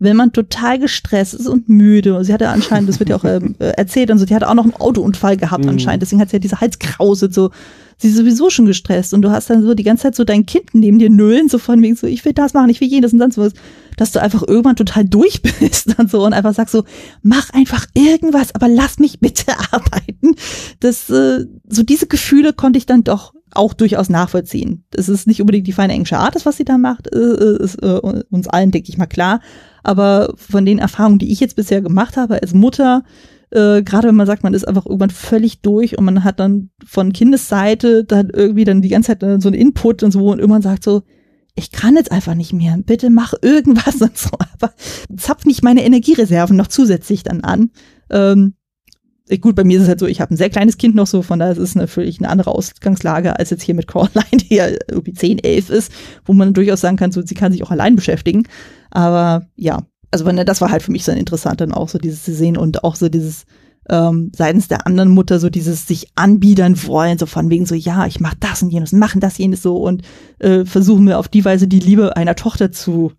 [0.00, 3.24] wenn man total gestresst ist und müde, und sie hatte anscheinend, das wird ja auch
[3.24, 5.70] ähm, äh, erzählt, und so, die hatte auch noch einen Autounfall gehabt Mhm.
[5.70, 7.50] anscheinend, deswegen hat sie ja diese Halskrause, so,
[7.96, 10.46] sie ist sowieso schon gestresst und du hast dann so die ganze Zeit so dein
[10.46, 13.12] Kind neben dir nullen, so von wegen so, ich will das machen, ich will jenes
[13.12, 13.52] und sonst was,
[13.96, 16.84] dass du einfach irgendwann total durch bist und so und einfach sagst so,
[17.22, 20.36] mach einfach irgendwas, aber lass mich bitte arbeiten.
[20.78, 24.84] Das, äh, so diese Gefühle konnte ich dann doch auch durchaus nachvollziehen.
[24.90, 27.62] Das ist nicht unbedingt die feine englische Art, das, was sie da macht, äh, äh,
[27.62, 27.98] ist äh,
[28.30, 29.40] uns allen, denke ich mal, klar.
[29.88, 33.04] Aber von den Erfahrungen, die ich jetzt bisher gemacht habe als Mutter,
[33.48, 36.68] äh, gerade wenn man sagt, man ist einfach irgendwann völlig durch und man hat dann
[36.84, 40.40] von Kindesseite dann irgendwie dann die ganze Zeit äh, so einen Input und so und
[40.40, 41.04] irgendwann sagt so,
[41.54, 44.28] ich kann jetzt einfach nicht mehr, bitte mach irgendwas und so,
[44.60, 44.74] aber
[45.16, 47.70] zapf nicht meine Energiereserven noch zusätzlich dann an.
[48.10, 48.56] Ähm,
[49.40, 51.22] gut, bei mir ist es halt so, ich habe ein sehr kleines Kind noch so,
[51.22, 54.68] von daher ist es natürlich eine andere Ausgangslage als jetzt hier mit Coraline, die ja
[54.88, 55.92] irgendwie 10, 11 ist,
[56.24, 58.44] wo man durchaus sagen kann, so, sie kann sich auch allein beschäftigen.
[58.90, 62.34] Aber ja, also das war halt für mich so interessant, dann auch so dieses zu
[62.34, 63.44] sehen und auch so dieses
[63.90, 68.06] ähm, seitens der anderen Mutter so dieses sich anbiedern wollen, so von wegen so, ja,
[68.06, 70.02] ich mach das und jenes, machen das jenes so und
[70.40, 73.12] äh, versuchen wir auf die Weise die Liebe einer Tochter zu,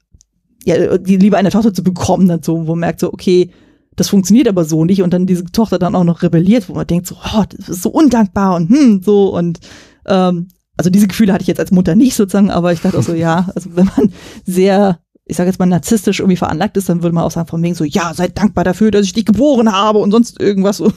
[0.64, 3.50] ja, die Liebe einer Tochter zu bekommen, dann so, wo man merkt so, okay,
[3.96, 6.88] das funktioniert aber so nicht und dann diese Tochter dann auch noch rebelliert, wo man
[6.88, 9.60] denkt so, oh, das ist so undankbar und hm, so und
[10.06, 10.48] ähm,
[10.80, 13.14] also diese Gefühle hatte ich jetzt als Mutter nicht sozusagen, aber ich dachte auch so,
[13.14, 14.14] ja, also wenn man
[14.46, 17.62] sehr, ich sage jetzt mal narzisstisch irgendwie veranlagt ist, dann würde man auch sagen von
[17.62, 20.96] wegen so, ja, seid dankbar dafür, dass ich dich geboren habe und sonst irgendwas und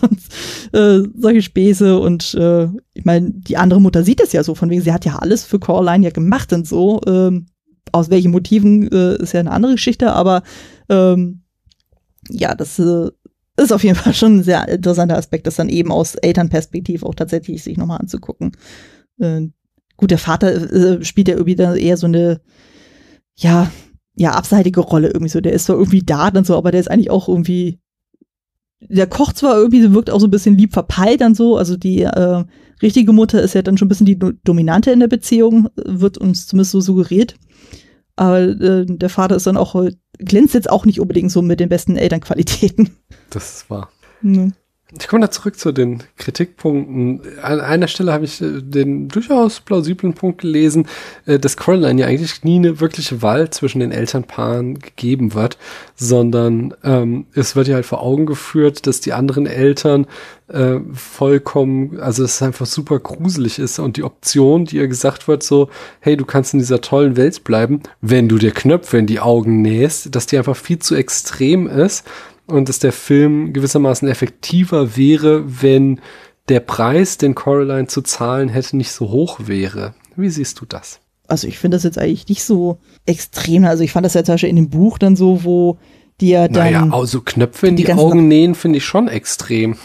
[0.72, 4.70] äh, solche Späße und äh, ich meine, die andere Mutter sieht es ja so, von
[4.70, 7.47] wegen, sie hat ja alles für Coraline ja gemacht und so, ähm,
[7.90, 10.45] aus welchen Motiven äh, ist ja eine andere Geschichte, aber
[10.88, 11.41] ähm,
[12.28, 13.10] ja, das äh,
[13.56, 17.14] ist auf jeden Fall schon ein sehr interessanter Aspekt, das dann eben aus Elternperspektive auch
[17.14, 18.52] tatsächlich sich nochmal anzugucken.
[19.18, 19.48] Äh,
[19.96, 22.40] gut, der Vater äh, spielt ja irgendwie dann eher so eine,
[23.36, 23.70] ja,
[24.14, 25.40] ja, abseitige Rolle irgendwie so.
[25.40, 27.78] Der ist zwar irgendwie da dann so, aber der ist eigentlich auch irgendwie,
[28.80, 32.02] der kocht zwar irgendwie, wirkt auch so ein bisschen lieb verpeilt dann so, also die
[32.02, 32.44] äh,
[32.82, 36.18] richtige Mutter ist ja dann schon ein bisschen die Do- Dominante in der Beziehung, wird
[36.18, 37.36] uns zumindest so suggeriert.
[38.22, 41.58] Aber äh, der Vater ist dann auch, äh, glänzt jetzt auch nicht unbedingt so mit
[41.58, 42.96] den besten Elternqualitäten.
[43.30, 43.90] Das war.
[44.20, 44.52] Ne.
[44.99, 47.22] Ich komme da zurück zu den Kritikpunkten.
[47.40, 50.86] An einer Stelle habe ich äh, den durchaus plausiblen Punkt gelesen,
[51.24, 55.57] äh, dass Coraline ja eigentlich nie eine wirkliche Wahl zwischen den Elternpaaren gegeben wird,
[55.97, 60.07] sondern ähm, es wird ja halt vor Augen geführt, dass die anderen Eltern
[60.49, 65.43] äh, vollkommen, also es einfach super gruselig ist und die Option, die ihr gesagt wird,
[65.43, 65.70] so,
[66.01, 69.62] hey, du kannst in dieser tollen Welt bleiben, wenn du dir Knöpfe in die Augen
[69.62, 72.05] nähst, dass die einfach viel zu extrem ist
[72.53, 76.00] und dass der Film gewissermaßen effektiver wäre, wenn
[76.48, 79.94] der Preis, den Coraline zu zahlen hätte, nicht so hoch wäre.
[80.16, 81.00] Wie siehst du das?
[81.28, 83.64] Also ich finde das jetzt eigentlich nicht so extrem.
[83.64, 85.78] Also ich fand das ja zum Beispiel in dem Buch dann so, wo
[86.20, 86.64] die ja dann.
[86.64, 89.76] naja, also Knöpfe in die die, Augen nähen finde ich schon extrem.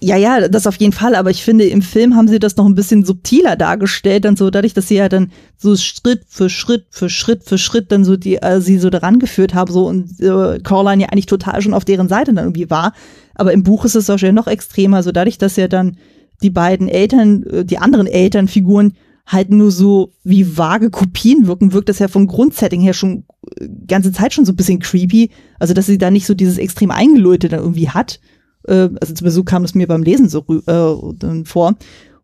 [0.00, 2.66] Ja, ja, das auf jeden Fall, aber ich finde, im Film haben sie das noch
[2.66, 6.86] ein bisschen subtiler dargestellt, dann so dadurch, dass sie ja dann so Schritt für Schritt
[6.90, 10.20] für Schritt für Schritt dann so die, äh, sie so daran geführt haben, so und
[10.20, 12.92] äh, Coraline ja eigentlich total schon auf deren Seite dann irgendwie war.
[13.34, 15.96] Aber im Buch ist es wahrscheinlich noch extremer, so dadurch, dass ja dann
[16.42, 18.94] die beiden Eltern, äh, die anderen Elternfiguren
[19.26, 23.24] halt nur so wie vage Kopien wirken, wirkt das ja vom Grundsetting her schon
[23.56, 25.30] äh, ganze Zeit schon so ein bisschen creepy.
[25.58, 28.20] Also, dass sie da nicht so dieses extrem eingelullte dann irgendwie hat
[28.68, 31.74] äh, also zumindest so kam es mir beim Lesen so äh, vor.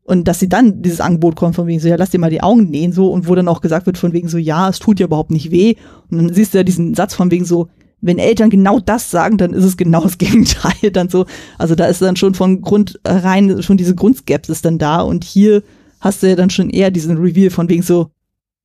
[0.03, 2.43] Und dass sie dann dieses Angebot kommt von wegen so, ja, lass dir mal die
[2.43, 5.01] Augen nähen so und wo dann auch gesagt wird von wegen so, ja, es tut
[5.01, 5.77] ja überhaupt nicht weh.
[6.11, 7.69] Und dann siehst du ja diesen Satz von wegen so,
[8.03, 11.25] wenn Eltern genau das sagen, dann ist es genau das Gegenteil dann so.
[11.57, 15.63] Also da ist dann schon von Grund rein schon diese Grundskepsis dann da und hier
[16.01, 18.11] hast du ja dann schon eher diesen Reveal von wegen so,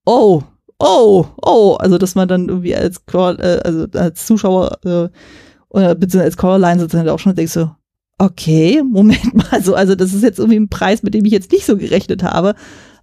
[0.06, 0.44] oh,
[0.78, 5.10] oh, oh, also dass man dann irgendwie als, äh, also als Zuschauer äh,
[5.70, 7.72] oder beziehungsweise als Coraline sozusagen auch schon denkst so,
[8.18, 11.52] okay, Moment mal, so, also das ist jetzt irgendwie ein Preis, mit dem ich jetzt
[11.52, 12.56] nicht so gerechnet habe.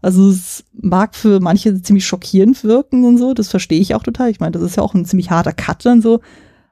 [0.03, 4.31] Also es mag für manche ziemlich schockierend wirken und so, das verstehe ich auch total.
[4.31, 6.21] Ich meine, das ist ja auch ein ziemlich harter Cut dann so,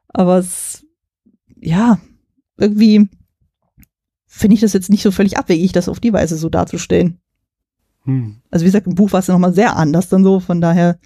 [0.08, 0.84] aber es,
[1.60, 1.98] ja,
[2.58, 3.08] irgendwie
[4.26, 7.18] finde ich das jetzt nicht so völlig abwegig, das auf die Weise so darzustellen.
[8.04, 8.36] Hm.
[8.50, 10.98] Also wie gesagt, im Buch war es ja nochmal sehr anders dann so, von daher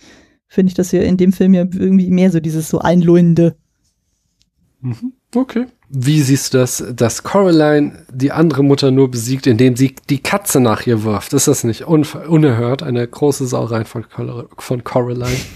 [0.46, 3.56] finde ich das hier in dem Film ja irgendwie mehr so dieses so einlullende.
[4.80, 5.12] Mhm.
[5.34, 5.66] Okay.
[5.90, 10.60] Wie siehst du das, dass Coraline die andere Mutter nur besiegt, indem sie die Katze
[10.60, 11.32] nach ihr wirft?
[11.32, 12.82] Ist das nicht unerhört?
[12.82, 15.36] Eine große Sauerei von, Cor von Coraline.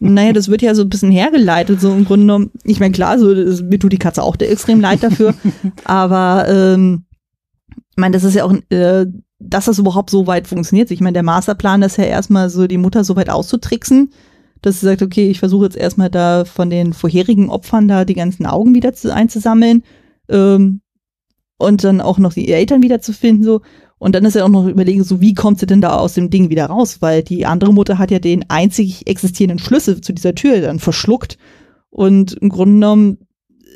[0.00, 2.50] Naja, das wird ja so ein bisschen hergeleitet, so im Grunde genommen.
[2.64, 5.34] Ich meine, klar, so, mir tut die Katze auch extrem leid dafür.
[5.84, 7.04] aber ähm,
[7.90, 9.06] ich meine, das ist ja auch, äh,
[9.38, 10.90] dass das überhaupt so weit funktioniert.
[10.90, 14.10] Ich meine, der Masterplan ist ja erstmal so, die Mutter so weit auszutricksen,
[14.62, 18.14] dass sie sagt, okay, ich versuche jetzt erstmal da von den vorherigen Opfern da die
[18.14, 19.82] ganzen Augen wieder zu, einzusammeln
[20.28, 20.80] ähm,
[21.58, 23.62] und dann auch noch die Eltern wieder zu finden so.
[23.98, 26.28] Und dann ist ja auch noch überlegen, so wie kommt sie denn da aus dem
[26.28, 26.98] Ding wieder raus?
[27.00, 31.38] Weil die andere Mutter hat ja den einzig existierenden Schlüssel zu dieser Tür dann verschluckt.
[31.88, 33.18] Und im Grunde genommen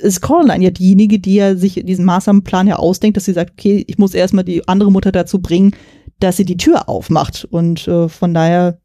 [0.02, 3.84] ist Coraline ja diejenige, die ja sich diesen Maßnahmenplan ja ausdenkt, dass sie sagt, okay,
[3.86, 5.74] ich muss erstmal die andere Mutter dazu bringen,
[6.18, 7.46] dass sie die Tür aufmacht.
[7.50, 8.78] Und äh, von daher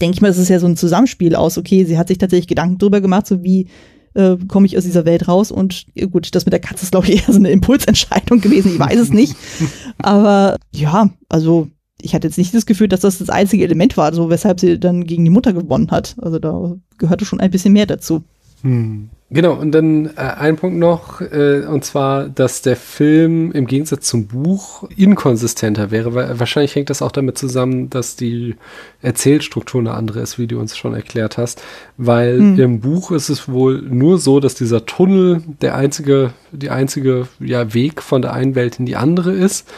[0.00, 2.48] denke ich mal, es ist ja so ein Zusammenspiel aus, okay, sie hat sich tatsächlich
[2.48, 3.68] Gedanken drüber gemacht, so wie
[4.14, 5.50] äh, komme ich aus dieser Welt raus.
[5.50, 8.78] Und gut, das mit der Katze ist, glaube ich, eher so eine Impulsentscheidung gewesen, ich
[8.78, 9.36] weiß es nicht.
[9.98, 11.68] Aber ja, also
[12.00, 14.78] ich hatte jetzt nicht das Gefühl, dass das das einzige Element war, so weshalb sie
[14.78, 16.16] dann gegen die Mutter gewonnen hat.
[16.20, 18.22] Also da gehörte schon ein bisschen mehr dazu.
[18.62, 19.10] Hm.
[19.28, 24.06] Genau, und dann äh, ein Punkt noch, äh, und zwar, dass der Film im Gegensatz
[24.06, 28.54] zum Buch inkonsistenter wäre, weil wahrscheinlich hängt das auch damit zusammen, dass die
[29.02, 31.60] Erzählstruktur eine andere ist, wie du uns schon erklärt hast,
[31.96, 32.60] weil hm.
[32.60, 37.74] im Buch ist es wohl nur so, dass dieser Tunnel der einzige, die einzige ja,
[37.74, 39.68] Weg von der einen Welt in die andere ist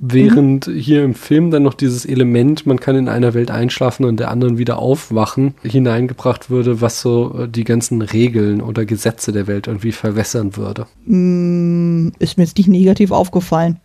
[0.00, 0.74] Während mhm.
[0.74, 4.30] hier im Film dann noch dieses Element, man kann in einer Welt einschlafen und der
[4.30, 9.66] anderen wieder aufwachen, hineingebracht würde, was so äh, die ganzen Regeln oder Gesetze der Welt
[9.66, 10.86] irgendwie verwässern würde.
[11.04, 13.78] Mm, ist mir jetzt nicht negativ aufgefallen.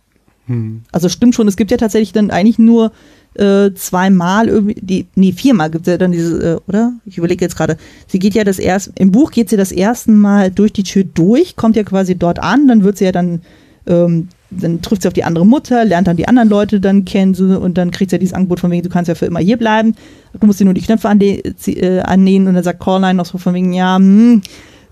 [0.46, 0.82] Hm.
[0.92, 2.92] Also stimmt schon, es gibt ja tatsächlich dann eigentlich nur
[3.34, 6.92] äh, zweimal irgendwie, die, nee, viermal gibt es ja dann diese, äh, oder?
[7.06, 7.76] Ich überlege jetzt gerade.
[8.06, 11.02] Sie geht ja das erste, im Buch geht sie das erste Mal durch die Tür
[11.02, 13.40] durch, kommt ja quasi dort an, dann wird sie ja dann
[13.86, 14.28] ähm,
[14.60, 17.78] dann trifft sie auf die andere Mutter, lernt dann die anderen Leute dann kennen und
[17.78, 19.94] dann kriegt sie ja dieses Angebot von wegen, du kannst ja für immer hier bleiben,
[20.38, 23.54] du musst dir nur die Knöpfe äh, annähen und dann sagt Coraline noch so von
[23.54, 24.42] wegen, ja, hm,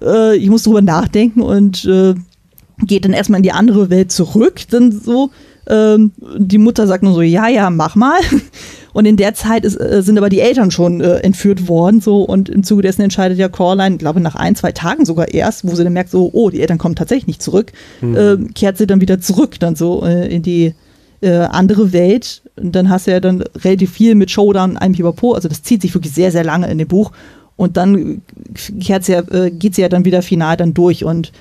[0.03, 2.15] äh, ich muss drüber nachdenken und äh,
[2.87, 5.31] geht dann erstmal in die andere Welt zurück, dann so.
[5.69, 8.19] Ähm, die Mutter sagt nur so, ja, ja, mach mal.
[8.93, 12.23] Und in der Zeit ist, äh, sind aber die Eltern schon äh, entführt worden, so
[12.23, 15.75] und im Zuge dessen entscheidet ja Coraline, glaube nach ein, zwei Tagen sogar erst, wo
[15.75, 17.73] sie dann merkt, so, oh, die Eltern kommen tatsächlich nicht zurück,
[18.03, 18.17] mhm.
[18.17, 20.75] äh, kehrt sie dann wieder zurück, dann so äh, in die
[21.23, 22.43] äh, andere Welt.
[22.57, 25.81] Und dann hast du ja dann relativ viel mit Showdown, einem Pipapo, also das zieht
[25.81, 27.13] sich wirklich sehr, sehr lange in dem Buch.
[27.57, 28.23] Und dann
[28.81, 31.33] kehrt sie ja, geht sie ja dann wieder final dann durch und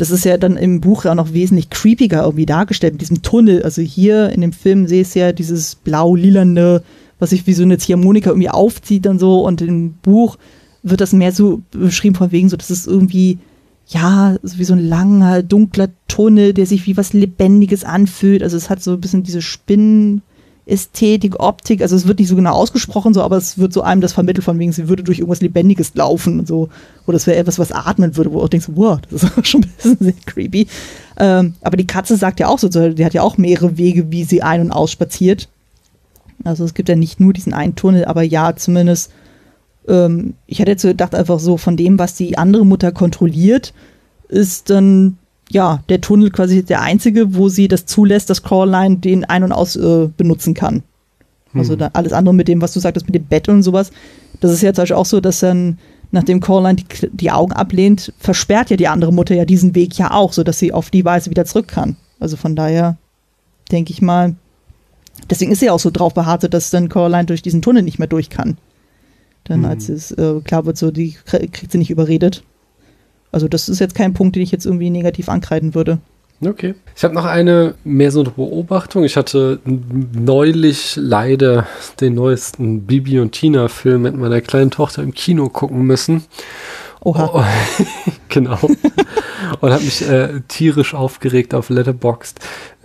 [0.00, 3.62] das ist ja dann im Buch ja noch wesentlich creepiger irgendwie dargestellt mit diesem Tunnel.
[3.62, 6.82] Also hier in dem Film sehe ich ja dieses blau-lilane
[7.20, 9.46] was sich wie so eine Ziehharmonika irgendwie aufzieht und so.
[9.46, 10.38] Und im Buch
[10.82, 13.38] wird das mehr so beschrieben von wegen so, das ist irgendwie,
[13.86, 18.42] ja, so wie so ein langer, dunkler Tunnel, der sich wie was Lebendiges anfühlt.
[18.42, 20.22] Also es hat so ein bisschen diese Spinnen.
[20.70, 24.00] Ästhetik, Optik, also es wird nicht so genau ausgesprochen, so, aber es wird so einem
[24.00, 26.68] das vermittelt von wegen, sie würde durch irgendwas Lebendiges laufen und so.
[27.06, 29.62] Oder es wäre etwas, was atmen würde, wo du auch denkst, wow, das ist schon
[29.62, 30.66] ein bisschen sehr creepy.
[31.18, 34.24] Ähm, aber die Katze sagt ja auch so, die hat ja auch mehrere Wege, wie
[34.24, 35.48] sie ein- und ausspaziert.
[36.44, 39.10] Also es gibt ja nicht nur diesen einen Tunnel, aber ja, zumindest,
[39.88, 43.74] ähm, ich hätte jetzt gedacht, einfach so von dem, was die andere Mutter kontrolliert,
[44.28, 45.18] ist dann
[45.50, 49.52] ja der Tunnel quasi der einzige, wo sie das zulässt, dass Crawline den ein- und
[49.52, 50.82] aus äh, benutzen kann.
[51.52, 51.88] Also hm.
[51.92, 53.90] alles andere mit dem, was du sagtest, mit dem Bett und sowas,
[54.40, 55.78] das ist ja zum Beispiel auch so, dass dann,
[56.12, 60.12] nachdem Crawline die, die Augen ablehnt, versperrt ja die andere Mutter ja diesen Weg ja
[60.12, 61.96] auch, sodass sie auf die Weise wieder zurück kann.
[62.20, 62.96] Also von daher
[63.72, 64.36] denke ich mal,
[65.28, 68.08] Deswegen ist sie auch so drauf beharrt, dass dann Coraline durch diesen Tunnel nicht mehr
[68.08, 68.56] durch kann.
[69.44, 69.66] Dann, mhm.
[69.66, 72.42] als es äh, klar wird, so, die kriegt sie nicht überredet.
[73.32, 75.98] Also, das ist jetzt kein Punkt, den ich jetzt irgendwie negativ ankreiden würde.
[76.44, 76.74] Okay.
[76.96, 79.04] Ich habe noch eine mehr so eine Beobachtung.
[79.04, 81.66] Ich hatte neulich leider
[82.00, 86.24] den neuesten Bibi und Tina Film mit meiner kleinen Tochter im Kino gucken müssen.
[87.02, 87.30] Oha.
[87.34, 87.44] Oh,
[88.28, 88.58] genau.
[89.60, 92.40] und habe mich äh, tierisch aufgeregt auf Letterboxd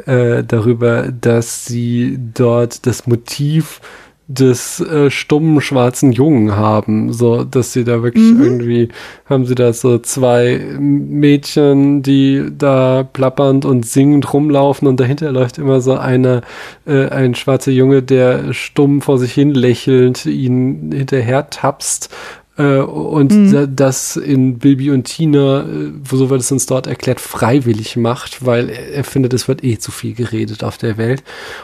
[0.05, 3.79] äh, darüber, dass sie dort das Motiv
[4.27, 8.43] des äh, stummen schwarzen Jungen haben, so dass sie da wirklich mhm.
[8.43, 8.89] irgendwie
[9.25, 15.59] haben sie da so zwei Mädchen, die da plappernd und singend rumlaufen und dahinter läuft
[15.59, 16.41] immer so einer
[16.87, 22.09] äh, ein schwarzer Junge, der stumm vor sich hin lächelnd ihn hinterher tapst
[22.57, 23.75] äh, und mhm.
[23.75, 28.69] das in Bilby und Tina, äh, so wird es uns dort erklärt, freiwillig macht, weil
[28.69, 31.23] er findet, es wird eh zu viel geredet auf der Welt.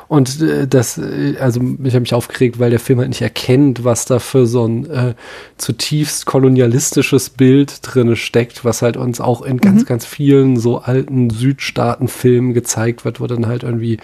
[0.10, 3.86] Und äh, das, äh, also ich habe mich aufgeregt, weil der Film halt nicht erkennt,
[3.86, 5.14] was da für so ein äh,
[5.58, 9.86] zutiefst kolonialistisches Bild drinne steckt, was halt uns auch in ganz, mhm.
[9.86, 13.98] ganz vielen so alten Südstaaten-Filmen gezeigt wird, wo dann halt irgendwie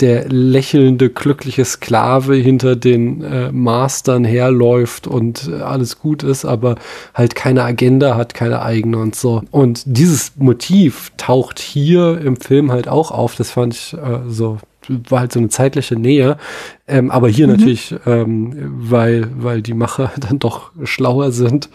[0.00, 6.76] der lächelnde, glückliche Sklave hinter den äh, Mastern herläuft und äh, alles gut ist, aber
[7.14, 9.42] halt keine Agenda hat, keine eigene und so.
[9.50, 13.36] Und dieses Motiv taucht hier im Film halt auch auf.
[13.36, 14.58] Das fand ich äh, so
[14.88, 16.36] war halt so eine zeitliche Nähe.
[16.88, 17.54] Ähm, aber hier mhm.
[17.54, 21.68] natürlich, ähm, weil, weil die Macher dann doch schlauer sind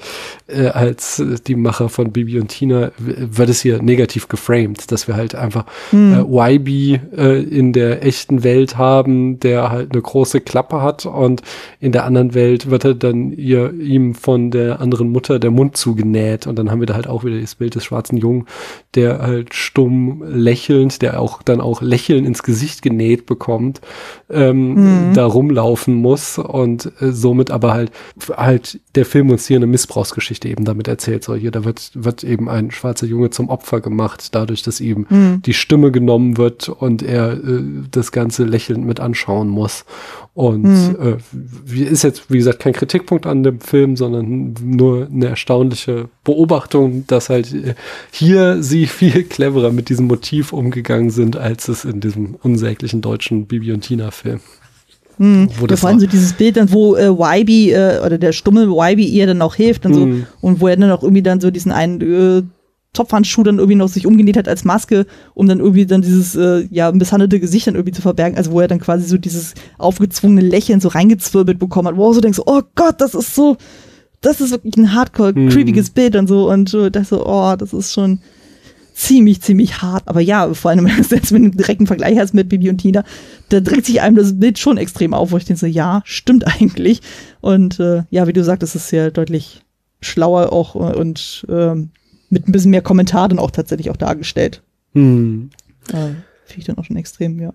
[0.48, 5.16] äh, als die Macher von Bibi und Tina, wird es hier negativ geframed, dass wir
[5.16, 6.26] halt einfach mhm.
[6.30, 11.42] äh, YB äh, in der echten Welt haben, der halt eine große Klappe hat und
[11.82, 15.76] in der anderen Welt wird er dann ihr, ihm von der anderen Mutter der Mund
[15.76, 18.46] zugenäht und dann haben wir da halt auch wieder das Bild des schwarzen Jungen,
[18.96, 23.82] der halt stumm lächelnd, der auch dann auch Lächeln ins Gesicht genäht bekommt,
[24.30, 25.01] ähm, mhm.
[25.14, 27.92] Da rumlaufen muss und äh, somit aber halt
[28.36, 31.24] halt der Film uns hier eine Missbrauchsgeschichte eben damit erzählt.
[31.24, 35.06] So hier, da wird wird eben ein schwarzer Junge zum Opfer gemacht, dadurch, dass ihm
[35.10, 35.42] mhm.
[35.42, 39.86] die Stimme genommen wird und er äh, das ganze lächelnd mit anschauen muss.
[40.34, 41.20] Und mhm.
[41.68, 47.06] äh, ist jetzt, wie gesagt, kein Kritikpunkt an dem Film, sondern nur eine erstaunliche Beobachtung,
[47.08, 47.76] dass halt äh,
[48.12, 53.46] hier sie viel cleverer mit diesem Motiv umgegangen sind, als es in diesem unsäglichen deutschen
[53.46, 54.40] Bibi und Tina-Film.
[55.18, 55.50] Hm.
[55.60, 58.66] Wo ja, vor allem so dieses Bild dann, wo äh, YB äh, oder der stumme
[58.66, 60.26] YB ihr dann auch hilft und so hm.
[60.42, 62.44] und wo er dann auch irgendwie dann so diesen einen äh,
[62.94, 66.68] Topfhandschuh dann irgendwie noch sich umgenäht hat als Maske, um dann irgendwie dann dieses äh,
[66.72, 70.42] ja misshandelte Gesicht dann irgendwie zu verbergen, also wo er dann quasi so dieses aufgezwungene
[70.42, 73.56] Lächeln so reingezwirbelt bekommen hat, wo so denkst, oh Gott, das ist so,
[74.20, 75.50] das ist wirklich ein hardcore hm.
[75.50, 78.20] creepiges Bild und so und äh, das so, oh, das ist schon
[79.02, 80.08] ziemlich, ziemlich hart.
[80.08, 82.78] Aber ja, vor allem, wenn du jetzt mit einem direkten Vergleich hast mit Bibi und
[82.78, 83.04] Tina,
[83.50, 86.48] da drückt sich einem das Bild schon extrem auf, wo ich denke so, ja, stimmt
[86.62, 87.02] eigentlich.
[87.42, 89.62] Und äh, ja, wie du sagst, es ist ja deutlich
[90.02, 91.90] schlauer auch äh, und ähm,
[92.30, 94.62] mit ein bisschen mehr Kommentar dann auch tatsächlich auch dargestellt.
[94.94, 95.50] Hm.
[95.90, 95.94] Äh,
[96.46, 97.54] Finde ich dann auch schon extrem, ja.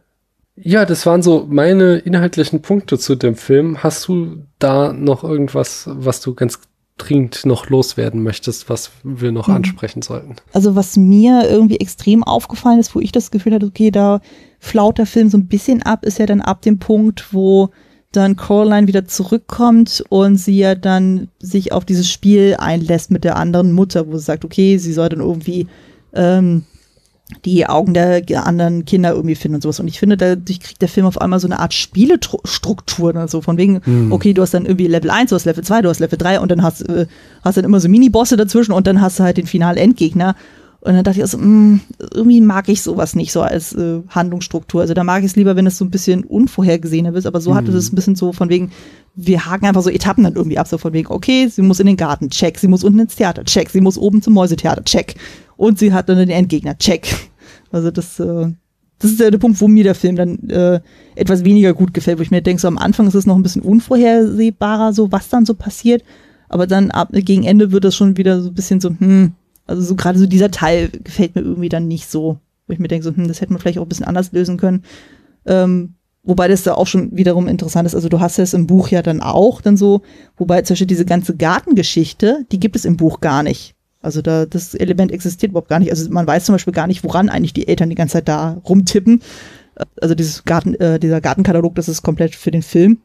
[0.58, 3.82] Ja, das waren so meine inhaltlichen Punkte zu dem Film.
[3.82, 6.60] Hast du da noch irgendwas, was du ganz
[6.98, 9.56] dringend noch loswerden möchtest, was wir noch mhm.
[9.56, 10.36] ansprechen sollten?
[10.52, 14.20] Also was mir irgendwie extrem aufgefallen ist, wo ich das Gefühl hatte, okay, da
[14.58, 17.70] flaut der Film so ein bisschen ab, ist ja dann ab dem Punkt, wo
[18.12, 23.36] dann Coraline wieder zurückkommt und sie ja dann sich auf dieses Spiel einlässt mit der
[23.36, 25.66] anderen Mutter, wo sie sagt, okay, sie soll dann irgendwie
[26.14, 26.64] ähm,
[27.44, 29.80] die Augen der anderen Kinder irgendwie finden und sowas.
[29.80, 33.56] Und ich finde, dadurch kriegt der Film auf einmal so eine Art Spielestruktur, also von
[33.56, 34.12] wegen, mhm.
[34.12, 36.40] okay, du hast dann irgendwie Level 1, du hast Level 2, du hast Level 3
[36.40, 37.06] und dann hast, äh,
[37.42, 40.36] hast dann immer so Mini-Bosse dazwischen und dann hast du halt den finalen Endgegner.
[40.86, 41.80] Und dann dachte ich, also, mh, mm,
[42.14, 44.82] irgendwie mag ich sowas nicht so als äh, Handlungsstruktur.
[44.82, 47.26] Also da mag ich es lieber, wenn es so ein bisschen unvorhergesehener ist.
[47.26, 47.54] Aber so mhm.
[47.56, 48.70] hatte es ein bisschen so von wegen,
[49.16, 51.86] wir haken einfach so Etappen dann irgendwie ab, so von wegen, okay, sie muss in
[51.86, 55.16] den Garten, check, sie muss unten ins Theater, check, sie muss oben zum Mäusetheater, check.
[55.56, 57.08] Und sie hat dann den Endgegner, check.
[57.72, 58.52] Also das, äh,
[58.98, 60.80] das ist ja der Punkt, wo mir der Film dann äh,
[61.14, 63.42] etwas weniger gut gefällt, wo ich mir denke, so am Anfang ist es noch ein
[63.42, 66.02] bisschen unvorhersehbarer, so was dann so passiert.
[66.48, 69.32] Aber dann ab gegen Ende wird das schon wieder so ein bisschen so, hm,
[69.66, 72.88] also so gerade so dieser Teil gefällt mir irgendwie dann nicht so, wo ich mir
[72.88, 74.84] denke, so, hm, das hätte man vielleicht auch ein bisschen anders lösen können.
[75.44, 77.94] Ähm, wobei das da auch schon wiederum interessant ist.
[77.94, 80.02] Also du hast es im Buch ja dann auch dann so,
[80.36, 83.75] wobei zum Beispiel diese ganze Gartengeschichte, die gibt es im Buch gar nicht.
[84.06, 85.90] Also da, das Element existiert überhaupt gar nicht.
[85.90, 88.56] Also man weiß zum Beispiel gar nicht, woran eigentlich die Eltern die ganze Zeit da
[88.66, 89.20] rumtippen.
[90.00, 92.98] Also dieses Garten, äh, dieser Gartenkatalog, das ist komplett für den Film.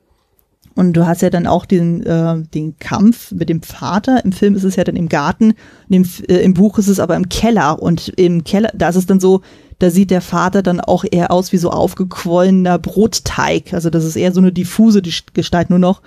[0.75, 4.23] Und du hast ja dann auch den, äh, den Kampf mit dem Vater.
[4.23, 5.53] Im Film ist es ja dann im Garten,
[5.89, 7.81] im, äh, im Buch ist es aber im Keller.
[7.81, 9.41] Und im Keller, da ist es dann so,
[9.79, 13.73] da sieht der Vater dann auch eher aus wie so aufgequollener Brotteig.
[13.73, 15.01] Also das ist eher so eine diffuse
[15.33, 16.03] Gestalt nur noch.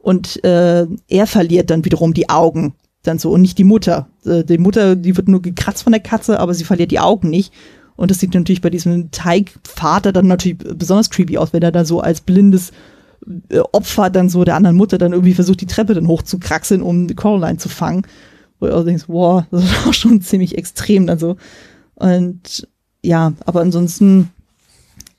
[0.00, 2.74] Und äh, er verliert dann wiederum die Augen.
[3.08, 4.08] Dann so und nicht die Mutter.
[4.26, 7.30] Äh, die Mutter, die wird nur gekratzt von der Katze, aber sie verliert die Augen
[7.30, 7.52] nicht.
[7.96, 11.84] Und das sieht natürlich bei diesem Teigvater dann natürlich besonders creepy aus, wenn er da
[11.84, 12.70] so als blindes
[13.48, 17.08] äh, Opfer dann so der anderen Mutter dann irgendwie versucht, die Treppe dann hochzukraxeln, um
[17.16, 18.02] Coraline zu fangen.
[18.60, 21.36] Wo du auch denkst, wow, das ist auch schon ziemlich extrem dann so.
[21.94, 22.68] Und
[23.02, 24.30] ja, aber ansonsten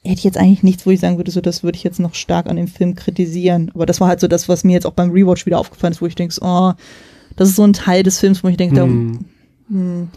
[0.03, 2.14] hätte ich jetzt eigentlich nichts, wo ich sagen würde, so das würde ich jetzt noch
[2.14, 3.72] stark an dem Film kritisieren.
[3.74, 6.02] Aber das war halt so das, was mir jetzt auch beim Rewatch wieder aufgefallen ist,
[6.02, 6.74] wo ich denke, oh,
[7.40, 9.20] das ist so ein Teil des Films, wo ich denke, hm.
[9.70, 10.07] da, hm,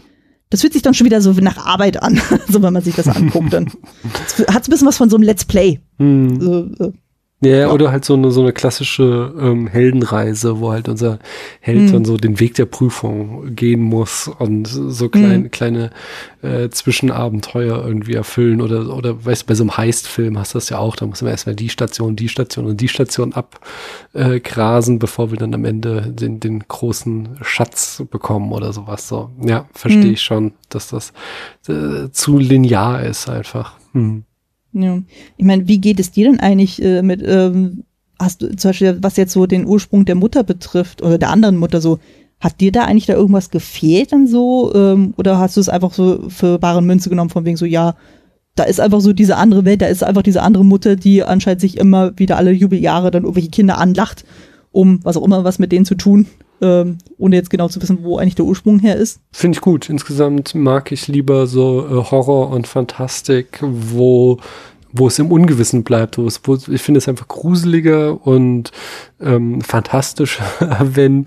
[0.49, 2.19] das fühlt sich dann schon wieder so nach Arbeit an,
[2.49, 3.53] so wenn man sich das anguckt.
[3.53, 3.67] Dann
[4.49, 5.79] hat es ein bisschen was von so einem Let's Play.
[5.99, 6.41] Hm.
[6.41, 6.91] So, äh,
[7.43, 11.19] ja, ja, oder halt so eine, so eine klassische ähm, Heldenreise, wo halt unser
[11.59, 11.91] Held mhm.
[11.91, 15.51] dann so den Weg der Prüfung gehen muss und so klein, mhm.
[15.51, 15.89] kleine
[16.41, 20.69] äh, Zwischenabenteuer irgendwie erfüllen oder, oder weißt du, bei so einem Heist-Film hast du das
[20.69, 24.99] ja auch, da muss man erstmal die Station, die Station und die Station abgrasen, äh,
[24.99, 29.07] bevor wir dann am Ende den, den großen Schatz bekommen oder sowas.
[29.07, 30.13] So, ja, verstehe mhm.
[30.13, 31.13] ich schon, dass das
[31.67, 33.73] äh, zu linear ist einfach.
[33.93, 34.23] Mhm.
[34.73, 34.99] Ja.
[35.37, 37.83] Ich meine, wie geht es dir denn eigentlich äh, mit, ähm,
[38.19, 41.57] hast du zum Beispiel, was jetzt so den Ursprung der Mutter betrifft oder der anderen
[41.57, 41.99] Mutter so,
[42.39, 44.73] hat dir da eigentlich da irgendwas gefehlt dann so?
[44.75, 47.95] Ähm, oder hast du es einfach so für bare Münze genommen, von wegen so, ja,
[48.55, 51.61] da ist einfach so diese andere Welt, da ist einfach diese andere Mutter, die anscheinend
[51.61, 54.25] sich immer wieder alle Jubeljahre dann irgendwelche Kinder anlacht,
[54.71, 56.27] um was auch immer was mit denen zu tun,
[56.63, 59.19] ähm, ohne jetzt genau zu wissen, wo eigentlich der Ursprung her ist.
[59.31, 59.89] Finde ich gut.
[59.89, 64.39] Insgesamt mag ich lieber so äh, Horror und Fantastik, wo
[64.95, 68.71] wo es im Ungewissen bleibt, wo es, wo ich finde es einfach gruseliger und
[69.19, 70.45] ähm, fantastischer,
[70.81, 71.25] wenn,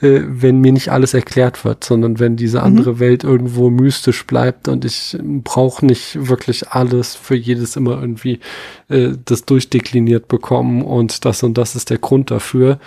[0.00, 2.64] äh, wenn mir nicht alles erklärt wird, sondern wenn diese mhm.
[2.64, 3.00] andere mhm.
[3.00, 8.40] Welt irgendwo mystisch bleibt und ich brauche nicht wirklich alles für jedes immer irgendwie
[8.88, 12.78] äh, das durchdekliniert bekommen und das und das ist der Grund dafür.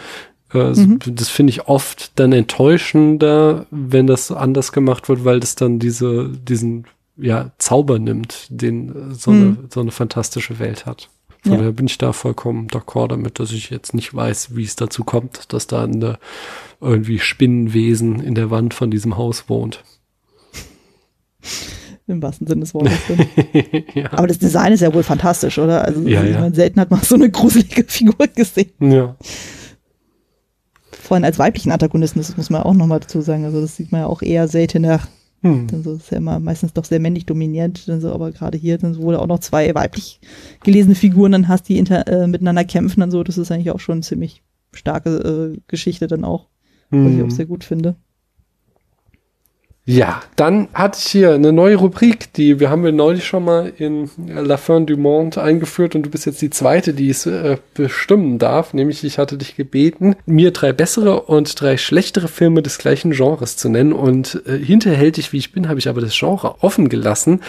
[0.56, 0.99] Äh, mhm.
[1.06, 6.30] Das finde ich oft dann enttäuschender, wenn das anders gemacht wird, weil das dann diese,
[6.30, 6.86] diesen
[7.18, 9.41] ja, Zauber nimmt, den so, mhm.
[9.41, 11.10] eine, so eine fantastische Welt hat.
[11.41, 11.57] Von ja.
[11.60, 15.03] daher bin ich da vollkommen d'accord damit, dass ich jetzt nicht weiß, wie es dazu
[15.03, 16.18] kommt, dass da eine
[16.82, 19.84] irgendwie Spinnenwesen in der Wand von diesem Haus wohnt.
[22.07, 22.94] Im wahrsten Sinne des Wortes.
[23.95, 24.14] ja.
[24.14, 25.86] Aber das Design ist ja wohl fantastisch, oder?
[25.86, 26.52] Also ja.
[26.52, 28.73] selten hat man so eine gruselige Figur gesehen.
[28.80, 29.15] Ja.
[31.06, 33.45] Vor allem als weiblichen Antagonisten, das muss man auch nochmal dazu sagen.
[33.45, 35.02] Also das sieht man ja auch eher seltener
[35.45, 35.68] hm.
[35.68, 38.80] Dann so ist ja immer meistens doch sehr männlich dominiert, dann so, aber gerade hier
[38.80, 40.19] dann so, wo du auch noch zwei weiblich
[40.64, 43.80] gelesene Figuren dann hast, die inter, äh, miteinander kämpfen, dann so, das ist eigentlich auch
[43.80, 44.41] schon eine ziemlich
[44.73, 46.48] starke äh, Geschichte dann auch,
[46.90, 47.06] hm.
[47.06, 47.32] was ich auch hm.
[47.32, 47.95] sehr gut finde.
[49.88, 53.72] Ja, dann hatte ich hier eine neue Rubrik, die wir haben wir neulich schon mal
[53.78, 57.57] in La Fin du Monde eingeführt und du bist jetzt die zweite, die es äh,
[57.76, 58.74] bestimmen darf.
[58.74, 63.57] Nämlich ich hatte dich gebeten, mir drei bessere und drei schlechtere Filme des gleichen Genres
[63.57, 67.41] zu nennen und äh, hinterhältig wie ich bin, habe ich aber das Genre offen gelassen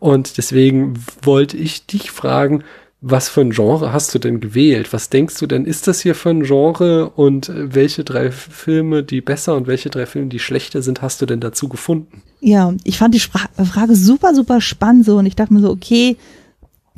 [0.00, 2.64] und deswegen wollte ich dich fragen,
[3.06, 4.94] was für ein Genre hast du denn gewählt?
[4.94, 9.02] Was denkst du denn, ist das hier für ein Genre und äh, welche drei Filme,
[9.02, 12.22] die besser und welche drei Filme, die schlechter sind, hast du denn dazu gefunden?
[12.40, 15.70] Ja, ich fand die Spra Frage super, super spannend so und ich dachte mir so,
[15.70, 16.16] okay,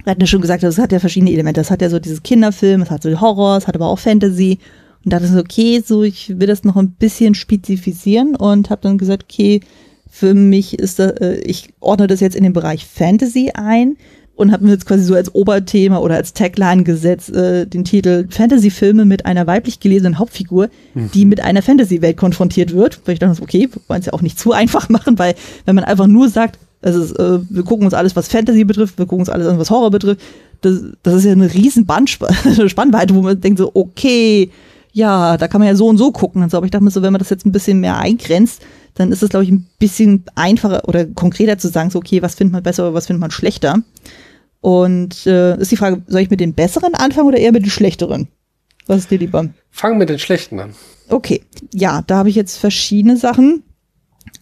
[0.05, 1.61] wir hatten ja schon gesagt, das hat ja verschiedene Elemente.
[1.61, 4.61] Das hat ja so dieses Kinderfilm, es hat so Horror, es hat aber auch Fantasy.
[5.05, 8.99] Und dachte so, okay, so ich will das noch ein bisschen spezifizieren und habe dann
[8.99, 9.61] gesagt, okay,
[10.09, 13.97] für mich ist das, äh, ich ordne das jetzt in den Bereich Fantasy ein
[14.37, 18.27] und habe mir jetzt quasi so als Oberthema oder als Tagline gesetzt äh, den Titel
[18.29, 21.11] Fantasy-Filme mit einer weiblich gelesenen Hauptfigur, mhm.
[21.13, 23.01] die mit einer Fantasy-Welt konfrontiert wird.
[23.07, 25.35] Weil ich dachte, okay, wir wollen es ja auch nicht zu einfach machen, weil
[25.65, 29.07] wenn man einfach nur sagt, also äh, wir gucken uns alles, was Fantasy betrifft, wir
[29.07, 30.21] gucken uns alles an, was Horror betrifft,
[30.61, 31.87] das, das ist ja eine riesen
[32.69, 34.51] Spannweite, wo man denkt so, okay,
[34.93, 36.57] ja, da kann man ja so und so gucken und so.
[36.59, 38.63] Aber ich dachte mir so, wenn man das jetzt ein bisschen mehr eingrenzt,
[38.95, 42.35] dann ist es, glaube ich, ein bisschen einfacher oder konkreter zu sagen, so, okay, was
[42.35, 43.83] findet man besser oder was findet man schlechter.
[44.67, 47.71] Und äh, ist die Frage, soll ich mit den besseren anfangen oder eher mit den
[47.71, 48.27] schlechteren?
[48.89, 49.49] Was ist dir lieber?
[49.71, 50.75] Fang mit den schlechten an.
[51.09, 53.63] Okay, ja, da habe ich jetzt verschiedene Sachen.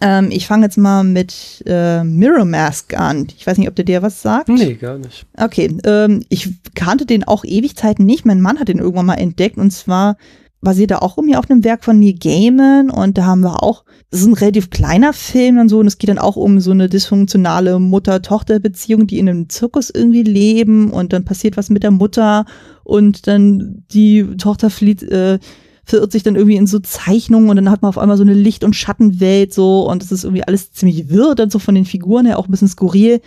[0.00, 3.26] Ähm, ich fange jetzt mal mit äh, Mirror Mask an.
[3.36, 4.48] Ich weiß nicht, ob der dir was sagt.
[4.48, 5.26] Nee, gar nicht.
[5.36, 8.24] Okay, ähm, ich kannte den auch Ewigzeiten nicht.
[8.24, 10.16] Mein Mann hat den irgendwann mal entdeckt und zwar
[10.64, 13.84] basiert er auch irgendwie auf einem Werk von Neil Gaiman und da haben wir auch,
[14.10, 16.72] das ist ein relativ kleiner Film und so und es geht dann auch um so
[16.72, 21.92] eine dysfunktionale Mutter-Tochter-Beziehung, die in einem Zirkus irgendwie leben und dann passiert was mit der
[21.92, 22.46] Mutter
[22.82, 25.38] und dann die Tochter flieht, äh,
[25.84, 28.34] verirrt sich dann irgendwie in so Zeichnungen und dann hat man auf einmal so eine
[28.34, 31.84] Licht- und Schattenwelt so und es ist irgendwie alles ziemlich wirr dann so von den
[31.84, 33.20] Figuren her, auch ein bisschen skurril.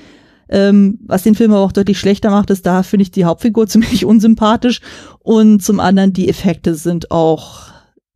[0.49, 3.68] Ähm, was den Film aber auch deutlich schlechter macht, ist, da finde ich die Hauptfigur
[3.68, 4.82] ziemlich unsympathisch
[5.19, 7.68] und zum anderen die Effekte sind auch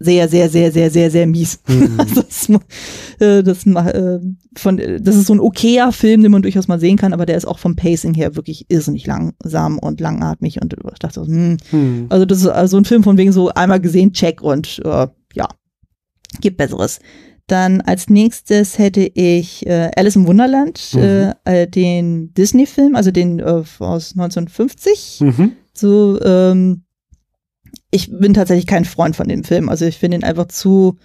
[0.04, 1.60] sehr, sehr, sehr, sehr, sehr, sehr mies.
[1.68, 1.98] Mhm.
[2.16, 2.50] das,
[3.20, 4.20] äh, das, äh,
[4.58, 7.38] von, das ist so ein okayer Film, den man durchaus mal sehen kann, aber der
[7.38, 11.58] ist auch vom Pacing her wirklich irrsinnig langsam und langatmig und ich dachte so, hm.
[11.72, 12.06] Mhm.
[12.10, 15.48] also das ist also ein Film von wegen so einmal gesehen, check und äh, ja,
[16.40, 17.00] gibt Besseres.
[17.52, 21.02] Dann als nächstes hätte ich äh, Alice im Wunderland, mhm.
[21.02, 25.20] äh, äh den Disney-Film, also den äh, aus 1950.
[25.20, 25.52] Mhm.
[25.74, 26.84] So, ähm,
[27.92, 29.68] ich bin tatsächlich kein Freund von dem Film.
[29.68, 30.98] Also ich finde ihn einfach zu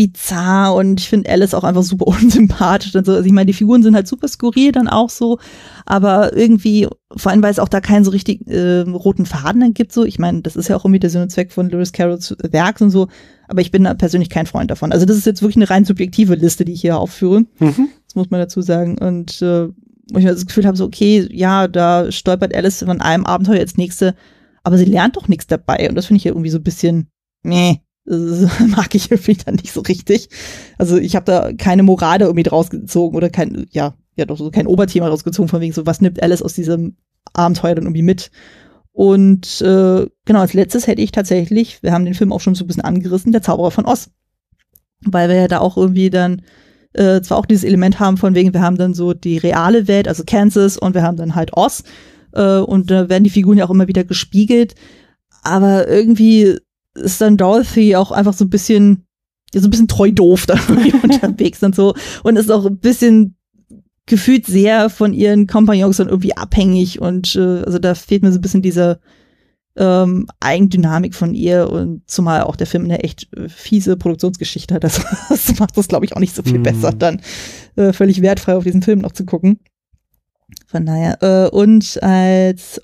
[0.00, 2.94] bizarr und ich finde Alice auch einfach super unsympathisch.
[2.94, 3.12] Und so.
[3.12, 5.38] Also ich meine, die Figuren sind halt super skurril dann auch so,
[5.84, 9.74] aber irgendwie, vor allem, weil es auch da keinen so richtig äh, roten Faden dann
[9.74, 10.04] gibt, so.
[10.04, 12.80] Ich meine, das ist ja auch irgendwie der Sinn und Zweck von Lewis Carrolls Werk
[12.80, 13.08] und so,
[13.46, 14.92] aber ich bin da persönlich kein Freund davon.
[14.92, 17.40] Also das ist jetzt wirklich eine rein subjektive Liste, die ich hier aufführe.
[17.58, 17.88] Mhm.
[18.06, 18.96] Das muss man dazu sagen.
[18.98, 19.68] Und äh,
[20.12, 23.76] wo ich das Gefühl habe, so, okay, ja, da stolpert Alice von einem Abenteuer ins
[23.76, 24.14] nächste,
[24.64, 25.88] aber sie lernt doch nichts dabei.
[25.88, 27.10] Und das finde ich ja irgendwie so ein bisschen,
[27.42, 30.28] nee, mag ich irgendwie dann nicht so richtig.
[30.78, 34.38] Also ich habe da keine Moral da irgendwie draus gezogen oder kein, ja, ja doch
[34.38, 36.96] so kein Oberthema rausgezogen, von wegen so, was nimmt Alice aus diesem
[37.32, 38.30] Abenteuer dann irgendwie mit?
[38.92, 42.64] Und äh, genau, als letztes hätte ich tatsächlich, wir haben den Film auch schon so
[42.64, 44.10] ein bisschen angerissen, der Zauberer von Oz.
[45.04, 46.42] Weil wir ja da auch irgendwie dann
[46.92, 50.08] äh, zwar auch dieses Element haben von wegen, wir haben dann so die reale Welt,
[50.08, 51.84] also Kansas und wir haben dann halt Oz
[52.32, 54.74] äh, und da werden die Figuren ja auch immer wieder gespiegelt,
[55.42, 56.58] aber irgendwie
[56.94, 59.06] ist dann Dorothy auch einfach so ein bisschen,
[59.54, 60.54] so ein bisschen treu doof da
[61.02, 63.36] unterwegs und so und ist auch ein bisschen
[64.06, 68.38] gefühlt sehr von ihren Kompagnons dann irgendwie abhängig und äh, also da fehlt mir so
[68.38, 69.00] ein bisschen diese
[69.76, 74.82] ähm, Eigendynamik von ihr und zumal auch der Film eine echt äh, fiese Produktionsgeschichte hat.
[74.90, 76.62] Das, das macht das, glaube ich, auch nicht so viel mm.
[76.62, 77.20] besser, dann
[77.76, 79.60] äh, völlig wertfrei auf diesen Film noch zu gucken.
[80.66, 81.22] Von daher.
[81.22, 82.80] Äh, und als,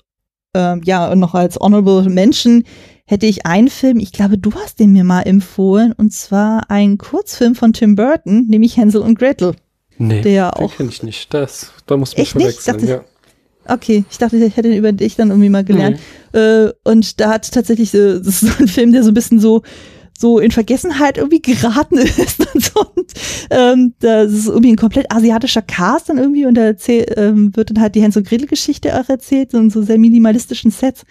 [0.53, 2.63] ähm, ja, und noch als Honorable Mention
[3.07, 6.97] hätte ich einen Film, ich glaube, du hast den mir mal empfohlen, und zwar einen
[6.97, 9.55] Kurzfilm von Tim Burton, nämlich Hänsel und Gretel.
[9.97, 11.33] Nee, der den kenne ich nicht.
[11.33, 13.03] Das, da muss man verwechseln, ja.
[13.67, 15.99] Okay, ich dachte, ich hätte ihn über dich dann irgendwie mal gelernt.
[16.33, 16.39] Nee.
[16.39, 19.39] Äh, und da hat tatsächlich, äh, das ist so ein Film, der so ein bisschen
[19.39, 19.63] so,
[20.17, 22.85] so in Vergessenheit irgendwie geraten ist und so.
[22.95, 23.11] Und,
[23.49, 27.71] ähm, das ist irgendwie ein komplett asiatischer Cast dann irgendwie und da erzähl, ähm, wird
[27.71, 31.03] dann halt die Hans- und Gretel-Geschichte auch erzählt, so in so sehr minimalistischen Sets.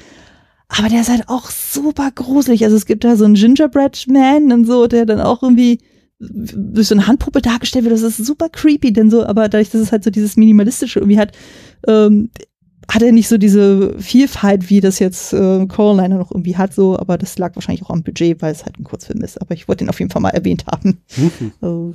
[0.68, 2.64] Aber der ist halt auch super gruselig.
[2.64, 5.78] Also es gibt da so einen Gingerbread Man und so, der dann auch irgendwie
[6.18, 7.94] durch so eine Handpuppe dargestellt wird.
[7.94, 11.18] Das ist super creepy, denn so, aber dadurch, dass es halt so dieses Minimalistische irgendwie
[11.18, 11.32] hat,
[11.86, 12.30] ähm,
[12.90, 16.98] hat er nicht so diese Vielfalt, wie das jetzt äh, Coraline noch irgendwie hat, so,
[16.98, 19.40] aber das lag wahrscheinlich auch am Budget, weil es halt ein Kurzfilm ist.
[19.40, 20.98] Aber ich wollte ihn auf jeden Fall mal erwähnt haben.
[21.16, 21.52] Mhm.
[21.60, 21.94] So,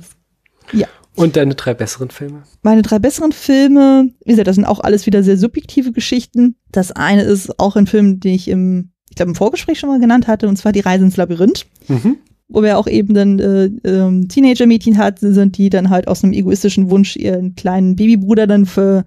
[0.72, 0.86] ja.
[1.14, 2.42] Und deine drei besseren Filme?
[2.62, 6.56] Meine drei besseren Filme, wie gesagt, das sind auch alles wieder sehr subjektive Geschichten.
[6.70, 10.00] Das eine ist auch ein Film, den ich im, ich glaube, im Vorgespräch schon mal
[10.00, 11.66] genannt hatte, und zwar Die Reise ins Labyrinth.
[11.88, 12.16] Mhm
[12.52, 16.34] wo wir auch eben dann äh, ähm, Teenager-Mädchen hat, sind die dann halt aus einem
[16.34, 19.04] egoistischen Wunsch ihren kleinen Babybruder dann für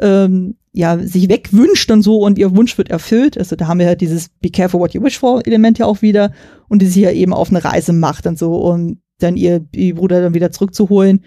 [0.00, 3.38] ähm, ja, sich wegwünscht und so und ihr Wunsch wird erfüllt.
[3.38, 6.02] Also da haben wir halt dieses Be careful what you wish for Element ja auch
[6.02, 6.32] wieder
[6.68, 10.20] und die sich ja eben auf eine Reise macht und so, um dann ihr Babybruder
[10.20, 11.22] dann wieder zurückzuholen.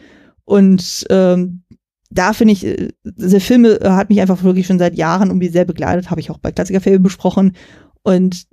[0.49, 1.61] Und ähm,
[2.09, 5.63] da finde ich, äh, diese Filme hat mich einfach wirklich schon seit Jahren irgendwie sehr
[5.63, 7.55] begleitet, habe ich auch bei Klassikerfilmen besprochen.
[8.01, 8.47] Und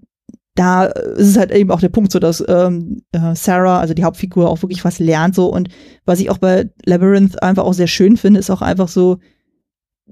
[0.54, 4.04] da ist es halt eben auch der Punkt so, dass ähm, äh, Sarah, also die
[4.04, 5.70] Hauptfigur, auch wirklich was lernt so und
[6.04, 9.16] was ich auch bei Labyrinth einfach auch sehr schön finde, ist auch einfach so,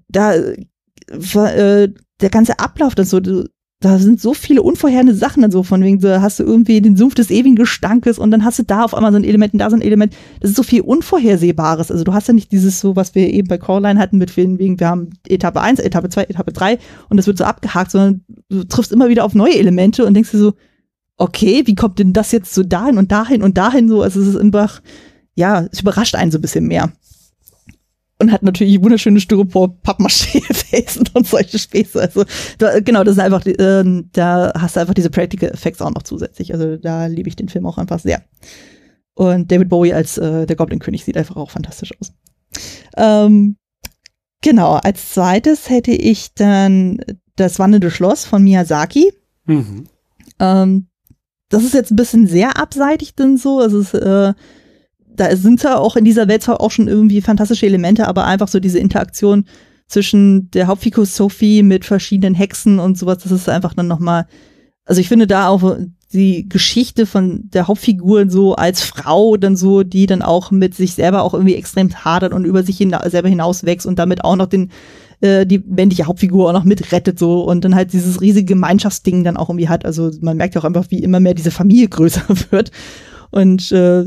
[0.09, 1.89] da äh,
[2.23, 3.45] der ganze Ablauf, das so, du,
[3.85, 6.97] da sind so viele unvorherende Sachen dann so, von wegen, so hast du irgendwie den
[6.97, 9.59] Sumpf des ewigen Gestankes und dann hast du da auf einmal so ein Element und
[9.59, 10.15] da so ein Element.
[10.41, 11.91] Das ist so viel Unvorhersehbares.
[11.91, 14.81] Also du hast ja nicht dieses so, was wir eben bei Coraline hatten, mit wegen,
[14.81, 16.79] wir haben Etappe 1, Etappe 2, Etappe 3
[17.11, 20.31] und das wird so abgehakt, sondern du triffst immer wieder auf neue Elemente und denkst
[20.31, 20.55] dir so,
[21.19, 24.01] okay, wie kommt denn das jetzt so dahin und dahin und dahin so?
[24.01, 24.81] Also es ist einfach,
[25.35, 26.91] ja, es überrascht einen so ein bisschen mehr
[28.25, 32.01] und hat natürlich wunderschöne Styropor-Pappmaché-Felsen und solche Späße.
[32.01, 32.25] Also
[32.59, 36.03] da, genau, das ist einfach, äh, da hast du einfach diese Practical Effects auch noch
[36.03, 36.53] zusätzlich.
[36.53, 38.23] Also da liebe ich den Film auch einfach sehr.
[39.15, 42.13] Und David Bowie als äh, der Goblin-König sieht einfach auch fantastisch aus.
[42.97, 43.57] Ähm,
[44.41, 47.01] genau, als zweites hätte ich dann
[47.37, 49.13] das wandelnde Schloss von Miyazaki.
[49.45, 49.85] Mhm.
[50.41, 50.87] Ähm,
[51.51, 53.61] das ist jetzt ein bisschen sehr abseitig denn so.
[53.61, 54.33] Also es ist äh,
[55.17, 58.49] da sind zwar auch in dieser Welt zwar auch schon irgendwie fantastische Elemente, aber einfach
[58.49, 59.45] so diese Interaktion
[59.87, 64.27] zwischen der Hauptfigur Sophie mit verschiedenen Hexen und sowas, das ist einfach dann nochmal,
[64.85, 65.77] also ich finde da auch
[66.13, 70.95] die Geschichte von der Hauptfigur so als Frau dann so, die dann auch mit sich
[70.95, 74.47] selber auch irgendwie extrem hadert und über sich hina selber hinauswächst und damit auch noch
[74.47, 74.71] den
[75.21, 79.37] äh, die männliche Hauptfigur auch noch mitrettet so und dann halt dieses riesige Gemeinschaftsding dann
[79.37, 79.85] auch irgendwie hat.
[79.85, 82.71] Also man merkt ja auch einfach, wie immer mehr diese Familie größer wird.
[83.31, 84.05] Und äh,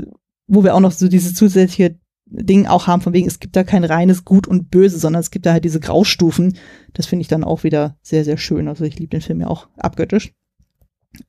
[0.47, 1.97] wo wir auch noch so dieses zusätzliche
[2.29, 5.31] Ding auch haben, von wegen, es gibt da kein reines Gut und Böse, sondern es
[5.31, 6.57] gibt da halt diese Graustufen.
[6.93, 8.67] Das finde ich dann auch wieder sehr, sehr schön.
[8.67, 10.33] Also ich liebe den Film ja auch abgöttisch.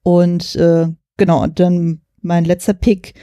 [0.02, 3.14] Und äh, genau, und dann mein letzter Pick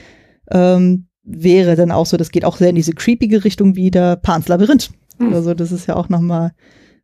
[0.50, 4.48] ähm, wäre dann auch so, das geht auch sehr in diese creepige Richtung wieder, Pans
[4.48, 4.90] Labyrinth.
[5.18, 5.34] Mhm.
[5.34, 6.52] Also das ist ja auch nochmal,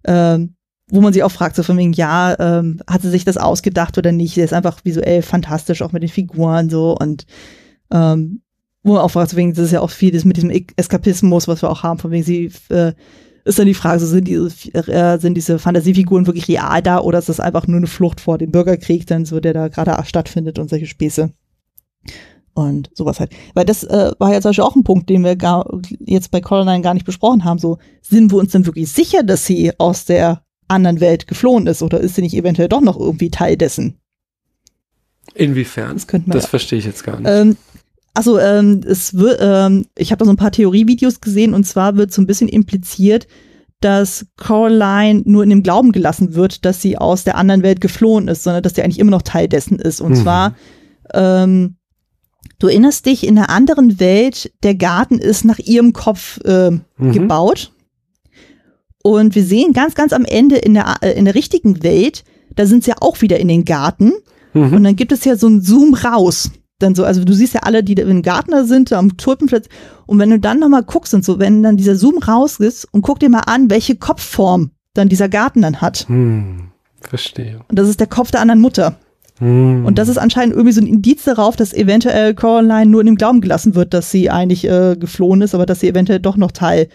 [0.04, 0.54] ähm,
[0.88, 3.98] wo man sich auch fragt, so von wegen, ja, ähm, hat sie sich das ausgedacht
[3.98, 4.36] oder nicht?
[4.36, 7.26] Der ist einfach visuell fantastisch, auch mit den Figuren so und
[7.90, 8.41] ähm,
[8.82, 11.70] wo man auch fragt, wegen, das ist ja auch vieles mit diesem Eskapismus, was wir
[11.70, 12.92] auch haben, von wegen sie, äh,
[13.44, 17.18] ist dann die Frage, so sind diese, äh, sind diese Fantasiefiguren wirklich real da oder
[17.18, 20.58] ist das einfach nur eine Flucht vor dem Bürgerkrieg, dann so, der da gerade stattfindet
[20.58, 21.30] und solche Späße.
[22.54, 23.32] Und sowas halt.
[23.54, 25.66] Weil das äh, war ja zum Beispiel auch ein Punkt, den wir gar,
[26.00, 27.58] jetzt bei Coraline gar nicht besprochen haben.
[27.58, 31.82] So, sind wir uns denn wirklich sicher, dass sie aus der anderen Welt geflohen ist
[31.82, 33.98] oder ist sie nicht eventuell doch noch irgendwie Teil dessen?
[35.34, 35.94] Inwiefern?
[35.96, 37.30] Das, das verstehe ich jetzt gar nicht.
[37.30, 37.56] Ähm,
[38.14, 41.96] also ähm, es wird, ähm, ich habe da so ein paar Theorievideos gesehen und zwar
[41.96, 43.26] wird so ein bisschen impliziert,
[43.80, 48.28] dass Coraline nur in dem Glauben gelassen wird, dass sie aus der anderen Welt geflohen
[48.28, 50.00] ist, sondern dass sie eigentlich immer noch Teil dessen ist.
[50.00, 50.16] Und mhm.
[50.16, 50.54] zwar
[51.14, 51.76] ähm,
[52.58, 57.12] du erinnerst dich, in einer anderen Welt, der Garten ist nach ihrem Kopf äh, Mhm.
[57.12, 57.72] gebaut.
[59.02, 62.24] Und wir sehen ganz, ganz am Ende in der, äh, in der richtigen Welt,
[62.54, 64.12] da sind sie ja auch wieder in den Garten.
[64.52, 64.74] Mhm.
[64.74, 66.52] Und dann gibt es ja so einen Zoom raus.
[66.82, 69.16] Dann so, also du siehst ja alle, die da im Garten da sind, da am
[69.16, 69.68] Tulpenplatz.
[70.06, 73.02] Und wenn du dann nochmal guckst und so, wenn dann dieser Zoom raus ist und
[73.02, 76.06] guck dir mal an, welche Kopfform dann dieser Garten dann hat.
[76.08, 77.60] Hm, verstehe.
[77.68, 78.96] Und das ist der Kopf der anderen Mutter.
[79.38, 79.86] Hm.
[79.86, 83.16] Und das ist anscheinend irgendwie so ein Indiz darauf, dass eventuell Coraline nur in dem
[83.16, 86.52] Glauben gelassen wird, dass sie eigentlich äh, geflohen ist, aber dass sie eventuell doch noch
[86.52, 86.88] Teil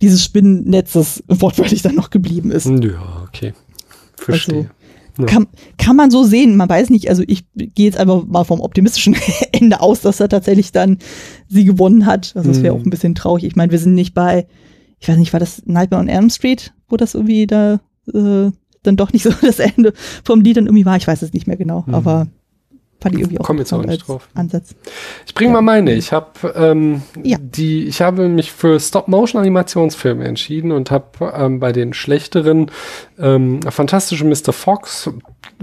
[0.00, 2.66] dieses Spinnennetzes wortwörtlich dann noch geblieben ist.
[2.66, 3.52] Ja, okay.
[4.16, 4.70] Verstehe.
[5.22, 5.26] Ja.
[5.26, 5.46] Kann,
[5.78, 9.16] kann man so sehen, man weiß nicht, also ich gehe jetzt einfach mal vom optimistischen
[9.52, 10.98] Ende aus, dass er tatsächlich dann
[11.48, 12.32] sie gewonnen hat.
[12.34, 12.80] Also das wäre Mhm.
[12.80, 13.44] auch ein bisschen traurig.
[13.44, 14.46] Ich meine, wir sind nicht bei,
[14.98, 17.80] ich weiß nicht, war das Nightmare on Elm Street, wo das irgendwie da
[18.12, 18.50] äh,
[18.82, 19.92] dann doch nicht so das Ende
[20.24, 20.96] vom Lied dann irgendwie war.
[20.96, 21.94] Ich weiß es nicht mehr genau, Mhm.
[21.94, 22.26] aber
[23.00, 24.28] fand ich irgendwie auch Komm jetzt auch nicht drauf.
[24.34, 24.74] Ansatz.
[25.26, 25.92] Ich bringe mal meine.
[25.94, 27.38] Ich habe ähm, Ja.
[27.40, 32.70] die, ich habe mich für Stop-Motion-Animationsfilme entschieden und habe ähm, bei den schlechteren
[33.18, 34.52] ähm, Fantastische Mr.
[34.52, 35.10] Fox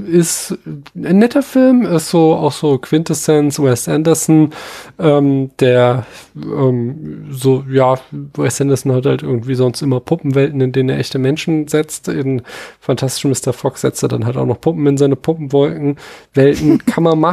[0.07, 0.57] ist
[0.95, 4.51] ein netter Film, ist so auch so Quintessenz Wes Anderson,
[4.99, 6.05] ähm, der
[6.35, 7.95] ähm, so ja
[8.35, 12.07] Wes Anderson hat halt irgendwie sonst immer Puppenwelten, in denen er echte Menschen setzt.
[12.07, 12.41] In
[12.79, 13.53] Fantastische Mr.
[13.53, 15.97] Fox setzt er dann halt auch noch Puppen in seine Puppenwolken.
[16.33, 17.26] Welten kann man machen,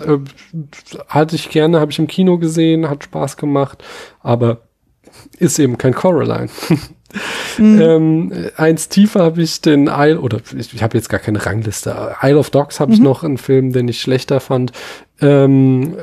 [0.00, 0.18] äh,
[1.08, 3.82] hatte ich gerne, habe ich im Kino gesehen, hat Spaß gemacht,
[4.20, 4.62] aber
[5.38, 6.48] ist eben kein Coraline.
[7.58, 12.14] ähm, eins tiefer habe ich den Isle, oder ich, ich habe jetzt gar keine Rangliste.
[12.22, 14.72] Isle of Dogs habe ich noch einen Film, den ich schlechter fand.
[15.20, 15.96] Ähm,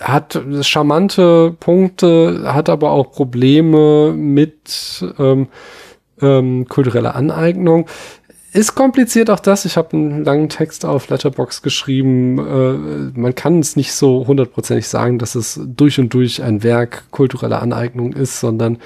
[0.00, 5.48] hat charmante Punkte, hat aber auch Probleme mit ähm,
[6.20, 7.86] ähm, kultureller Aneignung.
[8.54, 9.64] Ist kompliziert auch das.
[9.64, 12.38] Ich habe einen langen Text auf Letterbox geschrieben.
[12.38, 17.10] Äh, man kann es nicht so hundertprozentig sagen, dass es durch und durch ein Werk
[17.10, 18.76] kultureller Aneignung ist, sondern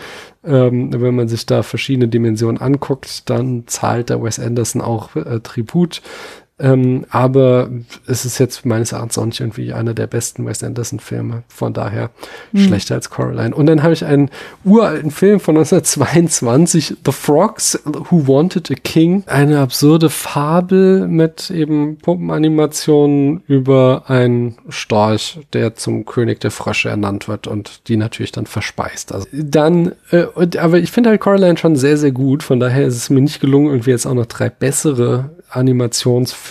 [0.45, 5.41] ähm, wenn man sich da verschiedene Dimensionen anguckt, dann zahlt der Wes Anderson auch äh,
[5.41, 6.01] Tribut.
[6.59, 7.69] Ähm, aber
[8.07, 11.43] es ist jetzt meines Erachtens auch nicht irgendwie einer der besten Wes Anderson-Filme.
[11.49, 12.11] Von daher
[12.55, 13.55] schlechter als Coraline.
[13.55, 14.31] Und dann habe ich einen
[14.65, 19.23] uralten Film von 1922, The Frogs Who Wanted a King.
[19.27, 27.29] Eine absurde Fabel mit eben Puppenanimationen über einen Storch, der zum König der Frösche ernannt
[27.29, 29.13] wird und die natürlich dann verspeist.
[29.13, 32.43] Also dann, äh, und, aber ich finde halt Coraline schon sehr, sehr gut.
[32.43, 36.46] Von daher ist es mir nicht gelungen, irgendwie jetzt auch noch drei bessere Animationsfilme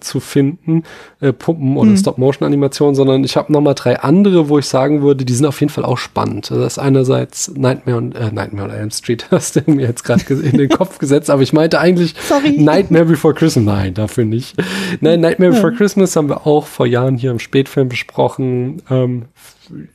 [0.00, 0.84] zu finden,
[1.20, 5.32] äh, Puppen- oder Stop-Motion-Animationen, sondern ich habe nochmal drei andere, wo ich sagen würde, die
[5.32, 6.50] sind auf jeden Fall auch spannend.
[6.50, 10.04] Also Das ist einerseits Nightmare und äh, Nightmare on Elm Street, hast du mir jetzt
[10.04, 12.52] gerade in den Kopf gesetzt, aber ich meinte eigentlich Sorry.
[12.52, 13.64] Nightmare Before Christmas.
[13.64, 14.56] Nein, dafür nicht.
[15.00, 18.82] Nein, Nightmare Before Christmas haben wir auch vor Jahren hier im Spätfilm besprochen.
[18.90, 19.26] Ähm,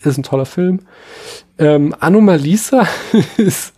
[0.04, 0.80] ist ein toller Film.
[1.58, 2.88] Ähm, Anomalisa
[3.38, 3.74] ist,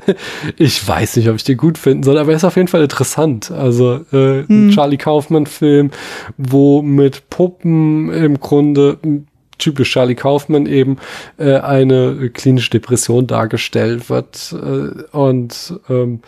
[0.57, 2.81] ich weiß nicht, ob ich den gut finden soll, aber er ist auf jeden Fall
[2.81, 3.51] interessant.
[3.51, 5.91] Also äh, ein Charlie Kaufman-Film,
[6.37, 10.97] wo mit Puppen im Grunde m, typisch Charlie Kaufman eben
[11.37, 16.21] äh, eine klinische Depression dargestellt wird äh, und ähm,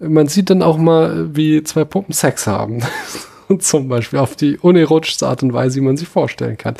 [0.00, 2.82] man sieht dann auch mal, wie zwei Puppen Sex haben.
[3.60, 6.74] Zum Beispiel auf die unerotischste Art und Weise, wie man sich vorstellen kann.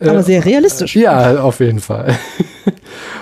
[0.00, 0.94] Aber sehr realistisch.
[0.96, 2.16] Ja, auf jeden Fall.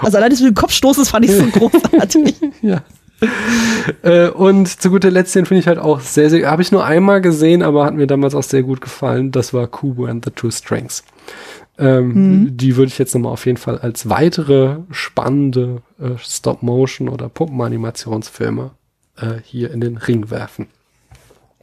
[0.01, 2.35] Also allein das mit dem Kopfstoß, das fand ich so großartig.
[2.63, 2.83] ja.
[4.03, 6.85] Äh, und zu guter Letzt, den finde ich halt auch sehr, sehr, habe ich nur
[6.85, 9.33] einmal gesehen, aber hat mir damals auch sehr gut gefallen.
[9.33, 11.05] Das war Kubo and the Two Strings.
[11.79, 17.29] Ähm, Die würde ich jetzt nochmal auf jeden Fall als weitere spannende äh, Stop-Motion- oder
[17.29, 18.71] Puppenanimationsfilme
[19.17, 20.69] äh, hier in den Ring werfen.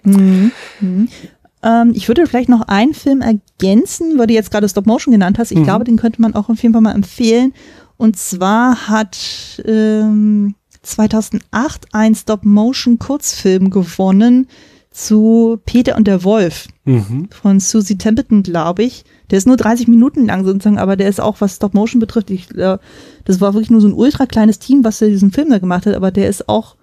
[0.05, 5.37] Ähm, ich würde vielleicht noch einen Film ergänzen, weil du jetzt gerade Stop Motion genannt
[5.37, 5.51] hast.
[5.51, 5.63] Ich Mhm.
[5.63, 7.53] glaube, den könnte man auch auf jeden Fall mal empfehlen.
[7.97, 14.47] Und zwar hat ähm, 2008 ein Stop Motion Kurzfilm gewonnen
[14.89, 17.29] zu Peter und der Wolf Mhm.
[17.29, 19.03] von Susie Templeton, glaube ich.
[19.29, 22.29] Der ist nur 30 Minuten lang sozusagen, aber der ist auch, was Stop Motion betrifft,
[22.31, 22.77] ich, äh,
[23.23, 25.95] das war wirklich nur so ein ultra kleines Team, was diesen Film da gemacht hat,
[25.95, 26.75] aber der ist auch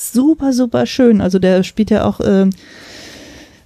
[0.00, 1.20] super, super schön.
[1.20, 2.50] Also der spielt ja auch ähm,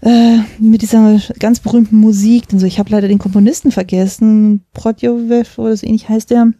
[0.01, 2.45] äh, mit dieser ganz berühmten Musik.
[2.53, 4.65] Also ich habe leider den Komponisten vergessen.
[4.75, 6.53] Prodjovev oder so ähnlich heißt der.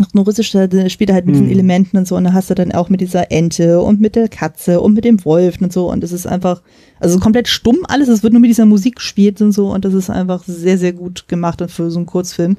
[0.00, 1.52] Noch nur russisch, der spielt er halt mit diesen Mhm.
[1.52, 2.16] Elementen und so.
[2.16, 5.04] Und da hast du dann auch mit dieser Ente und mit der Katze und mit
[5.04, 5.90] dem Wolf und so.
[5.90, 6.62] Und es ist einfach,
[7.00, 8.06] also komplett stumm alles.
[8.08, 9.72] Es wird nur mit dieser Musik gespielt und so.
[9.72, 12.56] Und das ist einfach sehr, sehr gut gemacht und für so einen Kurzfilm.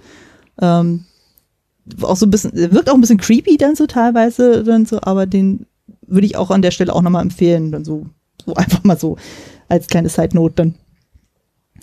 [0.61, 1.05] Ähm,
[2.01, 5.25] auch so ein bisschen, wirkt auch ein bisschen creepy dann so teilweise dann so, aber
[5.25, 5.65] den
[6.09, 7.71] würde ich auch an der Stelle auch nochmal empfehlen.
[7.71, 8.07] Dann so,
[8.45, 9.17] so einfach mal so
[9.67, 10.75] als kleine Side Note dann.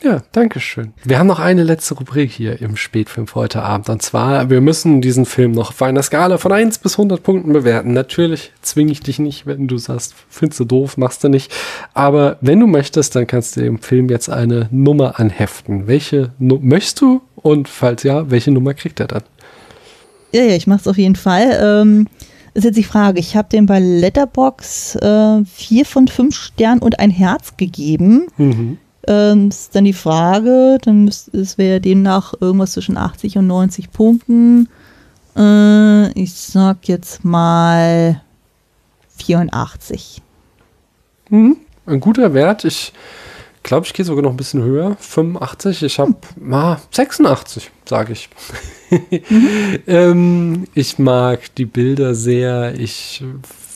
[0.02, 0.92] Ja, danke schön.
[1.04, 3.88] Wir haben noch eine letzte Rubrik hier im Spätfilm für heute Abend.
[3.88, 7.52] Und zwar, wir müssen diesen Film noch auf einer Skala von 1 bis 100 Punkten
[7.52, 7.92] bewerten.
[7.92, 11.50] Natürlich zwinge ich dich nicht, wenn du sagst, findest du doof, machst du nicht.
[11.94, 15.86] Aber wenn du möchtest, dann kannst du dem Film jetzt eine Nummer anheften.
[15.86, 17.22] Welche nu möchtest du?
[17.36, 19.22] Und falls ja, welche Nummer kriegt er dann?
[20.32, 21.58] Ja, ja, ich mach's auf jeden Fall.
[21.62, 22.08] Ähm,
[22.56, 26.98] ist jetzt die Frage, ich habe dem bei Letterbox äh, vier von fünf Sternen und
[26.98, 28.26] ein Herz gegeben.
[28.36, 28.78] Mhm.
[29.06, 33.92] Ähm, ist dann die Frage, dann müsste es wäre demnach irgendwas zwischen 80 und 90
[33.92, 34.68] Punkten.
[35.36, 38.20] Äh, ich sag jetzt mal
[39.18, 40.22] 84.
[41.28, 41.56] Mhm.
[41.86, 42.64] Ein guter Wert.
[42.64, 42.92] Ich
[43.66, 44.96] glaube, ich gehe sogar noch ein bisschen höher.
[45.00, 45.82] 85.
[45.82, 46.76] Ich habe hm.
[46.90, 48.28] 86, sage ich.
[48.90, 49.78] mhm.
[49.86, 52.78] ähm, ich mag die Bilder sehr.
[52.78, 53.22] Ich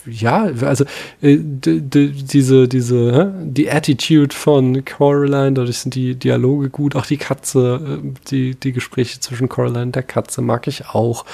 [0.07, 0.85] ja, also
[1.21, 8.01] äh, diese, diese, die Attitude von Coraline, dadurch sind die Dialoge gut, auch die Katze,
[8.03, 11.25] äh, die, die Gespräche zwischen Coraline und der Katze mag ich auch.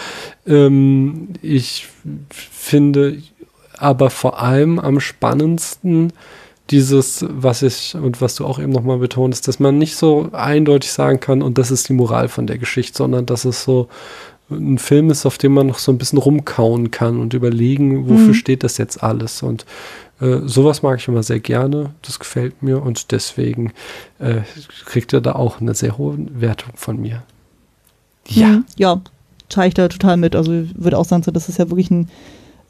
[0.47, 1.87] Ähm, ich
[2.31, 3.23] finde
[3.79, 6.13] aber vor allem am spannendsten
[6.71, 10.91] dieses, was ich und was du auch eben nochmal betonst, dass man nicht so eindeutig
[10.91, 13.89] sagen kann, und das ist die Moral von der Geschichte, sondern dass es so
[14.51, 18.29] ein Film ist, auf dem man noch so ein bisschen rumkauen kann und überlegen, wofür
[18.29, 18.35] mhm.
[18.35, 19.43] steht das jetzt alles.
[19.43, 19.67] Und
[20.21, 21.95] äh, sowas mag ich immer sehr gerne.
[22.03, 23.73] Das gefällt mir und deswegen
[24.19, 24.43] äh,
[24.85, 27.23] kriegt er da auch eine sehr hohe Wertung von mir.
[28.29, 28.49] Ja.
[28.49, 28.65] Mhm.
[28.77, 29.01] Ja,
[29.49, 30.37] teile ich da total mit.
[30.37, 32.09] Also ich würde auch sagen, so, das ist ja wirklich ein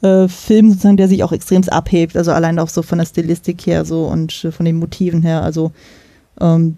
[0.01, 2.15] äh, Film sozusagen, der sich auch extrem abhebt.
[2.15, 5.41] Also allein auch so von der Stilistik her so und äh, von den Motiven her.
[5.43, 5.71] Also
[6.39, 6.77] ähm,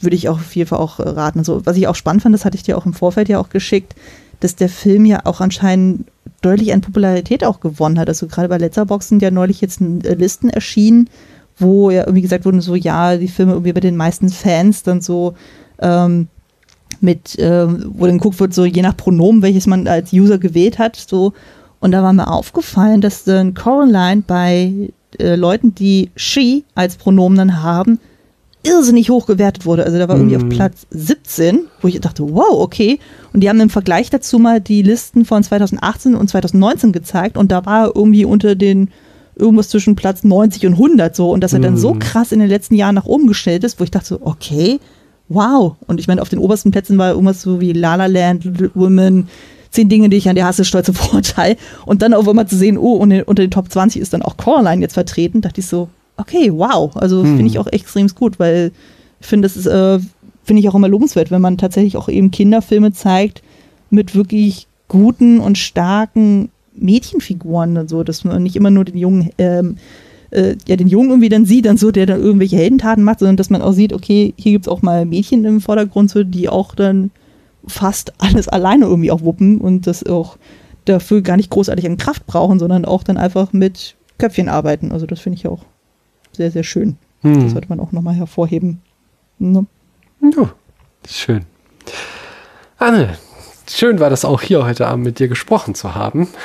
[0.00, 1.44] würde ich auch auf jeden Fall auch raten.
[1.44, 3.48] So, was ich auch spannend fand, das hatte ich dir auch im Vorfeld ja auch
[3.48, 3.94] geschickt,
[4.40, 6.06] dass der Film ja auch anscheinend
[6.42, 8.08] deutlich an Popularität auch gewonnen hat.
[8.08, 11.08] Also gerade bei Letterboxd sind ja neulich jetzt äh, Listen erschienen,
[11.58, 15.00] wo ja irgendwie gesagt wurde, so ja, die Filme irgendwie bei den meisten Fans dann
[15.00, 15.34] so
[15.78, 16.28] ähm,
[17.00, 20.78] mit, äh, wo dann geguckt wird, so je nach Pronomen, welches man als User gewählt
[20.78, 21.32] hat, so.
[21.80, 27.38] Und da war mir aufgefallen, dass dann Coraline bei äh, Leuten, die she als Pronomen
[27.38, 27.98] dann haben,
[28.66, 29.84] irrsinnig hoch gewertet wurde.
[29.84, 30.42] Also da war irgendwie mhm.
[30.42, 32.98] auf Platz 17, wo ich dachte, wow, okay.
[33.32, 37.52] Und die haben im Vergleich dazu mal die Listen von 2018 und 2019 gezeigt und
[37.52, 38.90] da war er irgendwie unter den
[39.36, 41.64] irgendwas zwischen Platz 90 und 100 so und dass er mhm.
[41.64, 41.98] dann so mhm.
[42.00, 44.80] krass in den letzten Jahren nach oben gestellt ist, wo ich dachte, okay,
[45.28, 45.76] wow.
[45.86, 48.70] Und ich meine, auf den obersten Plätzen war irgendwas so wie La La Land, Little
[48.74, 49.28] Women,
[49.76, 51.56] zehn Dinge, die ich an dir hasse, stolze Vorteil.
[51.84, 54.36] Und dann auch immer zu sehen, oh, und unter den Top 20 ist dann auch
[54.36, 56.94] Coraline jetzt vertreten, dachte ich so, okay, wow.
[56.96, 57.36] Also hm.
[57.36, 58.72] finde ich auch extrem gut, weil
[59.20, 60.00] ich finde, das ist, äh,
[60.44, 63.42] finde ich auch immer lobenswert, wenn man tatsächlich auch eben Kinderfilme zeigt
[63.90, 69.30] mit wirklich guten und starken Mädchenfiguren und so, dass man nicht immer nur den jungen,
[69.38, 69.76] ähm,
[70.30, 73.36] äh, ja, den Jungen irgendwie dann sieht, dann so, der dann irgendwelche Heldentaten macht, sondern
[73.36, 76.48] dass man auch sieht, okay, hier gibt es auch mal Mädchen im Vordergrund, so, die
[76.48, 77.10] auch dann
[77.66, 80.36] fast alles alleine irgendwie auch wuppen und das auch
[80.84, 84.92] dafür gar nicht großartig an Kraft brauchen, sondern auch dann einfach mit Köpfchen arbeiten.
[84.92, 85.64] Also das finde ich auch
[86.32, 86.96] sehr, sehr schön.
[87.22, 87.42] Hm.
[87.42, 88.80] Das sollte man auch nochmal hervorheben.
[89.38, 89.66] Ne?
[90.22, 90.50] Ja,
[91.08, 91.44] schön.
[92.78, 93.16] Anne,
[93.68, 96.28] schön war das auch hier heute Abend mit dir gesprochen zu haben.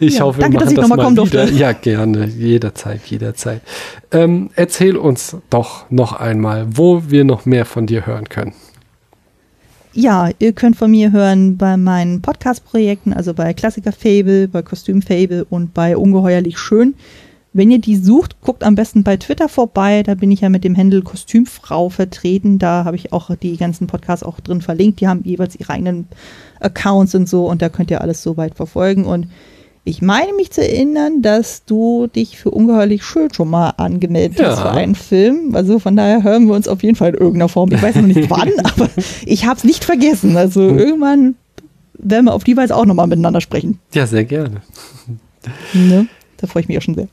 [0.00, 1.44] Ich ja, hoffe, danke, wir machen dass ich das mal wieder.
[1.44, 1.54] Durfte.
[1.54, 3.62] Ja, gerne, jederzeit, jederzeit.
[4.10, 8.54] Ähm, erzähl uns doch noch einmal, wo wir noch mehr von dir hören können.
[9.98, 15.00] Ja, ihr könnt von mir hören bei meinen Podcast-Projekten, also bei Klassiker Fable, bei Kostüm
[15.00, 16.94] Fable und bei Ungeheuerlich Schön.
[17.54, 20.02] Wenn ihr die sucht, guckt am besten bei Twitter vorbei.
[20.02, 22.58] Da bin ich ja mit dem Händel Kostümfrau vertreten.
[22.58, 25.00] Da habe ich auch die ganzen Podcasts auch drin verlinkt.
[25.00, 26.06] Die haben jeweils ihre eigenen
[26.60, 29.06] Accounts und so und da könnt ihr alles so weit verfolgen.
[29.06, 29.28] Und
[29.86, 34.48] ich meine mich zu erinnern, dass du dich für ungeheuerlich schön schon mal angemeldet ja.
[34.48, 35.54] hast für einen Film.
[35.54, 37.70] Also von daher hören wir uns auf jeden Fall in irgendeiner Form.
[37.70, 38.90] Ich weiß noch nicht wann, aber
[39.24, 40.36] ich habe es nicht vergessen.
[40.36, 40.78] Also hm.
[40.78, 41.34] irgendwann
[41.94, 43.78] werden wir auf die Weise auch nochmal miteinander sprechen.
[43.94, 44.60] Ja, sehr gerne.
[45.72, 46.08] Ne?
[46.38, 47.06] Da freue ich mich auch schon sehr.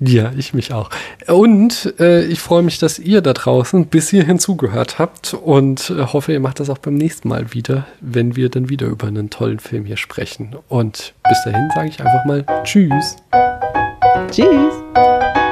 [0.00, 0.88] Ja, ich mich auch.
[1.26, 6.06] Und äh, ich freue mich, dass ihr da draußen bis hierhin zugehört habt und äh,
[6.06, 9.28] hoffe, ihr macht das auch beim nächsten Mal wieder, wenn wir dann wieder über einen
[9.28, 10.56] tollen Film hier sprechen.
[10.68, 13.16] Und bis dahin sage ich einfach mal Tschüss.
[14.30, 15.49] Tschüss.